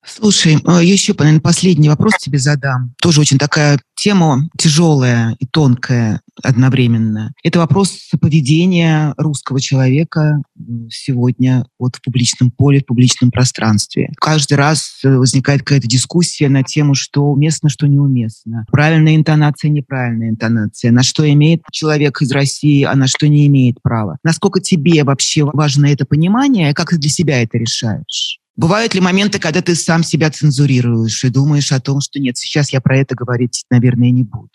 Слушай, 0.07 0.59
а, 0.65 0.81
еще, 0.81 1.15
наверное, 1.19 1.41
последний 1.41 1.89
вопрос 1.89 2.13
тебе 2.19 2.39
задам. 2.39 2.95
Тоже 3.03 3.21
очень 3.21 3.39
такая 3.39 3.81
тема 3.97 4.49
тяжелая 4.57 5.35
и 5.41 5.47
тонкая 5.47 6.21
одновременно. 6.43 7.33
Это 7.43 7.59
вопрос 7.59 8.11
поведения 8.21 9.15
русского 9.17 9.61
человека 9.61 10.43
сегодня 10.91 11.67
вот 11.79 11.97
в 11.97 12.03
публичном 12.03 12.51
поле, 12.51 12.81
в 12.81 12.87
публичном 12.87 13.31
пространстве. 13.31 14.11
Каждый 14.19 14.55
раз 14.55 15.01
э, 15.05 15.17
возникает 15.17 15.61
какая-то 15.61 15.87
дискуссия 15.87 16.49
на 16.49 16.63
тему, 16.63 16.95
что 16.95 17.25
уместно, 17.25 17.69
что 17.69 17.87
неуместно. 17.87 18.65
Правильная 18.71 19.17
интонация, 19.17 19.71
неправильная 19.71 20.31
интонация. 20.31 20.91
На 20.91 21.03
что 21.03 21.29
имеет 21.31 21.63
человек 21.73 22.21
из 22.23 22.31
России, 22.33 22.83
а 22.85 22.95
на 22.95 23.07
что 23.07 23.29
не 23.29 23.47
имеет 23.47 23.81
права. 23.83 24.19
Насколько 24.23 24.61
тебе 24.61 25.05
вообще 25.05 25.45
важно 25.45 25.87
это 25.87 26.05
понимание, 26.05 26.75
как 26.75 26.91
ты 26.91 26.99
для 26.99 27.11
себя 27.11 27.43
это 27.43 27.59
решаешь? 27.59 28.39
Бывают 28.57 28.95
ли 28.95 29.03
моменты, 29.03 29.39
когда 29.39 29.61
ты 29.61 29.75
сам 29.75 30.03
себя 30.03 30.31
цензурируешь 30.31 31.23
и 31.25 31.29
думаешь 31.29 31.73
о 31.73 31.81
том, 31.81 32.01
что 32.01 32.19
нет, 32.19 32.39
сейчас 32.39 32.73
я 32.73 32.81
про 32.81 32.99
это 32.99 33.15
говорить, 33.15 33.65
наверное, 33.71 34.11
не 34.11 34.23
буду? 34.23 34.49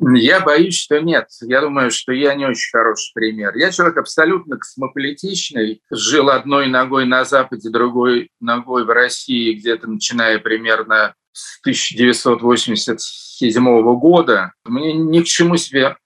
Я 0.00 0.40
боюсь, 0.40 0.78
что 0.78 1.00
нет. 1.00 1.26
Я 1.40 1.60
думаю, 1.60 1.90
что 1.90 2.12
я 2.12 2.34
не 2.34 2.46
очень 2.46 2.70
хороший 2.70 3.10
пример. 3.14 3.56
Я 3.56 3.72
человек 3.72 3.96
абсолютно 3.96 4.56
космополитичный. 4.56 5.82
Жил 5.90 6.30
одной 6.30 6.68
ногой 6.68 7.04
на 7.04 7.24
Западе, 7.24 7.68
другой 7.68 8.30
ногой 8.40 8.84
в 8.84 8.90
России, 8.90 9.54
где-то 9.54 9.90
начиная 9.90 10.38
примерно 10.38 11.16
с 11.32 11.58
1987 11.60 13.98
года. 13.98 14.52
Мне 14.64 14.92
ни 14.92 15.20
к 15.20 15.26
чему 15.26 15.56
себе 15.56 15.96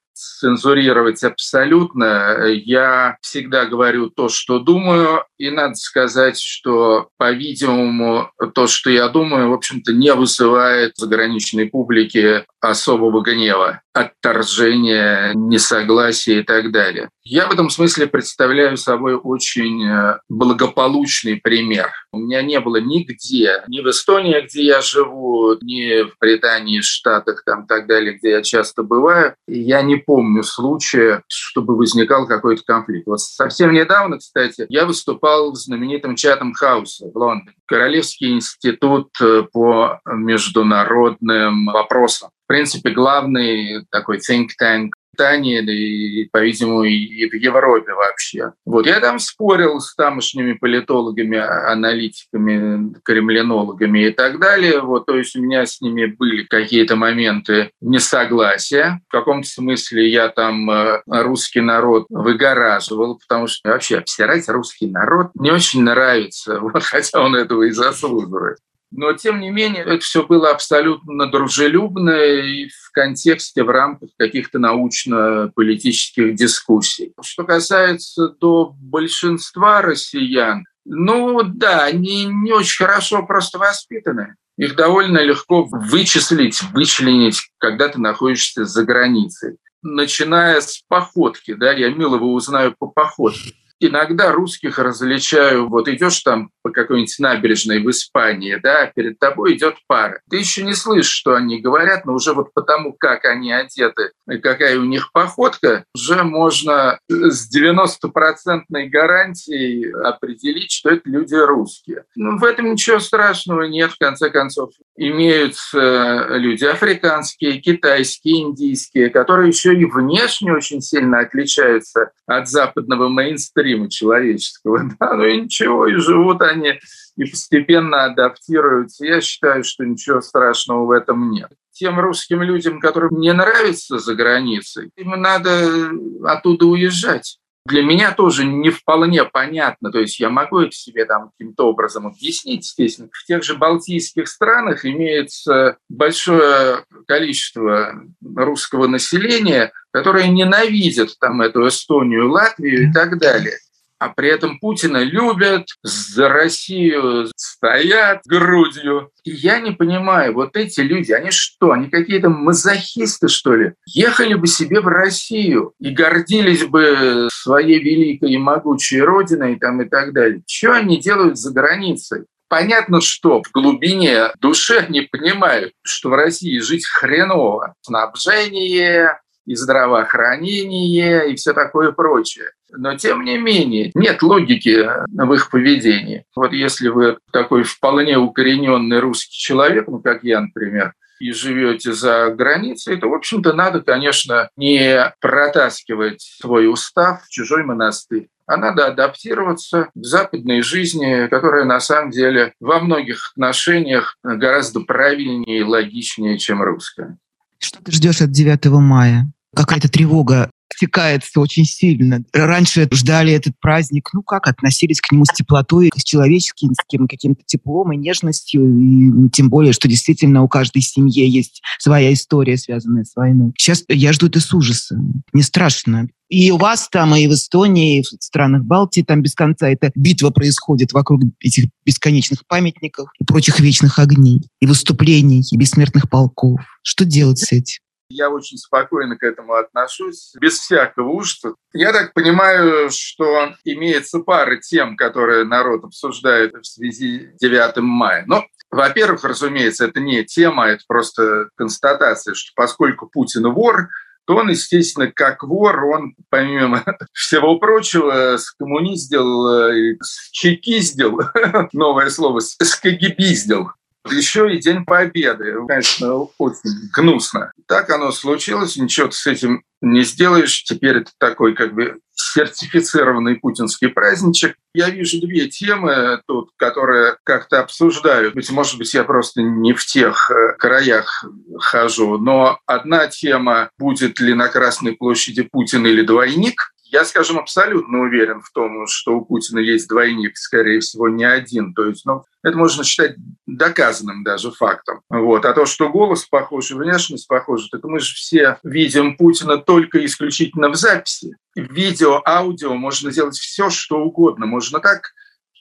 цензурировать 0.41 1.23
абсолютно. 1.25 2.47
Я 2.49 3.17
всегда 3.21 3.67
говорю 3.67 4.11
то, 4.11 4.29
что 4.29 4.59
думаю, 4.59 5.25
и 5.39 5.51
надо 5.51 5.75
сказать, 5.75 6.41
что, 6.41 7.09
по-видимому, 7.19 8.31
то, 8.55 8.67
что 8.67 8.91
я 8.91 9.09
думаю, 9.09 9.51
в 9.51 9.55
общем-то, 9.55 9.93
не 9.93 10.13
вызывает 10.15 10.97
заграничной 10.97 11.67
публики 11.67 12.45
особого 12.61 13.23
гнева, 13.23 13.83
отторжения, 13.93 15.33
несогласия 15.35 16.41
и 16.41 16.43
так 16.43 16.73
далее. 16.73 17.11
Я 17.25 17.47
в 17.47 17.53
этом 17.53 17.71
смысле 17.71 18.07
представляю 18.07 18.77
собой 18.77 19.15
очень 19.15 19.87
э, 19.87 20.19
благополучный 20.29 21.37
пример. 21.37 21.91
У 22.11 22.19
меня 22.19 22.43
не 22.43 22.59
было 22.59 22.77
нигде, 22.77 23.63
ни 23.69 23.81
в 23.81 23.89
Эстонии, 23.89 24.41
где 24.41 24.65
я 24.65 24.81
живу, 24.81 25.57
ни 25.61 26.03
в 26.03 26.17
Британии, 26.21 26.81
Штатах, 26.81 27.43
там 27.45 27.67
так 27.67 27.87
далее, 27.87 28.15
где 28.15 28.31
я 28.31 28.43
часто 28.43 28.83
бываю. 28.83 29.35
Я 29.47 29.83
не 29.83 29.97
помню 29.97 30.43
случая, 30.43 31.23
чтобы 31.29 31.77
возникал 31.77 32.27
какой-то 32.27 32.63
конфликт. 32.67 33.07
Вот 33.07 33.21
совсем 33.21 33.73
недавно, 33.73 34.19
кстати, 34.19 34.67
я 34.69 34.85
выступал 34.85 35.53
в 35.53 35.57
знаменитом 35.57 36.17
Чатам 36.17 36.55
Хаусе 36.55 37.11
в 37.13 37.17
Лондоне. 37.17 37.57
Королевский 37.67 38.33
институт 38.33 39.11
э, 39.21 39.45
по 39.53 40.01
международным 40.07 41.67
вопросам. 41.67 42.31
Принципе, 42.53 42.91
главный 42.91 43.87
такой 43.91 44.19
think 44.19 44.49
tank 44.61 44.91
Британии, 45.13 45.61
да 45.61 45.73
и, 45.73 46.25
по-видимому, 46.31 46.85
и 46.85 47.29
в 47.29 47.35
Европе 47.35 47.93
вообще. 47.93 48.53
Вот 48.65 48.87
я 48.87 49.01
там 49.01 49.19
спорил 49.19 49.81
с 49.81 49.95
тамошними 49.95 50.55
политологами, 50.55 51.39
аналитиками, 51.39 52.95
кремлинологами 53.05 54.07
и 54.07 54.11
так 54.11 54.39
далее. 54.39 54.81
Вот, 54.81 55.07
то 55.07 55.17
есть 55.17 55.37
у 55.37 55.43
меня 55.43 55.67
с 55.67 55.81
ними 55.81 56.07
были 56.07 56.45
какие-то 56.45 56.97
моменты 56.97 57.71
несогласия. 57.81 59.01
В 59.09 59.13
каком-то 59.13 59.49
смысле 59.49 60.11
я 60.11 60.29
там 60.29 60.71
э, 60.71 61.03
русский 61.07 61.61
народ 61.61 62.07
выгораживал, 62.09 63.19
потому 63.19 63.47
что 63.47 63.71
вообще 63.71 63.99
обсирать 63.99 64.49
русский 64.49 64.87
народ 64.87 65.31
не 65.35 65.51
очень 65.51 65.83
нравится, 65.83 66.59
вот, 66.61 66.83
хотя 66.83 67.21
он 67.21 67.35
этого 67.35 67.65
и 67.65 67.71
заслуживает. 67.71 68.59
Но, 68.95 69.15
тем 69.15 69.41
не 69.41 69.51
менее, 69.51 69.83
это 69.83 69.99
все 70.01 70.25
было 70.27 70.51
абсолютно 70.51 71.27
дружелюбно 71.31 72.11
и 72.11 72.69
в 72.69 72.91
контексте, 72.93 73.65
в 73.65 73.71
рамках 73.71 74.11
каких-то 74.19 74.59
научно-политических 74.59 76.35
дискуссий. 76.35 77.15
Что 77.23 77.45
касается 77.45 78.29
до 78.29 78.75
большинства 78.79 79.81
россиян, 79.81 80.65
ну 80.85 81.43
да, 81.43 81.85
они 81.85 82.27
не 82.27 82.53
очень 82.53 82.85
хорошо 82.85 83.25
просто 83.25 83.59
воспитаны. 83.59 84.35
Их 84.59 84.77
довольно 84.77 85.23
легко 85.23 85.65
вычислить, 85.65 86.61
вычленить, 86.75 87.51
когда 87.59 87.89
ты 87.89 87.99
находишься 87.99 88.67
за 88.67 88.85
границей. 88.85 89.57
Начиная 89.81 90.61
с 90.61 90.83
походки, 90.87 91.55
да, 91.55 91.73
я 91.73 91.89
Милова 91.89 92.25
узнаю 92.25 92.75
по 92.79 92.87
походке 92.87 93.55
иногда 93.85 94.33
русских 94.33 94.79
различаю, 94.79 95.69
вот 95.69 95.89
идешь 95.89 96.21
там 96.21 96.51
по 96.63 96.71
какой-нибудь 96.71 97.19
набережной 97.19 97.81
в 97.83 97.91
Испании, 97.91 98.59
да, 98.63 98.87
перед 98.95 99.19
тобой 99.19 99.55
идет 99.55 99.77
пара. 99.87 100.21
Ты 100.31 100.37
еще 100.39 100.63
не 100.63 100.75
слышишь, 100.75 101.13
что 101.13 101.35
они 101.35 101.61
говорят, 101.61 102.05
но 102.05 102.15
уже 102.15 102.33
вот 102.33 102.55
потому, 102.55 102.93
как 102.93 103.25
они 103.25 103.53
одеты 103.53 104.13
какая 104.43 104.79
у 104.79 104.85
них 104.85 105.11
походка, 105.13 105.85
уже 105.95 106.23
можно 106.23 106.99
с 107.09 107.55
90-процентной 107.55 108.87
гарантией 108.89 109.91
определить, 109.93 110.71
что 110.71 110.91
это 110.91 111.03
люди 111.05 111.35
русские. 111.35 112.05
Ну, 112.15 112.39
в 112.39 112.45
этом 112.45 112.73
ничего 112.73 112.99
страшного 112.99 113.63
нет, 113.63 113.93
в 113.93 113.99
конце 113.99 114.31
концов. 114.31 114.71
Имеются 114.97 116.27
люди 116.31 116.65
африканские, 116.65 117.61
китайские, 117.61 118.43
индийские, 118.43 119.11
которые 119.11 119.49
еще 119.49 119.75
и 119.75 119.85
внешне 119.85 120.53
очень 120.53 120.81
сильно 120.81 121.21
отличаются 121.21 122.13
от 122.27 122.49
западного 122.49 123.09
мейнстрима, 123.09 123.72
неоспоримо 123.73 123.91
человеческого. 123.91 124.91
Да? 125.01 125.15
Ну 125.15 125.25
и 125.25 125.41
ничего, 125.43 125.87
и 125.87 125.95
живут 125.95 126.43
они, 126.43 126.81
и 127.17 127.25
постепенно 127.25 128.05
адаптируются. 128.05 129.05
Я 129.05 129.21
считаю, 129.21 129.65
что 129.65 129.85
ничего 129.85 130.21
страшного 130.21 130.85
в 130.87 130.91
этом 130.91 131.31
нет 131.31 131.51
тем 131.75 131.99
русским 131.99 132.43
людям, 132.43 132.81
которым 132.81 133.19
не 133.19 133.33
нравится 133.33 133.99
за 133.99 134.15
границей, 134.15 134.91
им 134.95 135.11
надо 135.13 135.91
оттуда 136.23 136.67
уезжать. 136.67 137.39
Для 137.65 137.83
меня 137.83 138.13
тоже 138.13 138.45
не 138.45 138.71
вполне 138.71 139.25
понятно, 139.25 139.93
то 139.93 140.01
есть 140.01 140.19
я 140.19 140.31
могу 140.31 140.61
это 140.61 140.73
себе 140.73 141.05
там 141.05 141.31
каким-то 141.31 141.69
образом 141.69 142.09
объяснить, 142.09 142.65
естественно. 142.65 143.09
В 143.13 143.25
тех 143.25 143.45
же 143.45 143.55
балтийских 143.55 144.29
странах 144.29 144.85
имеется 144.85 145.77
большое 145.89 146.85
количество 147.07 148.03
русского 148.21 148.89
населения, 148.89 149.73
которые 149.93 150.29
ненавидят 150.29 151.17
там 151.21 151.41
эту 151.41 151.69
Эстонию, 151.69 152.31
Латвию 152.31 152.91
и 152.91 152.93
так 152.93 153.19
далее 153.19 153.59
а 154.03 154.09
при 154.09 154.29
этом 154.29 154.59
Путина 154.59 155.05
любят, 155.05 155.69
за 155.85 156.29
Россию 156.29 157.31
стоят 157.37 158.23
грудью. 158.27 159.11
И 159.23 159.31
я 159.31 159.61
не 159.61 159.71
понимаю, 159.71 160.35
вот 160.35 160.57
эти 160.57 160.81
люди, 160.81 161.13
они 161.13 161.31
что, 161.31 161.71
они 161.71 161.89
какие-то 161.89 162.29
мазохисты, 162.29 163.29
что 163.29 163.55
ли? 163.55 163.75
Ехали 163.87 164.35
бы 164.35 164.49
себе 164.49 164.81
в 164.81 164.89
Россию 164.89 165.75
и 165.79 165.91
гордились 165.91 166.65
бы 166.65 167.29
своей 167.33 167.79
великой 167.79 168.33
и 168.33 168.39
могучей 168.39 169.01
родиной 169.01 169.57
там, 169.61 169.81
и 169.83 169.89
так 169.89 170.13
далее. 170.13 170.43
Что 170.49 170.73
они 170.73 170.99
делают 170.99 171.39
за 171.39 171.53
границей? 171.53 172.25
Понятно, 172.49 173.01
что 173.01 173.41
в 173.41 173.53
глубине 173.53 174.33
души 174.41 174.79
они 174.79 175.03
понимают, 175.03 175.75
что 175.85 176.09
в 176.09 176.15
России 176.15 176.59
жить 176.59 176.87
хреново. 176.87 177.75
Снабжение, 177.83 179.21
и 179.47 179.55
здравоохранение, 179.55 181.31
и 181.31 181.37
все 181.37 181.53
такое 181.53 181.93
прочее. 181.93 182.51
Но 182.77 182.97
тем 182.97 183.25
не 183.25 183.39
менее, 183.39 183.91
нет 183.95 184.23
логики 184.23 184.89
в 185.09 185.33
их 185.35 185.51
поведении. 185.51 186.25
Вот 186.35 186.53
если 186.53 186.89
вы 186.89 187.19
такой 187.33 187.63
вполне 187.65 188.19
укорененный 188.19 189.01
русский 189.01 189.37
человек, 189.37 189.89
ну 189.89 190.01
как 190.01 190.25
я, 190.25 190.41
например, 190.41 190.95
и 191.21 191.31
живете 191.33 191.93
за 191.93 192.35
границей, 192.35 192.97
то, 192.97 193.09
в 193.09 193.15
общем-то, 193.15 193.53
надо, 193.53 193.81
конечно, 193.81 194.49
не 194.57 195.15
протаскивать 195.21 196.21
свой 196.21 196.69
устав 196.69 197.23
в 197.23 197.29
чужой 197.29 197.63
монастырь 197.63 198.29
а 198.47 198.57
надо 198.57 198.87
адаптироваться 198.87 199.89
к 199.95 200.05
западной 200.05 200.63
жизни, 200.63 201.29
которая 201.29 201.65
на 201.65 201.81
самом 201.81 202.11
деле 202.11 202.53
во 202.61 202.81
многих 202.81 203.33
отношениях 203.33 204.17
гораздо 204.23 204.81
правильнее 204.81 205.61
и 205.61 205.63
логичнее, 205.63 206.39
чем 206.39 206.63
русская. 206.63 207.17
Что 207.59 207.83
ты 207.83 207.93
ждешь 207.93 208.21
от 208.21 208.31
9 208.31 208.67
мая? 208.81 209.27
Какая-то 209.55 209.91
тревога 209.91 210.51
стекается 210.83 211.41
очень 211.41 211.65
сильно. 211.65 212.25
Раньше 212.33 212.89
ждали 212.91 213.33
этот 213.33 213.55
праздник, 213.61 214.09
ну 214.13 214.23
как, 214.23 214.49
относились 214.49 215.01
к 215.01 215.13
нему 215.13 215.25
с 215.25 215.33
теплотой, 215.33 215.91
с 215.97 216.03
человеческим, 216.03 216.75
каким-то 217.07 217.43
теплом 217.47 217.93
и 217.93 217.97
нежностью, 217.97 218.63
и 218.67 219.31
тем 219.31 219.49
более, 219.49 219.73
что 219.73 219.87
действительно 219.87 220.43
у 220.43 220.49
каждой 220.49 220.83
семьи 220.83 221.25
есть 221.25 221.63
своя 221.79 222.13
история, 222.13 222.57
связанная 222.57 223.05
с 223.05 223.15
войной. 223.15 223.53
Сейчас 223.57 223.85
я 223.89 224.13
жду 224.13 224.27
это 224.27 224.41
с 224.41 224.53
ужасом. 224.53 225.23
Не 225.33 225.43
страшно. 225.43 226.09
И 226.29 226.51
у 226.51 226.57
вас 226.57 226.89
там, 226.91 227.15
и 227.15 227.29
в 227.29 227.35
Эстонии, 227.35 227.99
и 227.99 228.03
в 228.03 228.07
странах 228.21 228.65
Балтии 228.65 229.03
там 229.03 229.23
без 229.23 229.35
конца 229.35 229.69
эта 229.69 229.93
битва 229.95 230.31
происходит 230.31 230.93
вокруг 230.93 231.21
этих 231.41 231.67
бесконечных 231.85 232.47
памятников 232.47 233.11
и 233.21 233.25
прочих 233.25 233.61
вечных 233.61 233.99
огней, 233.99 234.41
и 234.61 234.67
выступлений, 234.67 235.45
и 235.49 235.57
бессмертных 235.57 236.09
полков. 236.09 236.61
Что 236.83 237.05
делать 237.05 237.39
с 237.39 237.53
этим? 237.53 237.83
Я 238.13 238.31
очень 238.31 238.59
спокойно 238.59 239.17
к 239.17 239.23
этому 239.23 239.55
отношусь, 239.55 240.33
без 240.41 240.59
всякого 240.59 241.09
ужаса. 241.09 241.55
Я 241.73 241.93
так 241.93 242.13
понимаю, 242.13 242.91
что 242.91 243.55
имеется 243.65 244.21
пара 244.21 244.57
тем, 244.57 244.97
которые 244.97 245.45
народ 245.45 245.85
обсуждает 245.85 246.55
в 246.55 246.65
связи 246.65 247.31
с 247.35 247.39
9 247.41 247.77
мая. 247.79 248.25
Но 248.27 248.45
во-первых, 248.71 249.25
разумеется, 249.25 249.87
это 249.87 250.01
не 250.01 250.25
тема, 250.25 250.69
это 250.69 250.83
просто 250.89 251.49
констатация, 251.57 252.35
что 252.35 252.53
поскольку 252.57 253.07
Путин 253.07 253.53
вор, 253.53 253.89
то 254.25 254.37
он, 254.37 254.49
естественно, 254.49 255.11
как 255.11 255.43
вор, 255.43 255.85
он, 255.85 256.15
помимо 256.31 256.83
всего 257.13 257.59
прочего, 257.59 258.37
скоммуниздил, 258.39 259.95
чекиздил, 260.31 261.21
новое 261.73 262.09
слово, 262.09 262.41
скагибиздил 262.41 263.71
еще 264.11 264.53
и 264.53 264.59
День 264.59 264.85
Победы. 264.85 265.55
Конечно, 265.69 266.15
очень 266.39 266.91
гнусно. 266.95 267.53
Так 267.67 267.91
оно 267.91 268.13
случилось, 268.13 268.77
ничего 268.77 269.09
ты 269.09 269.15
с 269.15 269.27
этим 269.27 269.63
не 269.81 270.03
сделаешь. 270.03 270.65
Теперь 270.65 270.99
это 270.99 271.11
такой 271.19 271.55
как 271.55 271.75
бы 271.75 271.99
сертифицированный 272.15 273.37
путинский 273.37 273.89
праздничек. 273.89 274.57
Я 274.75 274.91
вижу 274.91 275.21
две 275.21 275.49
темы 275.49 276.21
тут, 276.27 276.51
которые 276.57 277.17
как-то 277.25 277.61
обсуждают. 277.61 278.35
Быть, 278.35 278.51
может 278.51 278.79
быть, 278.79 278.95
я 278.95 279.05
просто 279.05 279.43
не 279.43 279.73
в 279.75 279.85
тех 279.85 280.31
э, 280.31 280.57
краях 280.59 281.25
хожу, 281.59 282.19
но 282.19 282.59
одна 282.67 283.09
тема, 283.09 283.71
будет 283.79 284.21
ли 284.21 284.35
на 284.35 284.49
Красной 284.49 284.93
площади 284.93 285.43
Путин 285.43 285.87
или 285.87 286.03
двойник, 286.03 286.73
я, 286.93 287.07
скажем, 287.07 287.39
абсолютно 287.39 288.01
уверен 288.01 288.43
в 288.43 288.51
том, 288.53 288.87
что 288.87 289.17
у 289.17 289.25
Путина 289.25 289.61
есть 289.61 289.89
двойник, 289.89 290.37
скорее 290.37 290.81
всего, 290.81 291.09
не 291.09 291.25
один. 291.25 291.73
То 291.73 291.87
есть, 291.87 292.05
ну, 292.05 292.23
это 292.43 292.57
можно 292.57 292.85
считать 292.85 293.17
доказанным 293.47 294.23
даже 294.23 294.51
фактом. 294.51 295.01
Вот. 295.09 295.47
А 295.47 295.55
то, 295.55 295.65
что 295.65 295.89
голос 295.89 296.27
похож 296.27 296.71
и 296.71 296.75
внешность 296.75 297.27
похожа, 297.27 297.69
так 297.73 297.83
мы 297.85 297.99
же 297.99 298.15
все 298.15 298.59
видим 298.63 299.17
Путина 299.17 299.57
только 299.57 300.05
исключительно 300.05 300.69
в 300.69 300.75
записи. 300.75 301.35
Видео, 301.57 302.23
аудио 302.27 302.75
можно 302.75 303.11
сделать 303.11 303.39
все, 303.39 303.71
что 303.71 303.97
угодно. 303.97 304.45
Можно 304.45 304.79
так 304.81 305.13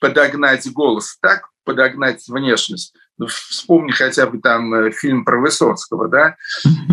подогнать 0.02 0.70
голос, 0.70 1.18
так 1.22 1.48
подогнать 1.64 2.28
внешность. 2.28 2.94
Ну, 3.22 3.28
вспомни 3.28 3.92
хотя 3.92 4.26
бы 4.26 4.40
там 4.40 4.74
э, 4.74 4.90
фильм 4.90 5.24
про 5.24 5.40
Высоцкого, 5.40 6.08
да? 6.08 6.38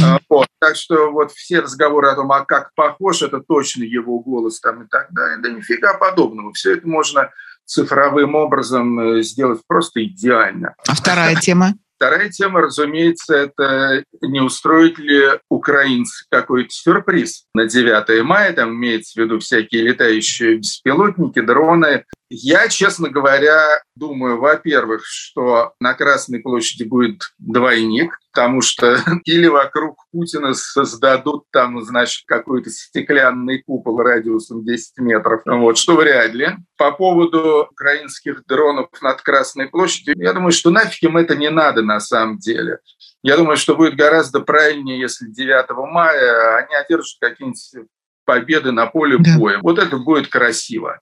А, 0.05 0.19
вот. 0.29 0.47
Так 0.61 0.77
что 0.77 1.11
вот 1.11 1.33
все 1.33 1.61
разговоры 1.61 2.09
о 2.09 2.17
том, 2.17 2.31
а 2.33 2.45
как 2.45 2.75
похож, 2.75 3.23
это 3.23 3.41
точно 3.41 3.85
его 3.85 4.19
голос 4.19 4.61
там 4.61 4.83
и 4.83 4.89
так 4.89 5.11
далее, 5.11 5.39
да 5.39 5.49
нифига 5.49 5.95
подобного. 5.95 6.53
Все 6.53 6.75
это 6.75 6.87
можно 6.87 7.31
цифровым 7.65 8.35
образом 8.35 9.01
э, 9.01 9.23
сделать 9.23 9.63
просто 9.67 10.05
идеально. 10.05 10.75
А 10.87 10.95
вторая 10.95 11.35
тема? 11.37 11.73
Вторая 11.97 12.29
тема, 12.29 12.61
разумеется, 12.61 13.35
это 13.35 14.05
не 14.21 14.41
устроить 14.41 14.99
ли 14.99 15.31
украинцы 15.49 16.27
какой-то 16.31 16.69
сюрприз 16.71 17.47
на 17.55 17.67
9 17.67 18.23
мая, 18.23 18.53
там 18.53 18.75
имеется 18.75 19.19
в 19.19 19.25
виду 19.25 19.39
всякие 19.39 19.83
летающие 19.83 20.59
беспилотники, 20.59 21.41
дроны. 21.41 22.05
Я, 22.31 22.69
честно 22.69 23.09
говоря, 23.09 23.81
думаю, 23.97 24.39
во-первых, 24.39 25.03
что 25.05 25.73
на 25.81 25.95
Красной 25.95 26.41
площади 26.41 26.83
будет 26.83 27.23
двойник, 27.39 28.19
потому 28.33 28.61
что 28.61 28.99
или 29.25 29.47
вокруг 29.47 30.05
Путина 30.13 30.53
создадут 30.53 31.45
там, 31.51 31.83
значит, 31.83 32.25
какой-то 32.27 32.69
стеклянный 32.71 33.63
купол 33.63 33.99
радиусом 33.99 34.63
10 34.63 34.99
метров, 34.99 35.41
вот, 35.47 35.79
что 35.79 35.97
вряд 35.97 36.35
ли. 36.35 36.51
По 36.77 36.93
поводу 36.93 37.67
украинских 37.71 38.45
дронов 38.47 38.89
над 39.01 39.23
Красной 39.23 39.69
площадью, 39.69 40.15
я 40.19 40.35
думаю, 40.35 40.53
что 40.53 40.71
нафиг 40.71 41.03
им 41.03 41.17
это 41.17 41.35
не 41.35 41.49
надо 41.49 41.83
на 41.83 41.99
самом 41.99 42.39
деле. 42.39 42.79
Я 43.23 43.37
думаю, 43.37 43.57
что 43.57 43.75
будет 43.75 43.97
гораздо 43.97 44.41
правильнее, 44.41 45.01
если 45.01 45.27
9 45.27 45.71
мая 45.91 46.59
они 46.59 46.75
одержат 46.75 47.17
какие-нибудь 47.21 47.89
победы 48.27 48.73
на 48.73 48.87
поле 48.87 49.17
да. 49.19 49.39
боя. 49.39 49.59
Вот 49.63 49.79
это 49.79 49.97
будет 49.97 50.29
красиво. 50.29 51.01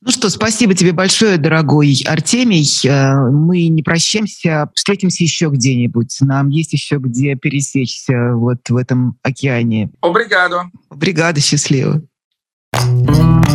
Ну 0.00 0.10
что, 0.10 0.30
спасибо 0.30 0.74
тебе 0.74 0.92
большое, 0.92 1.36
дорогой 1.36 2.02
Артемий. 2.06 2.66
Э, 2.86 3.30
мы 3.30 3.68
не 3.68 3.82
прощаемся, 3.82 4.70
встретимся 4.74 5.24
еще 5.24 5.48
где-нибудь. 5.48 6.16
Нам 6.20 6.48
есть 6.48 6.72
еще 6.72 6.98
где 6.98 7.34
пересечься 7.34 8.32
вот 8.34 8.68
в 8.68 8.76
этом 8.76 9.18
океане. 9.22 9.90
Обригадо. 10.00 10.70
Обригадо, 10.88 11.40
счастливо. 11.40 12.02
thank 12.72 13.40
you 13.40 13.45